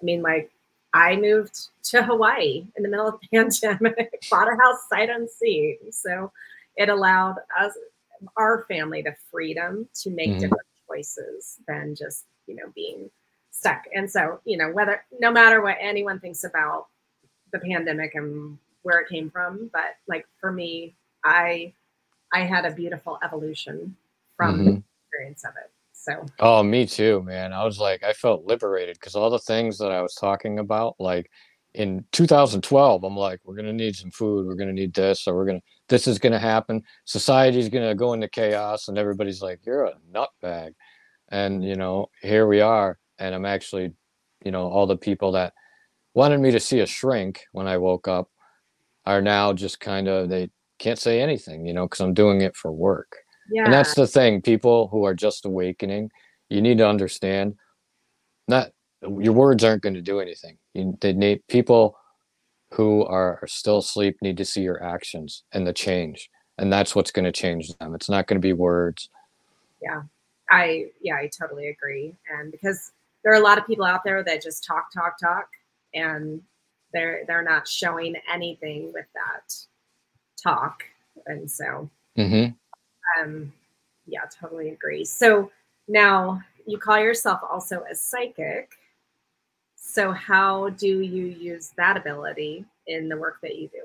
I 0.00 0.04
mean, 0.04 0.22
like, 0.22 0.50
I 0.92 1.16
moved 1.16 1.68
to 1.84 2.02
Hawaii 2.02 2.66
in 2.76 2.82
the 2.82 2.88
middle 2.88 3.08
of 3.08 3.18
the 3.20 3.28
pandemic, 3.38 4.24
bought 4.30 4.48
a 4.48 4.56
house 4.60 4.88
sight 4.88 5.08
unseen, 5.08 5.78
so 5.90 6.32
it 6.76 6.88
allowed 6.88 7.36
us, 7.60 7.72
our 8.36 8.64
family, 8.68 9.02
the 9.02 9.14
freedom 9.30 9.88
to 10.02 10.10
make 10.10 10.30
mm-hmm. 10.30 10.40
different 10.40 10.66
choices 10.86 11.58
than 11.66 11.94
just 11.96 12.26
you 12.46 12.54
know 12.54 12.70
being 12.74 13.10
stuck. 13.62 13.84
And 13.94 14.10
so, 14.10 14.40
you 14.44 14.56
know, 14.56 14.70
whether 14.72 15.04
no 15.20 15.30
matter 15.30 15.62
what 15.62 15.76
anyone 15.80 16.18
thinks 16.18 16.42
about 16.42 16.86
the 17.52 17.60
pandemic 17.60 18.16
and 18.16 18.58
where 18.82 18.98
it 18.98 19.08
came 19.08 19.30
from, 19.30 19.70
but 19.72 19.96
like 20.08 20.26
for 20.40 20.50
me, 20.50 20.96
I 21.24 21.72
I 22.32 22.40
had 22.40 22.64
a 22.64 22.72
beautiful 22.72 23.18
evolution 23.22 23.96
from 24.36 24.54
mm-hmm. 24.54 24.64
the 24.64 24.82
experience 25.04 25.44
of 25.44 25.52
it. 25.62 25.70
So 25.92 26.26
Oh, 26.40 26.62
me 26.64 26.86
too, 26.86 27.22
man. 27.22 27.52
I 27.52 27.64
was 27.64 27.78
like 27.78 28.02
I 28.02 28.12
felt 28.14 28.44
liberated 28.44 28.96
because 28.98 29.14
all 29.14 29.30
the 29.30 29.38
things 29.38 29.78
that 29.78 29.92
I 29.92 30.02
was 30.02 30.14
talking 30.14 30.58
about, 30.58 30.96
like 30.98 31.30
in 31.74 32.04
2012, 32.10 33.04
I'm 33.04 33.16
like, 33.16 33.38
we're 33.44 33.54
gonna 33.54 33.72
need 33.72 33.94
some 33.94 34.10
food, 34.10 34.44
we're 34.44 34.56
gonna 34.56 34.72
need 34.72 34.92
this, 34.92 35.28
or 35.28 35.36
we're 35.36 35.46
gonna 35.46 35.62
this 35.88 36.08
is 36.08 36.18
gonna 36.18 36.40
happen. 36.40 36.82
Society's 37.04 37.68
gonna 37.68 37.94
go 37.94 38.12
into 38.12 38.28
chaos, 38.28 38.88
and 38.88 38.98
everybody's 38.98 39.40
like, 39.40 39.60
You're 39.64 39.84
a 39.84 39.94
nutbag. 40.12 40.72
And 41.28 41.64
you 41.64 41.76
know, 41.76 42.10
here 42.22 42.48
we 42.48 42.60
are. 42.60 42.98
And 43.22 43.34
I'm 43.36 43.46
actually, 43.46 43.92
you 44.44 44.50
know, 44.50 44.68
all 44.68 44.86
the 44.86 44.96
people 44.96 45.32
that 45.32 45.52
wanted 46.14 46.40
me 46.40 46.50
to 46.50 46.60
see 46.60 46.80
a 46.80 46.86
shrink 46.86 47.44
when 47.52 47.68
I 47.68 47.78
woke 47.78 48.08
up 48.08 48.28
are 49.06 49.22
now 49.22 49.52
just 49.52 49.78
kind 49.78 50.08
of 50.08 50.28
they 50.28 50.50
can't 50.78 50.98
say 50.98 51.20
anything, 51.20 51.64
you 51.64 51.72
know, 51.72 51.86
because 51.86 52.00
I'm 52.00 52.14
doing 52.14 52.40
it 52.40 52.56
for 52.56 52.72
work. 52.72 53.16
Yeah. 53.50 53.64
And 53.64 53.72
that's 53.72 53.94
the 53.94 54.06
thing. 54.06 54.42
People 54.42 54.88
who 54.88 55.04
are 55.04 55.14
just 55.14 55.46
awakening, 55.46 56.10
you 56.50 56.60
need 56.60 56.78
to 56.78 56.88
understand 56.88 57.54
not 58.48 58.72
your 59.02 59.32
words 59.32 59.62
aren't 59.62 59.82
going 59.82 59.94
to 59.94 60.02
do 60.02 60.18
anything. 60.18 60.58
You, 60.74 60.98
they 61.00 61.12
need 61.12 61.46
people 61.48 61.96
who 62.72 63.04
are, 63.04 63.38
are 63.40 63.48
still 63.48 63.78
asleep 63.78 64.16
need 64.20 64.36
to 64.38 64.44
see 64.44 64.62
your 64.62 64.82
actions 64.82 65.44
and 65.52 65.66
the 65.66 65.72
change. 65.72 66.28
And 66.58 66.72
that's 66.72 66.94
what's 66.96 67.12
going 67.12 67.24
to 67.24 67.32
change 67.32 67.68
them. 67.78 67.94
It's 67.94 68.10
not 68.10 68.26
going 68.26 68.40
to 68.40 68.46
be 68.46 68.52
words. 68.52 69.08
Yeah. 69.80 70.02
I 70.50 70.86
yeah, 71.00 71.14
I 71.14 71.30
totally 71.40 71.68
agree. 71.68 72.14
And 72.28 72.52
because 72.52 72.92
there 73.22 73.32
are 73.32 73.40
a 73.40 73.44
lot 73.44 73.58
of 73.58 73.66
people 73.66 73.84
out 73.84 74.04
there 74.04 74.22
that 74.24 74.42
just 74.42 74.64
talk, 74.64 74.92
talk, 74.92 75.18
talk, 75.18 75.46
and 75.94 76.40
they're 76.92 77.22
they're 77.26 77.42
not 77.42 77.66
showing 77.66 78.14
anything 78.32 78.92
with 78.92 79.06
that 79.14 79.54
talk. 80.42 80.82
And 81.26 81.50
so 81.50 81.90
Mm-hmm. 82.18 82.52
um 83.22 83.52
yeah, 84.06 84.22
totally 84.38 84.70
agree. 84.70 85.04
So 85.04 85.50
now 85.88 86.42
you 86.66 86.78
call 86.78 86.98
yourself 86.98 87.40
also 87.48 87.84
a 87.90 87.94
psychic. 87.94 88.70
So 89.76 90.12
how 90.12 90.70
do 90.70 91.00
you 91.00 91.26
use 91.26 91.72
that 91.76 91.96
ability 91.96 92.64
in 92.86 93.08
the 93.08 93.16
work 93.16 93.38
that 93.42 93.56
you 93.56 93.68
do? 93.68 93.82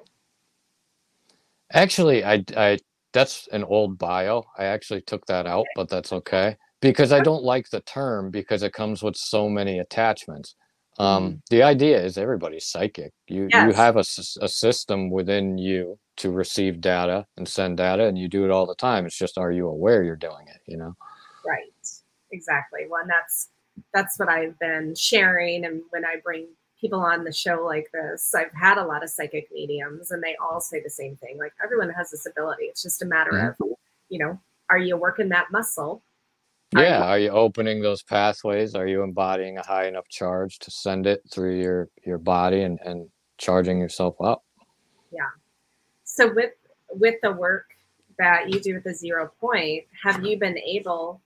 Actually, 1.71 2.23
I, 2.23 2.43
I, 2.55 2.79
that's 3.13 3.47
an 3.51 3.63
old 3.63 3.97
bio. 3.97 4.45
I 4.57 4.65
actually 4.65 5.01
took 5.01 5.25
that 5.27 5.45
out, 5.45 5.65
but 5.75 5.89
that's 5.89 6.13
okay 6.13 6.57
because 6.81 7.11
I 7.11 7.19
don't 7.19 7.43
like 7.43 7.69
the 7.69 7.81
term 7.81 8.31
because 8.31 8.63
it 8.63 8.73
comes 8.73 9.01
with 9.01 9.15
so 9.15 9.49
many 9.49 9.79
attachments. 9.79 10.55
Um, 10.99 11.43
the 11.51 11.61
idea 11.61 12.03
is 12.03 12.17
everybody's 12.17 12.65
psychic. 12.65 13.13
You 13.27 13.47
you 13.51 13.71
have 13.73 13.97
a, 13.97 14.03
a 14.41 14.47
system 14.47 15.11
within 15.11 15.57
you 15.57 15.99
to 16.17 16.31
receive 16.31 16.81
data 16.81 17.27
and 17.37 17.47
send 17.47 17.77
data, 17.77 18.07
and 18.07 18.17
you 18.17 18.27
do 18.27 18.45
it 18.45 18.51
all 18.51 18.65
the 18.65 18.75
time. 18.75 19.05
It's 19.05 19.17
just 19.17 19.37
are 19.37 19.51
you 19.51 19.67
aware 19.67 20.03
you're 20.03 20.15
doing 20.15 20.47
it? 20.47 20.61
You 20.65 20.77
know. 20.77 20.95
Right. 21.45 21.71
Exactly. 22.31 22.81
Well, 22.89 23.01
and 23.01 23.09
that's 23.09 23.49
that's 23.93 24.17
what 24.17 24.27
I've 24.27 24.57
been 24.59 24.95
sharing, 24.95 25.65
and 25.65 25.81
when 25.91 26.03
I 26.03 26.15
bring 26.23 26.47
people 26.79 26.99
on 26.99 27.23
the 27.23 27.33
show 27.33 27.63
like 27.63 27.89
this, 27.93 28.33
I've 28.35 28.51
had 28.53 28.77
a 28.77 28.85
lot 28.85 29.03
of 29.03 29.09
psychic 29.09 29.49
mediums, 29.51 30.11
and 30.11 30.23
they 30.23 30.35
all 30.41 30.61
say 30.61 30.81
the 30.81 30.89
same 30.89 31.15
thing. 31.17 31.37
Like 31.37 31.53
everyone 31.63 31.89
has 31.91 32.11
this 32.11 32.25
ability. 32.25 32.63
It's 32.65 32.83
just 32.83 33.01
a 33.01 33.05
matter 33.05 33.55
of, 33.59 33.67
you 34.09 34.19
know, 34.19 34.39
are 34.69 34.77
you 34.77 34.97
working 34.97 35.29
that 35.29 35.51
muscle? 35.51 36.01
Yeah. 36.75 37.03
Are 37.03 37.19
you 37.19 37.29
opening 37.29 37.81
those 37.81 38.03
pathways? 38.03 38.75
Are 38.75 38.87
you 38.87 39.03
embodying 39.03 39.57
a 39.57 39.63
high 39.63 39.87
enough 39.87 40.07
charge 40.09 40.59
to 40.59 40.71
send 40.71 41.07
it 41.07 41.21
through 41.31 41.59
your 41.59 41.89
your 42.05 42.17
body 42.17 42.61
and 42.61 42.79
and 42.83 43.09
charging 43.37 43.79
yourself 43.79 44.15
up? 44.21 44.43
Yeah. 45.11 45.29
So 46.03 46.33
with 46.33 46.51
with 46.91 47.15
the 47.21 47.31
work 47.31 47.65
that 48.17 48.49
you 48.49 48.59
do 48.59 48.73
with 48.75 48.83
the 48.83 48.93
zero 48.93 49.31
point, 49.39 49.85
have 50.03 50.25
you 50.25 50.37
been 50.37 50.57
able 50.57 51.21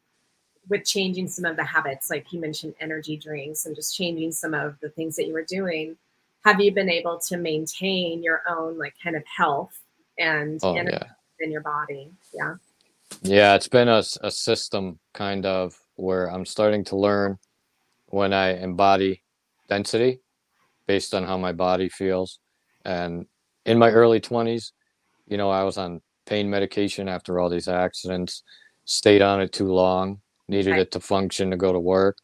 with 0.70 0.86
changing 0.86 1.28
some 1.28 1.46
of 1.46 1.56
the 1.56 1.64
habits, 1.64 2.10
like 2.10 2.32
you 2.32 2.39
mentioned 2.39 2.76
energy 2.80 3.18
drinks 3.18 3.66
and 3.66 3.76
just 3.76 3.96
changing 3.96 4.32
some 4.32 4.54
of 4.54 4.80
the 4.82 4.89
things 4.89 5.16
that 5.16 5.26
you 5.26 5.34
were 5.34 5.44
doing, 5.44 5.98
have 6.46 6.60
you 6.62 6.72
been 6.72 6.89
able 6.89 7.20
to 7.20 7.38
maintain 7.38 8.22
your 8.24 8.42
own 8.48 8.78
like 8.78 8.94
kind 9.04 9.16
of 9.16 9.24
health 9.26 9.80
and 10.20 10.60
Oh 10.64 10.76
energy 10.76 10.98
yeah. 11.02 11.12
in 11.39 11.52
your 11.52 11.62
body? 11.62 12.12
Yeah. 12.34 12.56
Yeah, 13.24 13.54
it's 13.54 13.68
been 13.68 13.88
a 13.88 14.04
system 14.04 15.00
kind 15.14 15.46
of 15.46 15.76
where 15.96 16.32
I'm 16.32 16.46
starting 16.46 16.84
to 16.86 16.96
learn 16.96 17.38
when 18.08 18.34
I 18.34 18.60
embody 18.60 19.24
density 19.70 20.22
based 20.88 21.14
on 21.14 21.24
how 21.24 21.38
my 21.38 21.52
body 21.52 21.88
feels. 21.88 22.40
And 22.84 23.28
in 23.66 23.78
my 23.78 23.92
early 23.92 24.20
20s, 24.20 24.72
you 25.28 25.38
know, 25.38 25.52
I 25.52 25.64
was 25.64 25.78
on 25.78 26.02
pain 26.26 26.50
medication 26.50 27.08
after 27.08 27.40
all 27.40 27.48
these 27.48 27.68
accidents, 27.68 28.42
stayed 28.86 29.22
on 29.22 29.40
it 29.40 29.54
too 29.54 29.72
long, 29.72 30.20
needed 30.48 30.78
it 30.78 30.92
to 30.92 31.00
function 31.00 31.52
to 31.52 31.58
go 31.58 31.72
to 31.72 31.80
work. 31.80 32.18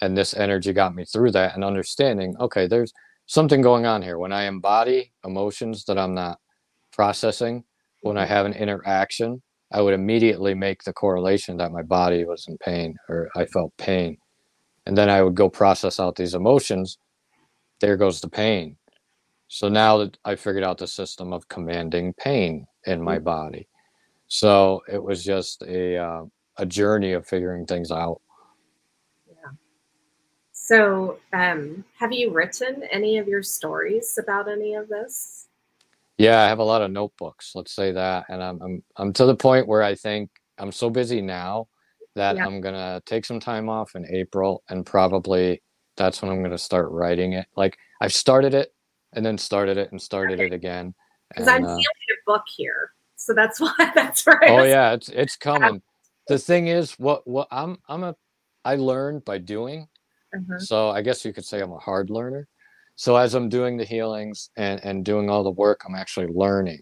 And 0.00 0.16
this 0.16 0.32
energy 0.32 0.72
got 0.72 0.94
me 0.94 1.04
through 1.04 1.32
that 1.32 1.56
and 1.56 1.64
understanding, 1.64 2.36
okay, 2.38 2.68
there's 2.68 2.92
something 3.26 3.60
going 3.60 3.84
on 3.84 4.02
here. 4.02 4.16
When 4.16 4.32
I 4.32 4.44
embody 4.44 5.12
emotions 5.24 5.84
that 5.86 5.98
I'm 5.98 6.14
not 6.14 6.38
processing, 6.92 7.64
when 8.02 8.16
I 8.16 8.22
mm-hmm. 8.22 8.32
have 8.32 8.46
an 8.46 8.52
interaction, 8.52 9.42
I 9.72 9.82
would 9.82 9.94
immediately 9.94 10.54
make 10.54 10.82
the 10.82 10.92
correlation 10.92 11.58
that 11.58 11.72
my 11.72 11.82
body 11.82 12.24
was 12.24 12.46
in 12.48 12.56
pain 12.58 12.96
or 13.08 13.28
I 13.36 13.44
felt 13.46 13.76
pain. 13.76 14.16
And 14.86 14.96
then 14.96 15.10
I 15.10 15.22
would 15.22 15.34
go 15.34 15.50
process 15.50 16.00
out 16.00 16.16
these 16.16 16.34
emotions. 16.34 16.98
There 17.80 17.96
goes 17.96 18.20
the 18.20 18.30
pain. 18.30 18.76
So 19.48 19.68
now 19.68 19.98
that 19.98 20.16
I 20.24 20.36
figured 20.36 20.64
out 20.64 20.78
the 20.78 20.86
system 20.86 21.32
of 21.32 21.48
commanding 21.48 22.14
pain 22.14 22.66
in 22.86 23.02
my 23.02 23.18
body. 23.18 23.68
So 24.28 24.82
it 24.90 25.02
was 25.02 25.24
just 25.24 25.62
a 25.62 25.96
uh, 25.96 26.24
a 26.58 26.66
journey 26.66 27.12
of 27.12 27.26
figuring 27.26 27.66
things 27.66 27.90
out. 27.90 28.20
Yeah. 29.26 29.50
So 30.52 31.18
um 31.32 31.84
have 31.98 32.12
you 32.12 32.30
written 32.30 32.82
any 32.90 33.18
of 33.18 33.28
your 33.28 33.42
stories 33.42 34.18
about 34.18 34.48
any 34.48 34.74
of 34.74 34.88
this? 34.88 35.47
Yeah, 36.18 36.42
I 36.42 36.48
have 36.48 36.58
a 36.58 36.64
lot 36.64 36.82
of 36.82 36.90
notebooks, 36.90 37.52
let's 37.54 37.72
say 37.74 37.92
that. 37.92 38.26
And 38.28 38.42
I'm 38.42 38.60
I'm 38.60 38.82
I'm 38.96 39.12
to 39.14 39.24
the 39.24 39.36
point 39.36 39.68
where 39.68 39.82
I 39.82 39.94
think 39.94 40.30
I'm 40.58 40.72
so 40.72 40.90
busy 40.90 41.22
now 41.22 41.68
that 42.16 42.36
Yeah. 42.36 42.44
I'm 42.44 42.60
gonna 42.60 43.00
take 43.06 43.24
some 43.24 43.38
time 43.40 43.68
off 43.68 43.94
in 43.94 44.04
April 44.12 44.64
and 44.68 44.84
probably 44.84 45.62
that's 45.96 46.20
when 46.20 46.30
I'm 46.30 46.42
gonna 46.42 46.58
start 46.58 46.90
writing 46.90 47.34
it. 47.34 47.46
Like 47.56 47.78
I've 48.00 48.12
started 48.12 48.52
it 48.52 48.74
and 49.12 49.24
then 49.24 49.38
started 49.38 49.78
it 49.78 49.92
and 49.92 50.02
started 50.02 50.40
it 50.40 50.52
again. 50.52 50.94
Because 51.30 51.48
I'm 51.48 51.64
uh, 51.64 51.76
a 51.76 51.82
book 52.26 52.42
here. 52.56 52.92
So 53.16 53.32
that's 53.34 53.60
why 53.60 53.92
that's 53.94 54.26
right. 54.26 54.50
oh 54.50 54.64
yeah, 54.64 54.92
it's 54.92 55.08
it's 55.08 55.36
coming. 55.48 55.82
The 56.26 56.38
thing 56.38 56.66
is, 56.66 56.92
what 56.98 57.26
what 57.26 57.46
I'm 57.50 57.78
I'm 57.88 58.02
a 58.02 58.16
I 58.64 58.74
learn 58.74 59.20
by 59.20 59.38
doing. 59.38 59.88
Uh-huh. 60.34 60.58
So 60.58 60.90
I 60.90 61.02
guess 61.02 61.24
you 61.24 61.32
could 61.32 61.44
say 61.44 61.60
I'm 61.60 61.72
a 61.72 61.78
hard 61.78 62.10
learner. 62.10 62.48
So 62.98 63.14
as 63.14 63.34
I'm 63.34 63.48
doing 63.48 63.76
the 63.76 63.84
healings 63.84 64.50
and, 64.56 64.80
and 64.82 65.04
doing 65.04 65.30
all 65.30 65.44
the 65.44 65.52
work, 65.52 65.82
I'm 65.86 65.94
actually 65.94 66.26
learning. 66.26 66.80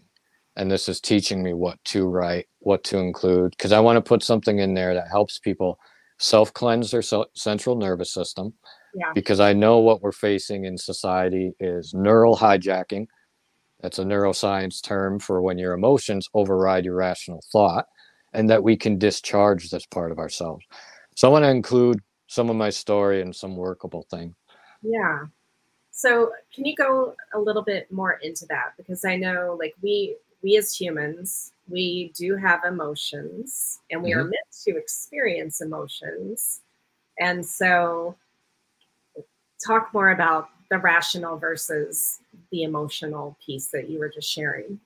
And 0.55 0.69
this 0.69 0.89
is 0.89 0.99
teaching 0.99 1.43
me 1.43 1.53
what 1.53 1.77
to 1.85 2.07
write, 2.07 2.47
what 2.57 2.83
to 2.85 2.97
include, 2.97 3.51
because 3.51 3.71
I 3.71 3.79
want 3.79 3.97
to 3.97 4.01
put 4.01 4.23
something 4.23 4.57
in 4.57 4.73
there 4.73 4.95
that 4.95 5.11
helps 5.11 5.37
people 5.37 5.77
self 6.17 6.51
cleanse 6.55 6.89
their 6.89 7.03
so- 7.03 7.27
central 7.35 7.75
nervous 7.75 8.11
system. 8.11 8.55
Yeah. 8.95 9.11
Because 9.13 9.39
I 9.39 9.53
know 9.53 9.77
what 9.77 10.01
we're 10.01 10.11
facing 10.11 10.65
in 10.65 10.75
society 10.75 11.51
is 11.59 11.93
neural 11.93 12.35
hijacking. 12.35 13.05
That's 13.81 13.99
a 13.99 14.03
neuroscience 14.03 14.81
term 14.81 15.19
for 15.19 15.43
when 15.43 15.59
your 15.59 15.73
emotions 15.73 16.27
override 16.33 16.85
your 16.85 16.95
rational 16.95 17.43
thought, 17.51 17.85
and 18.33 18.49
that 18.49 18.63
we 18.63 18.75
can 18.75 18.97
discharge 18.97 19.69
this 19.69 19.85
part 19.85 20.11
of 20.11 20.17
ourselves. 20.17 20.65
So 21.15 21.27
I 21.27 21.31
want 21.31 21.45
to 21.45 21.51
include 21.51 21.99
some 22.25 22.49
of 22.49 22.55
my 22.55 22.71
story 22.71 23.21
and 23.21 23.35
some 23.35 23.55
workable 23.55 24.07
thing. 24.09 24.33
Yeah. 24.81 25.25
So 25.97 26.31
can 26.53 26.63
you 26.63 26.75
go 26.75 27.15
a 27.33 27.39
little 27.39 27.63
bit 27.63 27.91
more 27.91 28.19
into 28.21 28.45
that? 28.47 28.73
Because 28.77 29.03
I 29.03 29.15
know 29.15 29.57
like 29.59 29.73
we 29.81 30.15
we 30.43 30.55
as 30.55 30.75
humans, 30.75 31.53
we 31.67 32.11
do 32.15 32.35
have 32.35 32.63
emotions 32.65 33.79
and 33.89 34.03
we 34.03 34.13
are 34.13 34.23
Mhm. 34.23 34.29
meant 34.29 34.51
to 34.65 34.77
experience 34.77 35.59
emotions. 35.61 36.61
And 37.19 37.43
so 37.43 38.15
talk 39.65 39.91
more 39.91 40.11
about 40.11 40.49
the 40.69 40.77
rational 40.77 41.37
versus 41.37 42.19
the 42.51 42.61
emotional 42.61 43.35
piece 43.43 43.67
that 43.71 43.89
you 43.89 43.97
were 43.97 44.09
just 44.09 44.29
sharing. 44.29 44.79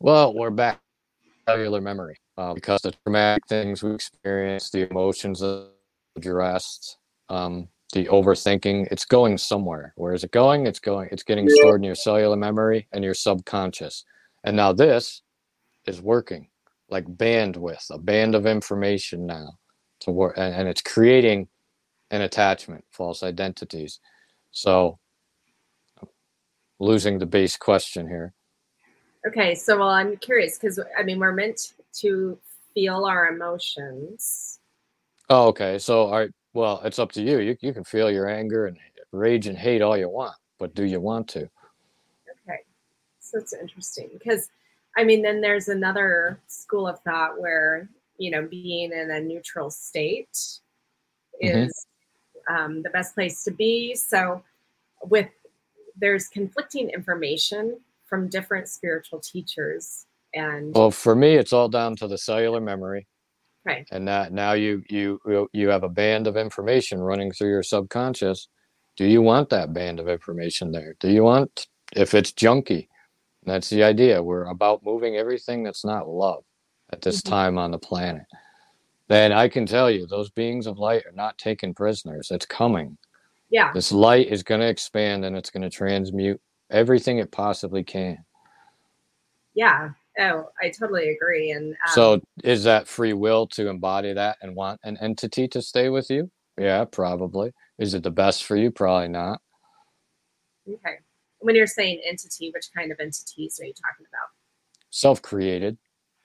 Well, 0.00 0.34
we're 0.34 0.50
back 0.50 0.80
to 0.80 1.52
cellular 1.52 1.80
memory 1.80 2.16
uh, 2.36 2.54
because 2.54 2.82
the 2.82 2.92
traumatic 3.04 3.46
things 3.46 3.84
we 3.84 3.94
experience, 3.94 4.70
the 4.70 4.90
emotions 4.90 5.42
of 5.42 5.68
duress, 6.20 6.96
um, 7.28 7.68
the 7.94 8.04
overthinking, 8.06 8.88
it's 8.90 9.04
going 9.04 9.38
somewhere. 9.38 9.94
Where 9.96 10.12
is 10.12 10.24
it 10.24 10.32
going? 10.32 10.66
It's 10.66 10.80
going. 10.80 11.08
It's 11.12 11.22
getting 11.22 11.48
stored 11.48 11.80
in 11.80 11.84
your 11.84 11.94
cellular 11.94 12.36
memory 12.36 12.88
and 12.92 13.02
your 13.02 13.14
subconscious. 13.14 14.04
And 14.44 14.56
now 14.56 14.72
this 14.72 15.22
is 15.86 16.02
working 16.02 16.48
like 16.90 17.06
bandwidth, 17.06 17.90
a 17.90 17.98
band 17.98 18.34
of 18.34 18.46
information 18.46 19.26
now 19.26 19.58
to 20.00 20.10
work, 20.10 20.34
and, 20.36 20.54
and 20.54 20.68
it's 20.68 20.82
creating 20.82 21.48
an 22.10 22.20
attachment, 22.20 22.84
false 22.90 23.22
identities. 23.22 24.00
So, 24.50 24.98
losing 26.78 27.18
the 27.18 27.26
base 27.26 27.56
question 27.56 28.06
here. 28.06 28.34
Okay, 29.26 29.54
so 29.54 29.78
well 29.78 29.88
I'm 29.88 30.16
curious 30.18 30.58
because 30.58 30.78
I 30.98 31.02
mean 31.02 31.18
we're 31.18 31.32
meant 31.32 31.72
to 32.00 32.38
feel 32.74 33.06
our 33.06 33.28
emotions. 33.28 34.58
Oh, 35.30 35.48
okay. 35.48 35.78
So, 35.78 36.02
all 36.02 36.18
right. 36.18 36.30
Well, 36.54 36.80
it's 36.84 36.98
up 36.98 37.12
to 37.12 37.22
you. 37.22 37.40
You 37.40 37.56
you 37.60 37.72
can 37.74 37.84
feel 37.84 38.10
your 38.10 38.28
anger 38.28 38.66
and 38.66 38.78
rage 39.12 39.46
and 39.48 39.58
hate 39.58 39.82
all 39.82 39.96
you 39.96 40.08
want, 40.08 40.36
but 40.58 40.74
do 40.74 40.84
you 40.84 41.00
want 41.00 41.28
to? 41.30 41.40
Okay. 41.40 42.60
So 43.20 43.38
it's 43.38 43.52
interesting 43.52 44.08
because 44.12 44.48
I 44.96 45.02
mean, 45.04 45.22
then 45.22 45.40
there's 45.40 45.68
another 45.68 46.40
school 46.46 46.86
of 46.86 47.00
thought 47.00 47.40
where, 47.40 47.88
you 48.16 48.30
know, 48.30 48.46
being 48.46 48.92
in 48.92 49.10
a 49.10 49.20
neutral 49.20 49.70
state 49.70 50.60
Mhm. 51.42 51.66
is 51.66 51.86
um, 52.48 52.82
the 52.82 52.90
best 52.90 53.14
place 53.14 53.42
to 53.44 53.50
be. 53.50 53.94
So 53.96 54.42
with 55.02 55.28
there's 55.96 56.28
conflicting 56.28 56.90
information 56.90 57.80
from 58.06 58.28
different 58.28 58.68
spiritual 58.68 59.20
teachers 59.20 60.06
and 60.34 60.74
well 60.74 60.90
for 60.90 61.14
me 61.14 61.34
it's 61.36 61.52
all 61.52 61.68
down 61.68 61.94
to 61.94 62.08
the 62.08 62.18
cellular 62.18 62.60
memory 62.60 63.06
right. 63.64 63.86
And 63.90 64.06
that 64.08 64.32
now 64.32 64.52
you 64.52 64.82
you 64.88 65.48
you 65.52 65.68
have 65.68 65.82
a 65.82 65.88
band 65.88 66.26
of 66.26 66.36
information 66.36 67.00
running 67.00 67.32
through 67.32 67.50
your 67.50 67.62
subconscious. 67.62 68.48
Do 68.96 69.06
you 69.06 69.22
want 69.22 69.50
that 69.50 69.72
band 69.72 70.00
of 70.00 70.08
information 70.08 70.70
there? 70.70 70.94
Do 71.00 71.10
you 71.10 71.24
want 71.24 71.66
if 71.94 72.14
it's 72.14 72.32
junky 72.32 72.88
that's 73.44 73.68
the 73.68 73.82
idea. 73.82 74.22
We're 74.22 74.46
about 74.46 74.84
moving 74.84 75.16
everything 75.16 75.62
that's 75.62 75.84
not 75.84 76.08
love 76.08 76.44
at 76.90 77.02
this 77.02 77.20
mm-hmm. 77.20 77.30
time 77.30 77.58
on 77.58 77.70
the 77.70 77.78
planet. 77.78 78.24
Then 79.06 79.32
i 79.32 79.48
can 79.48 79.66
tell 79.66 79.90
you 79.90 80.06
those 80.06 80.30
beings 80.30 80.66
of 80.66 80.78
light 80.78 81.04
are 81.04 81.12
not 81.12 81.36
taken 81.36 81.74
prisoners. 81.74 82.30
It's 82.30 82.46
coming. 82.46 82.96
Yeah. 83.50 83.70
This 83.72 83.92
light 83.92 84.28
is 84.28 84.42
going 84.42 84.62
to 84.62 84.66
expand 84.66 85.24
and 85.24 85.36
it's 85.36 85.50
going 85.50 85.62
to 85.62 85.70
transmute 85.70 86.40
everything 86.70 87.18
it 87.18 87.30
possibly 87.30 87.84
can. 87.84 88.24
Yeah 89.54 89.90
Oh, 90.18 90.44
I 90.60 90.70
totally 90.70 91.10
agree. 91.10 91.50
And 91.50 91.72
um, 91.72 91.92
so, 91.92 92.20
is 92.44 92.64
that 92.64 92.86
free 92.86 93.12
will 93.12 93.46
to 93.48 93.68
embody 93.68 94.12
that 94.12 94.36
and 94.42 94.54
want 94.54 94.80
an 94.84 94.96
entity 95.00 95.48
to 95.48 95.60
stay 95.60 95.88
with 95.88 96.08
you? 96.08 96.30
Yeah, 96.56 96.84
probably. 96.84 97.52
Is 97.78 97.94
it 97.94 98.04
the 98.04 98.10
best 98.10 98.44
for 98.44 98.56
you? 98.56 98.70
Probably 98.70 99.08
not. 99.08 99.40
Okay. 100.68 100.98
When 101.40 101.56
you're 101.56 101.66
saying 101.66 102.00
entity, 102.06 102.50
which 102.54 102.66
kind 102.76 102.92
of 102.92 103.00
entities 103.00 103.58
are 103.60 103.66
you 103.66 103.74
talking 103.74 104.06
about? 104.08 104.28
Self 104.90 105.20
created, 105.20 105.78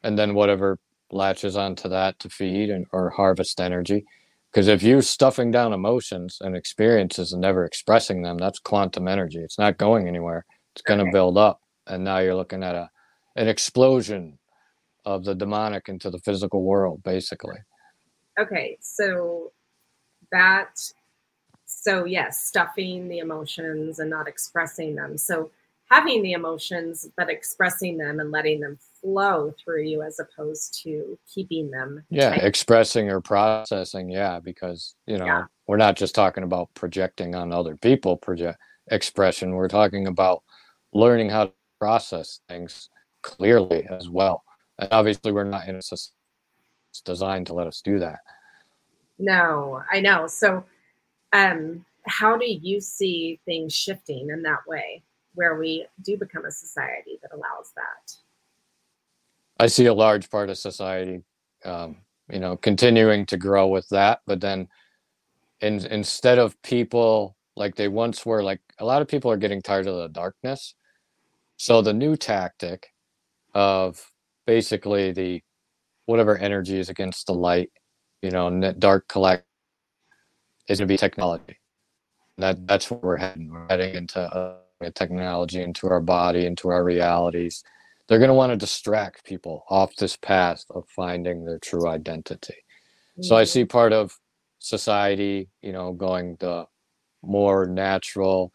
and 0.03 0.17
then 0.17 0.35
whatever 0.35 0.77
latches 1.11 1.57
onto 1.57 1.89
that 1.89 2.19
to 2.19 2.29
feed 2.29 2.69
and 2.69 2.85
or 2.91 3.09
harvest 3.09 3.59
energy. 3.59 4.05
Because 4.51 4.67
if 4.67 4.81
you're 4.81 5.01
stuffing 5.01 5.51
down 5.51 5.73
emotions 5.73 6.37
and 6.41 6.55
experiences 6.55 7.33
and 7.33 7.41
never 7.41 7.65
expressing 7.65 8.21
them, 8.21 8.37
that's 8.37 8.59
quantum 8.59 9.07
energy. 9.07 9.39
It's 9.39 9.59
not 9.59 9.77
going 9.77 10.07
anywhere. 10.07 10.45
It's 10.75 10.81
going 10.81 10.99
to 10.99 11.05
okay. 11.05 11.11
build 11.11 11.37
up. 11.37 11.59
And 11.85 12.03
now 12.03 12.19
you're 12.19 12.35
looking 12.35 12.63
at 12.63 12.75
a 12.75 12.89
an 13.39 13.47
explosion 13.47 14.37
of 15.05 15.23
the 15.23 15.33
demonic 15.33 15.87
into 15.87 16.09
the 16.09 16.19
physical 16.19 16.61
world, 16.61 17.01
basically. 17.03 17.57
Okay, 18.37 18.77
so 18.81 19.53
that, 20.31 20.77
so 21.65 22.03
yes, 22.03 22.43
stuffing 22.43 23.07
the 23.07 23.19
emotions 23.19 23.99
and 23.99 24.09
not 24.09 24.27
expressing 24.27 24.93
them. 24.93 25.17
So 25.17 25.51
having 25.89 26.21
the 26.21 26.33
emotions, 26.33 27.09
but 27.15 27.29
expressing 27.29 27.97
them 27.97 28.19
and 28.19 28.29
letting 28.29 28.59
them 28.59 28.77
flow 29.01 29.55
through 29.63 29.83
you 29.83 30.01
as 30.03 30.19
opposed 30.19 30.77
to 30.83 31.17
keeping 31.33 31.71
them. 31.71 32.03
Yeah, 32.09 32.31
tight. 32.31 32.43
expressing 32.43 33.09
or 33.09 33.21
processing. 33.21 34.09
Yeah, 34.09 34.41
because, 34.41 34.95
you 35.07 35.17
know, 35.17 35.25
yeah. 35.25 35.45
we're 35.65 35.77
not 35.77 35.95
just 35.95 36.13
talking 36.13 36.43
about 36.43 36.73
projecting 36.73 37.35
on 37.35 37.53
other 37.53 37.77
people, 37.77 38.17
project 38.17 38.59
expression. 38.91 39.55
We're 39.55 39.69
talking 39.69 40.07
about 40.07 40.43
learning 40.91 41.29
how 41.29 41.45
to 41.45 41.53
process 41.79 42.41
things 42.49 42.89
clearly 43.21 43.85
as 43.89 44.09
well. 44.09 44.43
And 44.77 44.89
obviously, 44.91 45.31
we're 45.31 45.43
not 45.43 45.67
in 45.67 45.75
a 45.75 45.81
system 45.81 46.15
designed 47.05 47.47
to 47.47 47.53
let 47.53 47.67
us 47.67 47.81
do 47.81 47.99
that. 47.99 48.19
No, 49.19 49.81
I 49.91 49.99
know. 49.99 50.27
So, 50.27 50.63
um, 51.33 51.85
how 52.05 52.37
do 52.37 52.45
you 52.45 52.81
see 52.81 53.39
things 53.45 53.73
shifting 53.73 54.29
in 54.31 54.41
that 54.43 54.59
way, 54.67 55.03
where 55.35 55.57
we 55.57 55.85
do 56.03 56.17
become 56.17 56.45
a 56.45 56.51
society 56.51 57.19
that 57.21 57.31
allows 57.31 57.71
that? 57.75 58.13
I 59.59 59.67
see 59.67 59.85
a 59.85 59.93
large 59.93 60.29
part 60.29 60.49
of 60.49 60.57
society, 60.57 61.21
um, 61.65 61.97
you 62.31 62.39
know, 62.39 62.57
continuing 62.57 63.25
to 63.27 63.37
grow 63.37 63.67
with 63.67 63.87
that, 63.89 64.21
but 64.25 64.41
then, 64.41 64.67
in, 65.61 65.85
instead 65.87 66.39
of 66.39 66.59
people 66.61 67.35
like 67.55 67.75
they 67.75 67.89
once 67.89 68.25
were, 68.25 68.41
like 68.41 68.61
a 68.79 68.85
lot 68.85 69.01
of 69.01 69.07
people 69.07 69.29
are 69.29 69.37
getting 69.37 69.61
tired 69.61 69.87
of 69.87 69.97
the 69.97 70.07
darkness. 70.07 70.75
So 71.57 71.81
the 71.81 71.93
new 71.93 72.15
tactic 72.15 72.87
of 73.53 74.11
basically 74.45 75.11
the 75.11 75.41
whatever 76.05 76.37
energy 76.37 76.79
is 76.79 76.89
against 76.89 77.27
the 77.27 77.33
light, 77.33 77.71
you 78.21 78.31
know, 78.31 78.73
dark 78.73 79.07
collect 79.07 79.45
is 80.67 80.79
going 80.79 80.87
to 80.87 80.93
be 80.93 80.97
technology. 80.97 81.57
That 82.37 82.65
that's 82.65 82.89
where 82.89 82.99
we're 83.01 83.17
heading. 83.17 83.51
We're 83.51 83.67
heading 83.67 83.95
into 83.95 84.19
uh, 84.19 84.55
technology, 84.95 85.61
into 85.61 85.87
our 85.89 85.99
body, 85.99 86.45
into 86.45 86.69
our 86.69 86.83
realities. 86.83 87.63
They're 88.07 88.19
going 88.19 88.29
to 88.29 88.33
want 88.35 88.51
to 88.51 88.57
distract 88.57 89.23
people 89.25 89.65
off 89.69 89.95
this 89.97 90.15
path 90.15 90.63
of 90.71 90.87
finding 90.95 91.45
their 91.45 91.59
true 91.59 91.87
identity. 91.87 92.53
Mm-hmm. 92.53 93.23
So 93.23 93.35
I 93.35 93.43
see 93.43 93.65
mm. 93.65 93.69
part 93.69 93.93
of 93.93 94.17
society, 94.59 95.49
you 95.61 95.73
know, 95.73 95.93
going 95.93 96.37
the 96.39 96.65
more 97.21 97.65
natural 97.65 98.51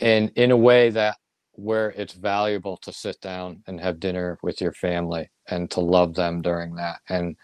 and 0.00 0.30
in 0.34 0.50
a 0.50 0.56
way 0.56 0.90
that 0.90 1.16
where 1.58 1.90
it's 1.90 2.12
valuable 2.12 2.76
to 2.76 2.92
sit 2.92 3.20
down 3.20 3.60
and 3.66 3.80
have 3.80 3.98
dinner 3.98 4.38
with 4.42 4.60
your 4.60 4.72
family 4.72 5.28
and 5.48 5.68
to 5.68 5.80
love 5.80 6.14
them 6.14 6.40
during 6.40 6.76
that 6.76 7.00
and 7.08 7.36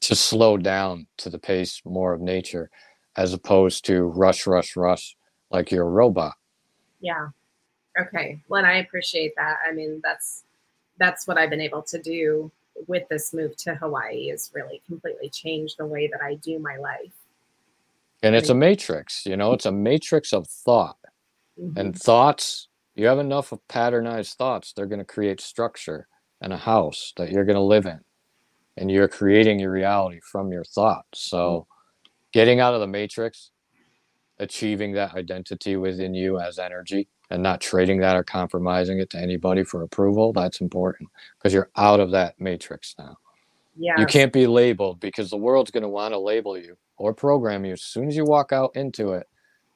to 0.00 0.16
slow 0.16 0.56
down 0.56 1.06
to 1.16 1.30
the 1.30 1.38
pace 1.38 1.80
more 1.84 2.12
of 2.12 2.20
nature 2.20 2.68
as 3.16 3.32
opposed 3.32 3.84
to 3.84 4.02
rush 4.02 4.44
rush 4.44 4.74
rush 4.74 5.16
like 5.52 5.70
you're 5.70 5.86
a 5.86 5.88
robot. 5.88 6.34
Yeah. 7.00 7.28
Okay. 7.98 8.42
Well 8.48 8.64
i 8.64 8.74
appreciate 8.74 9.34
that. 9.36 9.58
I 9.66 9.72
mean 9.72 10.00
that's 10.02 10.42
that's 10.98 11.28
what 11.28 11.38
i've 11.38 11.50
been 11.50 11.60
able 11.60 11.82
to 11.82 12.02
do 12.02 12.50
with 12.88 13.08
this 13.08 13.32
move 13.32 13.56
to 13.56 13.74
hawaii 13.76 14.30
is 14.30 14.50
really 14.52 14.82
completely 14.86 15.28
change 15.28 15.76
the 15.76 15.86
way 15.86 16.08
that 16.08 16.20
i 16.22 16.34
do 16.34 16.58
my 16.58 16.76
life. 16.76 17.14
And 18.22 18.34
it's 18.34 18.48
a 18.50 18.54
matrix 18.54 19.24
you 19.26 19.36
know 19.36 19.52
it's 19.52 19.66
a 19.66 19.72
matrix 19.72 20.32
of 20.32 20.48
thought. 20.48 20.96
Mm-hmm. 21.58 21.78
and 21.78 21.98
thoughts 21.98 22.68
you 23.00 23.06
have 23.06 23.18
enough 23.18 23.50
of 23.50 23.66
patternized 23.66 24.34
thoughts, 24.34 24.74
they're 24.74 24.84
going 24.84 24.98
to 24.98 25.06
create 25.06 25.40
structure 25.40 26.06
and 26.42 26.52
a 26.52 26.58
house 26.58 27.14
that 27.16 27.30
you're 27.30 27.46
going 27.46 27.56
to 27.56 27.62
live 27.62 27.86
in. 27.86 28.00
And 28.76 28.90
you're 28.90 29.08
creating 29.08 29.58
your 29.58 29.70
reality 29.70 30.20
from 30.20 30.52
your 30.52 30.64
thoughts. 30.64 31.22
So, 31.22 31.66
hmm. 31.66 32.10
getting 32.32 32.60
out 32.60 32.74
of 32.74 32.80
the 32.80 32.86
matrix, 32.86 33.52
achieving 34.38 34.92
that 34.92 35.14
identity 35.14 35.76
within 35.76 36.12
you 36.14 36.38
as 36.38 36.58
energy, 36.58 37.08
and 37.30 37.42
not 37.42 37.60
trading 37.60 38.00
that 38.00 38.16
or 38.16 38.24
compromising 38.24 38.98
it 38.98 39.08
to 39.10 39.18
anybody 39.18 39.64
for 39.64 39.82
approval, 39.82 40.32
that's 40.32 40.60
important 40.60 41.08
because 41.38 41.54
you're 41.54 41.70
out 41.76 42.00
of 42.00 42.10
that 42.10 42.38
matrix 42.38 42.94
now. 42.98 43.16
Yeah. 43.76 43.94
You 43.98 44.04
can't 44.04 44.32
be 44.32 44.46
labeled 44.46 45.00
because 45.00 45.30
the 45.30 45.38
world's 45.38 45.70
going 45.70 45.84
to 45.84 45.88
want 45.88 46.12
to 46.12 46.18
label 46.18 46.58
you 46.58 46.76
or 46.98 47.14
program 47.14 47.64
you 47.64 47.72
as 47.72 47.82
soon 47.82 48.08
as 48.08 48.16
you 48.16 48.24
walk 48.24 48.52
out 48.52 48.72
into 48.74 49.12
it 49.12 49.26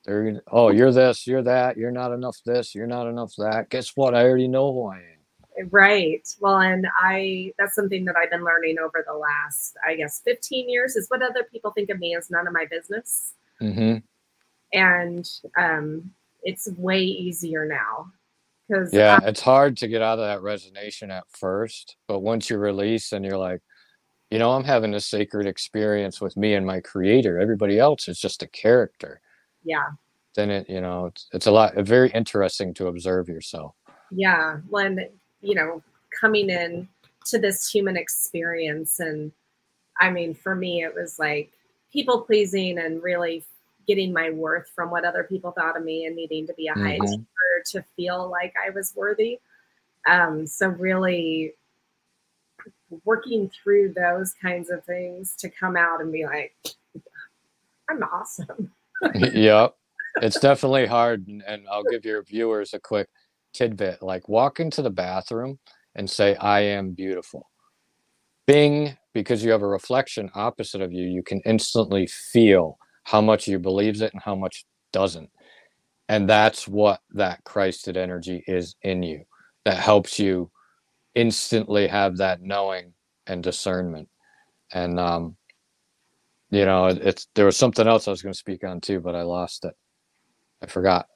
they're 0.05 0.43
oh, 0.53 0.71
you're 0.71 0.93
this, 0.93 1.27
you're 1.27 1.43
that, 1.43 1.77
you're 1.77 1.91
not 1.91 2.13
enough 2.13 2.39
this, 2.45 2.75
you're 2.75 2.87
not 2.87 3.09
enough 3.09 3.33
that. 3.39 3.71
Guess 3.71 3.93
what? 3.95 4.15
I 4.15 4.25
already 4.25 4.49
know 4.49 4.73
who 4.73 4.87
I 4.87 4.97
am. 4.97 5.71
Right. 5.71 6.27
Well, 6.41 6.59
and 6.59 6.87
I 6.95 7.53
that's 7.59 7.75
something 7.75 8.05
that 8.07 8.17
I've 8.17 8.31
been 8.31 8.45
learning 8.45 8.77
over 8.79 9.05
the 9.07 9.15
last, 9.15 9.77
I 9.87 9.95
guess, 9.95 10.21
15 10.25 10.69
years 10.69 10.97
is 10.97 11.09
what 11.09 11.23
other 11.23 11.45
people 11.51 11.71
think 11.71 11.91
of 11.91 11.99
me 11.99 12.15
is 12.15 12.31
none 12.31 12.47
of 12.47 12.53
my 12.53 12.67
business. 12.71 13.35
Mm-hmm. 13.63 13.99
And 14.73 15.31
um, 15.57 16.11
it's 16.43 16.69
way 16.77 17.03
easier 17.03 17.67
now. 17.67 18.13
Because 18.69 18.93
yeah, 18.93 19.21
I, 19.23 19.29
it's 19.29 19.41
hard 19.41 19.77
to 19.79 19.89
get 19.89 20.03
out 20.03 20.19
of 20.19 20.27
that 20.27 20.41
resonation 20.41 21.11
at 21.11 21.25
first, 21.31 21.97
but 22.09 22.21
once 22.21 22.51
you 22.51 22.57
release 22.57 23.13
and 23.13 23.25
you're 23.25 23.39
like, 23.39 23.61
you 24.31 24.39
know, 24.39 24.53
I'm 24.53 24.65
having 24.65 24.95
a 24.95 25.01
sacred 25.01 25.47
experience 25.47 26.21
with 26.21 26.37
me 26.37 26.55
and 26.55 26.67
my 26.67 26.81
creator. 26.81 27.39
Everybody 27.39 27.79
else 27.79 28.09
is 28.09 28.19
just 28.19 28.43
a 28.43 28.49
character 28.49 29.21
yeah. 29.65 29.87
Then 30.35 30.51
it 30.51 30.69
you 30.69 30.81
know 30.81 31.07
it's, 31.07 31.29
it's 31.33 31.47
a 31.47 31.53
lot 31.53 31.75
very 31.77 32.11
interesting 32.11 32.75
to 32.75 32.89
observe 32.89 33.29
yourself. 33.29 33.75
Yeah 34.11 34.59
when 34.69 35.09
you 35.41 35.55
know 35.55 35.83
coming 36.19 36.51
in 36.51 36.89
to 37.27 37.39
this 37.39 37.69
human 37.69 37.97
experience 37.97 39.01
and 39.01 39.33
i 40.01 40.11
mean 40.11 40.35
for 40.35 40.55
me 40.55 40.83
it 40.83 40.95
was 40.95 41.19
like 41.19 41.53
people 41.93 42.21
pleasing 42.21 42.79
and 42.79 43.03
really 43.03 43.45
getting 43.87 44.13
my 44.13 44.31
worth 44.31 44.71
from 44.75 44.91
what 44.91 45.05
other 45.05 45.25
people 45.25 45.53
thought 45.53 45.77
of 45.77 45.85
me 45.85 46.07
and 46.07 46.17
needing 46.17 46.47
to 46.47 46.55
be 46.55 46.69
a 46.69 46.73
mm-hmm. 46.73 46.85
high 46.85 46.95
achiever 46.95 47.27
to 47.67 47.85
feel 47.97 48.29
like 48.31 48.55
i 48.67 48.71
was 48.71 48.95
worthy. 48.97 49.39
Um, 50.07 50.47
so 50.47 50.69
really 50.69 51.55
working 53.07 53.51
through 53.51 53.95
those 53.95 54.35
kinds 54.35 54.69
of 54.69 54.85
things 54.85 55.35
to 55.37 55.49
come 55.49 55.77
out 55.77 56.03
and 56.03 56.13
be 56.13 56.27
like 56.27 56.55
i'm 57.89 58.03
awesome 58.03 58.71
yep. 59.15 59.75
It's 60.23 60.39
definitely 60.39 60.87
hard. 60.87 61.27
And, 61.27 61.43
and 61.47 61.67
I'll 61.71 61.85
give 61.85 62.05
your 62.05 62.23
viewers 62.23 62.75
a 62.75 62.81
quick 62.81 63.09
tidbit 63.53 64.03
like 64.03 64.29
walk 64.29 64.61
into 64.61 64.83
the 64.83 64.91
bathroom 64.91 65.59
and 65.95 66.09
say, 66.09 66.35
I 66.37 66.61
am 66.61 66.93
beautiful. 66.93 67.51
Bing, 68.47 68.97
because 69.15 69.45
you 69.45 69.51
have 69.53 69.63
a 69.63 69.67
reflection 69.67 70.31
opposite 70.35 70.83
of 70.83 70.93
you, 70.93 71.07
you 71.07 71.23
can 71.23 71.41
instantly 71.47 72.07
feel 72.07 72.79
how 73.05 73.21
much 73.21 73.49
you 73.49 73.59
believes 73.59 74.01
it 74.01 74.13
and 74.13 74.23
how 74.23 74.35
much 74.35 74.65
doesn't. 74.93 75.31
And 76.09 76.29
that's 76.29 76.69
what 76.69 77.01
that 77.13 77.43
Christed 77.45 77.97
energy 77.97 78.45
is 78.47 78.77
in 78.83 79.03
you 79.03 79.25
that 79.65 79.79
helps 79.79 80.19
you 80.19 80.51
instantly 81.15 81.87
have 81.87 82.19
that 82.19 82.43
knowing 82.43 82.93
and 83.27 83.43
discernment. 83.43 84.09
And 84.73 85.01
um, 85.01 85.37
you 86.51 86.65
know, 86.65 86.87
it's 86.87 87.27
there 87.35 87.47
was 87.47 87.57
something 87.57 87.87
else 87.87 88.07
I 88.07 88.11
was 88.11 88.23
going 88.23 88.33
to 88.33 88.39
speak 88.39 88.65
on 88.65 88.81
too, 88.81 89.01
but 89.01 89.15
I 89.15 89.23
lost 89.23 89.65
it. 89.65 89.75
I 90.63 90.67
forgot. 90.67 91.07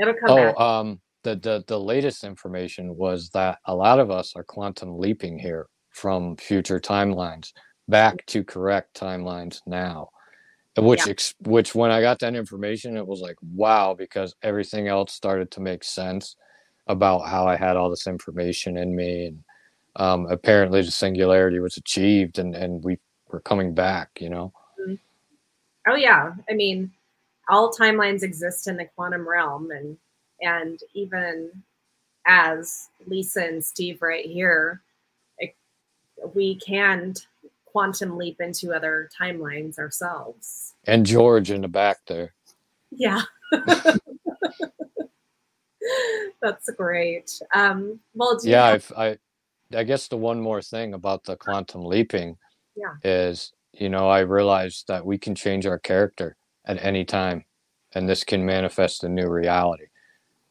It'll 0.00 0.14
come 0.14 0.30
oh, 0.30 0.36
back. 0.36 0.60
um, 0.60 1.00
the, 1.24 1.36
the 1.36 1.64
the 1.66 1.80
latest 1.80 2.24
information 2.24 2.96
was 2.96 3.30
that 3.30 3.58
a 3.66 3.74
lot 3.74 3.98
of 3.98 4.10
us 4.10 4.34
are 4.36 4.44
quantum 4.44 4.98
leaping 4.98 5.38
here 5.38 5.66
from 5.90 6.36
future 6.36 6.78
timelines 6.78 7.52
back 7.88 8.24
to 8.26 8.44
correct 8.44 8.98
timelines 8.98 9.60
now 9.66 10.08
which 10.76 11.06
yeah. 11.06 11.10
ex- 11.10 11.34
which 11.40 11.74
when 11.74 11.90
i 11.90 12.00
got 12.00 12.18
that 12.20 12.36
information 12.36 12.96
it 12.96 13.06
was 13.06 13.20
like 13.20 13.36
wow 13.54 13.94
because 13.94 14.34
everything 14.42 14.86
else 14.86 15.12
started 15.12 15.50
to 15.50 15.60
make 15.60 15.82
sense 15.82 16.36
about 16.86 17.26
how 17.26 17.46
i 17.48 17.56
had 17.56 17.76
all 17.76 17.90
this 17.90 18.06
information 18.06 18.76
in 18.76 18.94
me 18.94 19.26
and 19.26 19.42
um, 19.96 20.26
apparently 20.30 20.80
the 20.82 20.90
singularity 20.90 21.58
was 21.58 21.76
achieved 21.76 22.38
and 22.38 22.54
and 22.54 22.84
we 22.84 22.98
were 23.28 23.40
coming 23.40 23.74
back 23.74 24.10
you 24.20 24.30
know. 24.30 24.52
Oh 25.88 25.94
yeah. 25.94 26.34
I 26.48 26.54
mean 26.54 26.92
all 27.48 27.72
timelines 27.72 28.22
exist 28.22 28.68
in 28.68 28.76
the 28.76 28.84
quantum 28.94 29.26
realm 29.28 29.70
and 29.70 29.96
and 30.40 30.78
even 30.94 31.50
as 32.26 32.90
lisa 33.06 33.42
and 33.42 33.64
steve 33.64 34.02
right 34.02 34.26
here 34.26 34.82
it, 35.38 35.56
we 36.34 36.56
can 36.56 37.14
quantum 37.64 38.18
leap 38.18 38.40
into 38.40 38.74
other 38.74 39.08
timelines 39.18 39.78
ourselves. 39.78 40.74
And 40.84 41.06
george 41.06 41.50
in 41.50 41.62
the 41.62 41.68
back 41.68 41.98
there. 42.06 42.34
Yeah. 42.90 43.22
That's 46.42 46.68
great. 46.76 47.30
Um 47.54 48.00
well 48.14 48.38
yeah 48.42 48.72
have- 48.72 48.92
i 48.96 49.18
I 49.74 49.84
guess 49.84 50.08
the 50.08 50.16
one 50.16 50.40
more 50.40 50.62
thing 50.62 50.94
about 50.94 51.24
the 51.24 51.36
quantum 51.36 51.84
leaping 51.84 52.38
yeah. 52.74 52.94
is, 53.04 53.52
you 53.78 53.88
know, 53.88 54.08
I 54.08 54.20
realized 54.20 54.88
that 54.88 55.04
we 55.04 55.18
can 55.18 55.34
change 55.34 55.66
our 55.66 55.78
character 55.78 56.36
at 56.66 56.82
any 56.84 57.04
time 57.04 57.44
and 57.94 58.08
this 58.08 58.24
can 58.24 58.44
manifest 58.44 59.04
a 59.04 59.08
new 59.08 59.28
reality. 59.28 59.86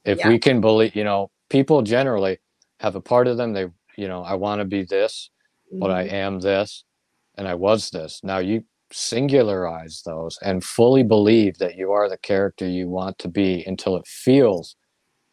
If 0.04 0.20
yeah. 0.20 0.30
we 0.30 0.40
can 0.40 0.62
believe, 0.62 0.96
you 0.96 1.04
know, 1.04 1.30
people 1.50 1.82
generally 1.82 2.40
have 2.80 2.96
a 2.96 3.02
part 3.02 3.28
of 3.28 3.38
them, 3.38 3.54
they, 3.54 3.68
you 3.98 4.08
know, 4.08 4.24
I 4.24 4.36
want 4.36 4.60
to 4.60 4.66
be 4.66 4.84
this, 4.84 5.30
mm-hmm. 5.72 5.80
but 5.80 5.92
I 5.92 6.06
mm-hmm. 6.06 6.16
am 6.16 6.40
this 6.40 6.84
and 7.36 7.48
I 7.48 7.56
was 7.56 7.90
this. 7.90 8.22
Now 8.24 8.40
you 8.40 8.64
singularize 8.94 10.04
those 10.04 10.40
and 10.42 10.64
fully 10.64 11.04
believe 11.04 11.58
that 11.58 11.76
you 11.76 11.92
are 11.92 12.10
the 12.10 12.18
character 12.18 12.68
you 12.68 12.88
want 12.88 13.18
to 13.20 13.28
be 13.28 13.64
until 13.68 13.98
it 13.98 14.08
feels 14.08 14.76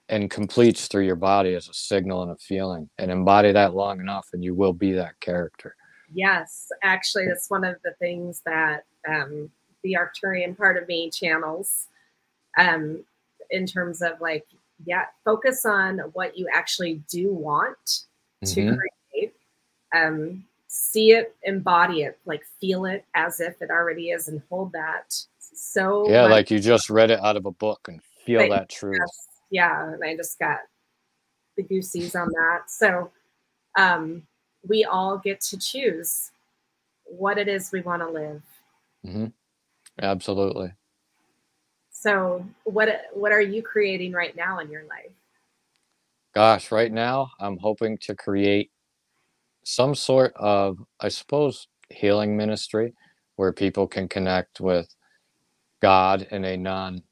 and 0.09 0.31
completes 0.31 0.89
through 0.89 1.07
your 1.07 1.17
body 1.17 1.55
as 1.55 1.69
a 1.69 1.73
signal 1.75 2.23
and 2.23 2.33
a 2.33 2.37
feeling 2.37 2.91
and 2.99 3.11
embody 3.11 3.53
that 3.53 3.75
long 3.75 4.01
enough 4.01 4.27
and 4.33 4.43
you 4.43 4.55
will 4.55 4.73
be 4.73 4.93
that 4.93 5.19
character 5.21 5.77
yes 6.13 6.71
actually 6.83 7.27
that's 7.27 7.51
one 7.51 7.65
of 7.65 7.77
the 7.85 7.93
things 7.99 8.43
that 8.45 8.85
um, 9.09 9.51
the 9.83 9.97
arcturian 9.99 10.57
part 10.57 10.77
of 10.77 10.89
me 10.89 11.11
channels 11.11 11.89
um, 12.59 13.05
in 13.51 13.67
terms 13.67 14.03
of 14.03 14.21
like 14.21 14.47
yeah 14.85 15.07
focus 15.25 15.65
on 15.65 15.99
what 16.13 16.37
you 16.37 16.49
actually 16.55 17.03
do 17.09 17.33
want 17.33 18.03
to 18.45 18.61
mm-hmm. 18.61 18.77
create 19.13 19.35
um, 19.95 20.45
see 20.69 21.13
it 21.13 21.35
embody 21.45 22.03
it 22.03 22.19
like 22.25 22.43
feel 22.61 22.85
it 22.85 23.05
as 23.15 23.41
if 23.41 23.61
it 23.63 23.71
already 23.71 24.11
is 24.11 24.29
and 24.29 24.43
hold 24.49 24.73
that 24.73 25.15
so 25.39 26.09
yeah 26.11 26.23
much. 26.23 26.31
like 26.31 26.51
you 26.51 26.59
just 26.59 26.91
read 26.91 27.11
it 27.11 27.21
out 27.21 27.37
of 27.37 27.47
a 27.47 27.51
book 27.51 27.87
and 27.89 28.03
feel 28.25 28.41
but, 28.41 28.51
that 28.51 28.69
truth 28.69 28.99
yes 28.99 29.29
yeah, 29.55 29.93
and 29.93 30.03
I 30.05 30.17
just 30.17 30.37
got 30.41 30.59
the 31.57 31.63
goosies 31.63 32.17
on 32.17 32.29
that. 32.31 32.63
So 32.69 33.13
um, 33.79 34.25
we 34.69 34.85
all 34.85 35.19
get 35.19 35.41
to 35.41 35.59
choose 35.59 36.31
what 37.05 37.39
it 37.39 37.49
is 37.49 37.73
we 37.73 37.81
want 37.83 38.03
to 38.03 38.09
live. 38.09 38.43
Mm-hmm. 39.07 39.27
Absolutely. 40.01 40.73
So 41.91 42.45
what 42.65 42.89
what 43.13 43.33
are 43.33 43.41
you 43.41 43.63
creating 43.63 44.13
right 44.13 44.37
now 44.37 44.59
in 44.59 44.71
your 44.71 44.85
life? 44.85 45.13
Gosh, 46.35 46.73
right 46.73 46.93
now 46.93 47.31
I'm 47.39 47.59
hoping 47.59 47.97
to 47.99 48.15
create 48.15 48.71
some 49.65 49.95
sort 49.95 50.33
of, 50.37 50.79
I 51.01 51.09
suppose, 51.09 51.69
healing 51.91 52.37
ministry 52.37 52.93
where 53.37 53.53
people 53.53 53.87
can 53.87 54.09
connect 54.09 54.61
with 54.61 54.95
God 55.81 56.27
in 56.31 56.45
a 56.45 56.57
non 56.57 57.03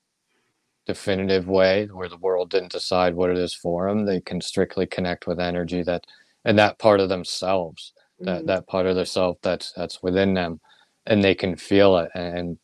definitive 0.86 1.46
way 1.46 1.86
where 1.86 2.08
the 2.08 2.16
world 2.16 2.50
didn't 2.50 2.72
decide 2.72 3.14
what 3.14 3.30
it 3.30 3.38
is 3.38 3.54
for 3.54 3.88
them 3.88 4.04
they 4.04 4.20
can 4.20 4.40
strictly 4.40 4.84
connect 4.84 5.28
with 5.28 5.38
energy 5.38 5.80
that 5.80 6.04
and 6.44 6.58
that 6.58 6.78
part 6.78 7.00
of 7.00 7.08
themselves 7.08 7.92
mm-hmm. 8.20 8.26
that 8.26 8.46
that 8.46 8.66
part 8.66 8.86
of 8.86 8.96
their 8.96 9.04
self 9.04 9.38
that's 9.42 9.72
that's 9.72 10.02
within 10.02 10.34
them 10.34 10.60
and 11.06 11.22
they 11.22 11.34
can 11.34 11.56
feel 11.56 11.96
it 11.96 12.10
and 12.14 12.58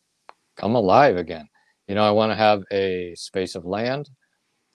come 0.57 0.75
alive 0.75 1.17
again 1.17 1.49
you 1.87 1.95
know 1.95 2.05
i 2.05 2.11
want 2.11 2.31
to 2.31 2.37
have 2.37 2.63
a 2.73 3.15
space 3.15 3.55
of 3.55 3.65
land 3.65 4.11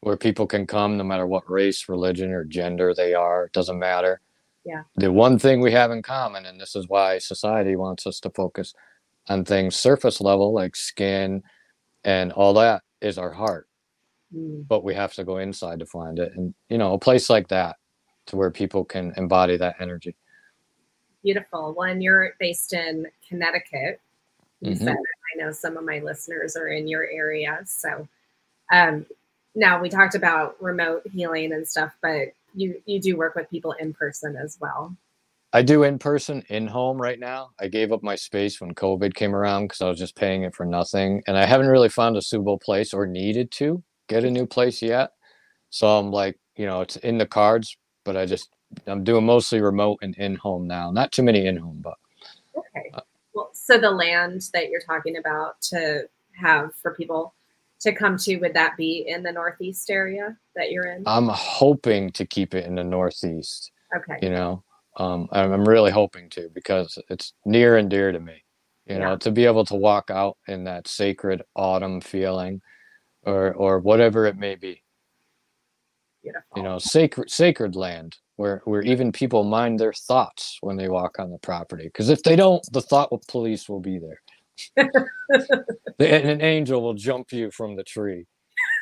where 0.01 0.17
people 0.17 0.45
can 0.45 0.67
come 0.67 0.97
no 0.97 1.03
matter 1.03 1.25
what 1.25 1.49
race 1.49 1.87
religion 1.87 2.31
or 2.31 2.43
gender 2.43 2.93
they 2.93 3.13
are 3.13 3.45
it 3.45 3.53
doesn't 3.53 3.79
matter 3.79 4.21
yeah 4.65 4.83
the 4.95 5.11
one 5.11 5.37
thing 5.37 5.61
we 5.61 5.71
have 5.71 5.91
in 5.91 6.01
common 6.01 6.45
and 6.45 6.59
this 6.59 6.75
is 6.75 6.87
why 6.87 7.17
society 7.17 7.75
wants 7.75 8.05
us 8.07 8.19
to 8.19 8.29
focus 8.31 8.73
on 9.27 9.45
things 9.45 9.75
surface 9.75 10.19
level 10.19 10.53
like 10.53 10.75
skin 10.75 11.41
and 12.03 12.31
all 12.33 12.53
that 12.53 12.81
is 13.01 13.17
our 13.17 13.31
heart 13.31 13.67
mm. 14.35 14.65
but 14.67 14.83
we 14.83 14.93
have 14.93 15.13
to 15.13 15.23
go 15.23 15.37
inside 15.37 15.79
to 15.79 15.85
find 15.85 16.19
it 16.19 16.31
and 16.35 16.53
you 16.69 16.77
know 16.77 16.93
a 16.93 16.99
place 16.99 17.29
like 17.29 17.47
that 17.47 17.77
to 18.25 18.35
where 18.35 18.51
people 18.51 18.83
can 18.83 19.13
embody 19.17 19.57
that 19.57 19.75
energy 19.79 20.15
beautiful 21.23 21.73
well 21.77 21.89
and 21.89 22.03
you're 22.03 22.33
based 22.39 22.73
in 22.73 23.07
connecticut 23.27 23.99
mm-hmm. 24.63 24.83
said 24.83 24.95
i 24.95 25.37
know 25.37 25.51
some 25.51 25.77
of 25.77 25.83
my 25.83 25.99
listeners 25.99 26.55
are 26.55 26.67
in 26.67 26.87
your 26.87 27.07
area 27.09 27.59
so 27.65 28.07
um, 28.71 29.05
now 29.55 29.81
we 29.81 29.89
talked 29.89 30.15
about 30.15 30.61
remote 30.61 31.03
healing 31.11 31.53
and 31.53 31.67
stuff 31.67 31.93
but 32.01 32.33
you 32.55 32.81
you 32.85 32.99
do 32.99 33.17
work 33.17 33.35
with 33.35 33.49
people 33.49 33.71
in 33.73 33.93
person 33.93 34.35
as 34.35 34.57
well 34.59 34.95
I 35.55 35.61
do 35.61 35.83
in 35.83 35.99
person, 35.99 36.43
in 36.49 36.65
home 36.65 36.99
right 36.99 37.19
now. 37.19 37.51
I 37.59 37.67
gave 37.67 37.91
up 37.91 38.01
my 38.01 38.15
space 38.15 38.59
when 38.59 38.73
COVID 38.73 39.13
came 39.13 39.35
around 39.35 39.65
because 39.65 39.81
I 39.81 39.87
was 39.87 39.99
just 39.99 40.15
paying 40.15 40.41
it 40.41 40.55
for 40.55 40.65
nothing. 40.65 41.21
And 41.27 41.37
I 41.37 41.45
haven't 41.45 41.67
really 41.67 41.89
found 41.89 42.17
a 42.17 42.23
suitable 42.23 42.57
place 42.57 42.91
or 42.91 43.05
needed 43.05 43.51
to 43.51 43.83
get 44.09 44.23
a 44.23 44.31
new 44.31 44.47
place 44.47 44.81
yet. 44.81 45.11
So 45.69 45.87
I'm 45.87 46.09
like, 46.09 46.39
you 46.55 46.65
know, 46.65 46.81
it's 46.81 46.95
in 46.97 47.19
the 47.19 47.27
cards, 47.27 47.77
but 48.03 48.17
I 48.17 48.25
just, 48.25 48.49
I'm 48.87 49.03
doing 49.03 49.25
mostly 49.25 49.61
remote 49.61 49.99
and 50.01 50.15
in 50.17 50.35
home 50.35 50.67
now. 50.67 50.91
Not 50.91 51.11
too 51.11 51.23
many 51.23 51.45
in 51.45 51.57
home, 51.57 51.79
but. 51.81 51.95
Okay. 52.55 52.89
Uh, 52.93 53.01
well, 53.33 53.49
so 53.53 53.77
the 53.77 53.91
land 53.91 54.49
that 54.53 54.69
you're 54.69 54.81
talking 54.81 55.17
about 55.17 55.61
to 55.61 56.07
have 56.35 56.75
for 56.75 56.93
people 56.93 57.33
to 57.81 57.93
come 57.93 58.17
to, 58.17 58.37
would 58.37 58.53
that 58.53 58.77
be 58.77 59.05
in 59.07 59.23
the 59.23 59.31
Northeast 59.31 59.89
area 59.89 60.37
that 60.55 60.71
you're 60.71 60.85
in? 60.85 61.03
I'm 61.05 61.27
hoping 61.27 62.11
to 62.11 62.25
keep 62.25 62.53
it 62.53 62.65
in 62.65 62.75
the 62.75 62.83
Northeast. 62.83 63.71
Okay. 63.95 64.19
You 64.21 64.29
know, 64.29 64.63
um, 64.97 65.27
I'm 65.31 65.65
really 65.65 65.91
hoping 65.91 66.29
to 66.31 66.49
because 66.53 66.97
it's 67.09 67.33
near 67.45 67.77
and 67.77 67.89
dear 67.89 68.11
to 68.11 68.19
me. 68.19 68.43
You 68.85 68.99
know, 68.99 69.15
to 69.15 69.31
be 69.31 69.45
able 69.45 69.63
to 69.65 69.75
walk 69.75 70.11
out 70.11 70.37
in 70.49 70.65
that 70.65 70.89
sacred 70.89 71.41
autumn 71.55 72.01
feeling, 72.01 72.61
or 73.21 73.53
or 73.53 73.79
whatever 73.79 74.25
it 74.25 74.37
may 74.37 74.55
be. 74.55 74.82
Beautiful. 76.23 76.57
You 76.57 76.63
know, 76.63 76.79
sacred 76.79 77.29
sacred 77.29 77.75
land 77.75 78.15
where 78.37 78.61
where 78.65 78.81
even 78.81 79.11
people 79.11 79.43
mind 79.43 79.79
their 79.79 79.93
thoughts 79.93 80.57
when 80.61 80.77
they 80.77 80.87
walk 80.89 81.19
on 81.19 81.31
the 81.31 81.37
property. 81.37 81.85
Because 81.85 82.09
if 82.09 82.23
they 82.23 82.35
don't, 82.35 82.65
the 82.71 82.81
thought 82.81 83.11
police 83.27 83.67
will 83.67 83.81
be 83.81 83.99
there. 83.99 84.21
and 85.99 86.29
an 86.29 86.41
angel 86.41 86.81
will 86.81 86.93
jump 86.93 87.31
you 87.33 87.51
from 87.51 87.75
the 87.75 87.83
tree. 87.83 88.25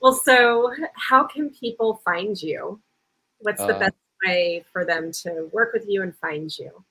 well, 0.00 0.12
so 0.24 0.72
how 0.96 1.26
can 1.26 1.50
people 1.50 2.00
find 2.04 2.40
you? 2.40 2.80
What's 3.40 3.64
the 3.64 3.74
uh, 3.74 3.78
best 3.78 3.94
way 4.24 4.64
for 4.72 4.84
them 4.84 5.10
to 5.22 5.48
work 5.52 5.72
with 5.72 5.84
you 5.88 6.02
and 6.02 6.14
find 6.16 6.56
you? 6.56 6.84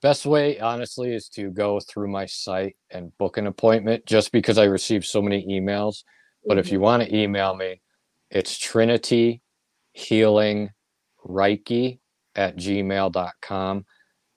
Best 0.00 0.26
way, 0.26 0.60
honestly, 0.60 1.12
is 1.12 1.28
to 1.30 1.50
go 1.50 1.80
through 1.80 2.08
my 2.08 2.24
site 2.26 2.76
and 2.90 3.16
book 3.18 3.36
an 3.36 3.48
appointment 3.48 4.06
just 4.06 4.30
because 4.30 4.56
I 4.56 4.64
receive 4.64 5.04
so 5.04 5.20
many 5.20 5.44
emails. 5.46 6.04
But 6.46 6.54
mm-hmm. 6.54 6.60
if 6.60 6.72
you 6.72 6.80
want 6.80 7.02
to 7.02 7.14
email 7.16 7.54
me, 7.54 7.82
it's 8.30 8.58
Trinity 8.58 9.42
Healing 9.92 10.70
Reiki 11.26 11.98
at 12.34 12.56
gmail.com. 12.56 13.84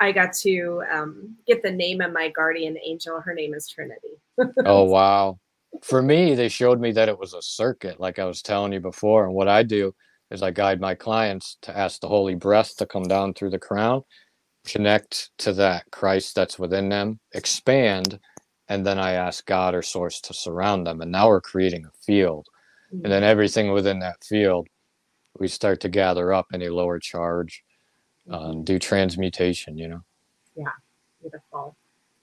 I 0.00 0.12
got 0.12 0.32
to 0.42 0.82
um, 0.90 1.36
get 1.46 1.62
the 1.62 1.70
name 1.70 2.00
of 2.00 2.12
my 2.12 2.30
guardian 2.30 2.76
angel. 2.84 3.20
Her 3.20 3.34
name 3.34 3.54
is 3.54 3.68
Trinity. 3.68 4.18
oh 4.64 4.84
wow! 4.84 5.38
For 5.82 6.02
me, 6.02 6.34
they 6.34 6.48
showed 6.48 6.80
me 6.80 6.92
that 6.92 7.08
it 7.08 7.18
was 7.18 7.34
a 7.34 7.42
circuit, 7.42 8.00
like 8.00 8.18
I 8.18 8.24
was 8.24 8.42
telling 8.42 8.72
you 8.72 8.80
before. 8.80 9.26
And 9.26 9.34
what 9.34 9.48
I 9.48 9.62
do 9.62 9.94
is 10.30 10.42
I 10.42 10.50
guide 10.50 10.80
my 10.80 10.94
clients 10.94 11.56
to 11.62 11.76
ask 11.76 12.00
the 12.00 12.08
holy 12.08 12.34
breath 12.34 12.76
to 12.76 12.86
come 12.86 13.04
down 13.04 13.34
through 13.34 13.50
the 13.50 13.58
crown, 13.58 14.02
connect 14.66 15.30
to 15.38 15.52
that 15.54 15.84
Christ 15.90 16.34
that's 16.34 16.58
within 16.58 16.88
them, 16.88 17.20
expand, 17.32 18.18
and 18.68 18.86
then 18.86 18.98
I 18.98 19.12
ask 19.12 19.46
God 19.46 19.74
or 19.74 19.82
source 19.82 20.20
to 20.22 20.34
surround 20.34 20.86
them. 20.86 21.00
And 21.00 21.10
now 21.10 21.28
we're 21.28 21.40
creating 21.40 21.86
a 21.86 21.96
field. 22.04 22.46
Mm-hmm. 22.92 23.04
And 23.04 23.12
then 23.12 23.24
everything 23.24 23.72
within 23.72 23.98
that 24.00 24.22
field, 24.22 24.68
we 25.38 25.48
start 25.48 25.80
to 25.80 25.88
gather 25.88 26.32
up 26.32 26.46
any 26.52 26.68
lower 26.68 26.98
charge, 26.98 27.62
um, 28.30 28.40
mm-hmm. 28.40 28.50
um, 28.50 28.64
do 28.64 28.78
transmutation, 28.78 29.78
you 29.78 29.88
know? 29.88 30.02
Yeah, 30.56 30.72
beautiful. 31.20 31.76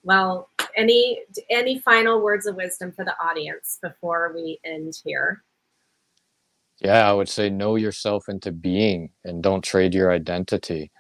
Well, 0.06 0.50
any 0.78 1.22
any 1.52 1.80
final 1.82 2.22
words 2.24 2.48
of 2.48 2.58
wisdom 2.58 2.94
for 2.94 3.06
the 3.06 3.16
audience 3.24 3.80
before 3.84 4.34
we 4.36 4.60
end 4.66 4.96
here? 5.06 5.44
Yeah, 6.82 7.10
I 7.10 7.14
would 7.14 7.30
say 7.30 7.50
know 7.50 7.76
yourself 7.76 8.30
into 8.30 8.52
being 8.54 9.12
and 9.26 9.44
don't 9.44 9.64
trade 9.64 9.96
your 9.96 10.12
identity. 10.12 10.92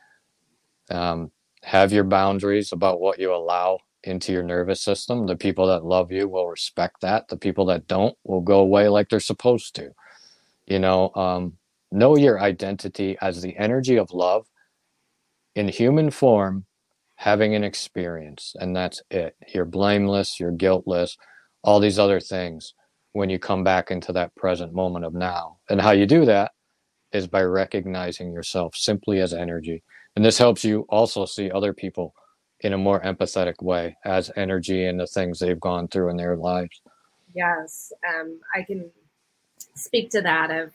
Um, 0.92 1.32
have 1.64 1.94
your 1.94 2.06
boundaries 2.06 2.72
about 2.74 3.02
what 3.02 3.20
you 3.20 3.34
allow 3.34 3.80
into 4.04 4.34
your 4.34 4.44
nervous 4.44 4.82
system. 4.84 5.28
The 5.28 5.36
people 5.38 5.68
that 5.68 5.86
love 5.86 6.12
you 6.12 6.30
will 6.30 6.48
respect 6.48 7.02
that. 7.02 7.30
The 7.30 7.38
people 7.38 7.66
that 7.68 7.88
don't 7.88 8.16
will 8.24 8.42
go 8.42 8.60
away 8.60 8.90
like 8.90 9.10
they're 9.10 9.20
supposed 9.22 9.76
to. 9.78 9.92
You 10.68 10.80
know, 10.80 11.12
um, 11.16 11.54
know 11.92 12.18
your 12.18 12.40
identity 12.42 13.18
as 13.22 13.42
the 13.42 13.58
energy 13.58 13.98
of 13.98 14.12
love 14.14 14.48
in 15.56 15.68
human 15.70 16.12
form, 16.12 16.66
having 17.16 17.56
an 17.56 17.64
experience, 17.64 18.56
and 18.60 18.76
that's 18.76 19.02
it. 19.10 19.36
You're 19.54 19.66
blameless, 19.66 20.40
you're 20.40 20.52
guiltless, 20.52 21.18
all 21.64 21.80
these 21.80 22.00
other 22.00 22.20
things 22.20 22.74
when 23.14 23.30
you 23.30 23.40
come 23.40 23.64
back 23.64 23.92
into 23.92 24.12
that 24.12 24.36
present 24.36 24.74
moment 24.74 25.06
of 25.06 25.14
now. 25.14 25.58
And 25.70 25.80
how 25.82 25.92
you 25.92 26.06
do 26.06 26.26
that 26.26 26.52
is 27.14 27.28
by 27.28 27.44
recognizing 27.44 28.34
yourself 28.34 28.76
simply 28.76 29.22
as 29.22 29.34
energy. 29.34 29.84
And 30.16 30.26
this 30.26 30.38
helps 30.38 30.66
you 30.66 30.86
also 30.90 31.26
see 31.26 31.50
other 31.50 31.74
people 31.74 32.14
in 32.60 32.74
a 32.74 32.78
more 32.78 33.00
empathetic 33.02 33.62
way 33.62 33.96
as 34.06 34.32
energy 34.36 34.86
and 34.86 35.00
the 35.00 35.08
things 35.08 35.40
they've 35.40 35.60
gone 35.60 35.88
through 35.88 36.10
in 36.10 36.18
their 36.18 36.36
lives. 36.36 36.82
Yes, 37.34 37.92
um, 38.08 38.40
I 38.54 38.64
can 38.64 38.92
speak 39.76 40.10
to 40.12 40.22
that. 40.22 40.52
Of 40.52 40.74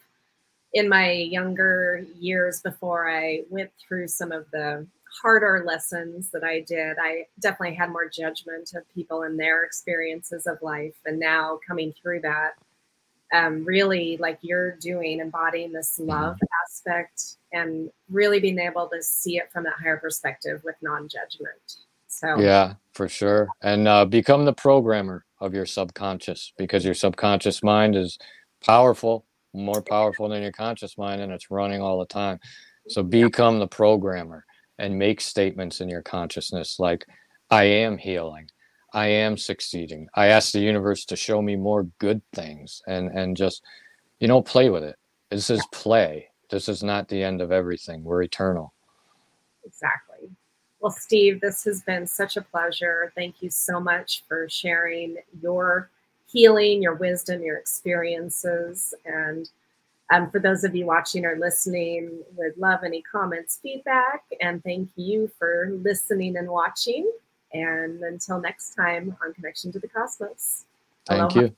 in 0.72 0.88
my 0.88 1.10
younger 1.12 2.04
years 2.18 2.60
before 2.60 3.10
I 3.10 3.42
went 3.50 3.70
through 3.86 4.08
some 4.08 4.32
of 4.32 4.50
the 4.50 4.86
harder 5.22 5.62
lessons 5.66 6.30
that 6.30 6.44
I 6.44 6.60
did, 6.60 6.96
I 7.00 7.26
definitely 7.40 7.76
had 7.76 7.90
more 7.90 8.08
judgment 8.08 8.72
of 8.74 8.88
people 8.94 9.22
and 9.22 9.38
their 9.38 9.64
experiences 9.64 10.46
of 10.46 10.60
life. 10.62 10.94
And 11.04 11.18
now 11.18 11.58
coming 11.66 11.92
through 11.92 12.20
that, 12.20 12.52
um, 13.32 13.64
really 13.64 14.16
like 14.18 14.38
you're 14.42 14.72
doing, 14.76 15.20
embodying 15.20 15.72
this 15.72 15.98
love 15.98 16.36
aspect 16.64 17.36
and 17.52 17.90
really 18.08 18.40
being 18.40 18.58
able 18.58 18.88
to 18.88 19.02
see 19.02 19.36
it 19.36 19.52
from 19.52 19.64
that 19.64 19.74
higher 19.80 19.98
perspective 19.98 20.60
with 20.64 20.74
non-judgment. 20.82 21.76
So 22.08 22.40
yeah 22.40 22.74
for 22.92 23.08
sure. 23.08 23.48
And 23.62 23.86
uh, 23.86 24.04
become 24.04 24.44
the 24.44 24.52
programmer 24.52 25.24
of 25.40 25.54
your 25.54 25.64
subconscious 25.64 26.52
because 26.58 26.84
your 26.84 26.94
subconscious 26.94 27.62
mind 27.62 27.94
is 27.94 28.18
powerful 28.66 29.24
more 29.52 29.82
powerful 29.82 30.28
than 30.28 30.42
your 30.42 30.52
conscious 30.52 30.96
mind 30.96 31.20
and 31.20 31.32
it's 31.32 31.50
running 31.50 31.80
all 31.80 31.98
the 31.98 32.06
time. 32.06 32.38
So 32.88 33.02
become 33.02 33.58
the 33.58 33.68
programmer 33.68 34.44
and 34.80 34.98
make 34.98 35.20
statements 35.20 35.80
in 35.80 35.88
your 35.88 36.02
consciousness 36.02 36.78
like 36.78 37.06
i 37.50 37.62
am 37.64 37.96
healing 37.98 38.48
i 38.94 39.06
am 39.06 39.36
succeeding 39.36 40.08
i 40.14 40.26
ask 40.26 40.52
the 40.52 40.60
universe 40.60 41.04
to 41.04 41.16
show 41.16 41.40
me 41.40 41.54
more 41.56 41.84
good 41.98 42.20
things 42.34 42.82
and 42.88 43.08
and 43.10 43.36
just 43.36 43.62
you 44.18 44.26
know 44.26 44.42
play 44.42 44.70
with 44.70 44.82
it 44.82 44.96
this 45.30 45.50
is 45.50 45.64
play 45.72 46.30
this 46.50 46.68
is 46.68 46.82
not 46.82 47.08
the 47.08 47.22
end 47.22 47.40
of 47.40 47.52
everything. 47.52 48.02
We're 48.02 48.22
eternal. 48.22 48.74
Exactly. 49.64 50.28
Well, 50.80 50.90
Steve, 50.90 51.40
this 51.40 51.64
has 51.64 51.82
been 51.82 52.06
such 52.06 52.36
a 52.36 52.42
pleasure. 52.42 53.12
Thank 53.14 53.42
you 53.42 53.50
so 53.50 53.78
much 53.78 54.24
for 54.26 54.48
sharing 54.48 55.16
your 55.40 55.90
healing, 56.26 56.82
your 56.82 56.94
wisdom, 56.94 57.42
your 57.42 57.56
experiences. 57.56 58.94
And 59.04 59.48
um, 60.10 60.30
for 60.30 60.40
those 60.40 60.64
of 60.64 60.74
you 60.74 60.86
watching 60.86 61.24
or 61.24 61.36
listening, 61.38 62.22
would 62.36 62.56
love 62.58 62.80
any 62.84 63.02
comments, 63.02 63.60
feedback, 63.62 64.24
and 64.40 64.62
thank 64.64 64.90
you 64.96 65.30
for 65.38 65.70
listening 65.82 66.36
and 66.36 66.48
watching. 66.48 67.10
And 67.52 68.02
until 68.02 68.40
next 68.40 68.74
time 68.74 69.16
on 69.24 69.32
Connection 69.34 69.72
to 69.72 69.78
the 69.78 69.88
Cosmos. 69.88 70.64
Thank 71.06 71.34
Aloha. 71.34 71.40
you. 71.40 71.56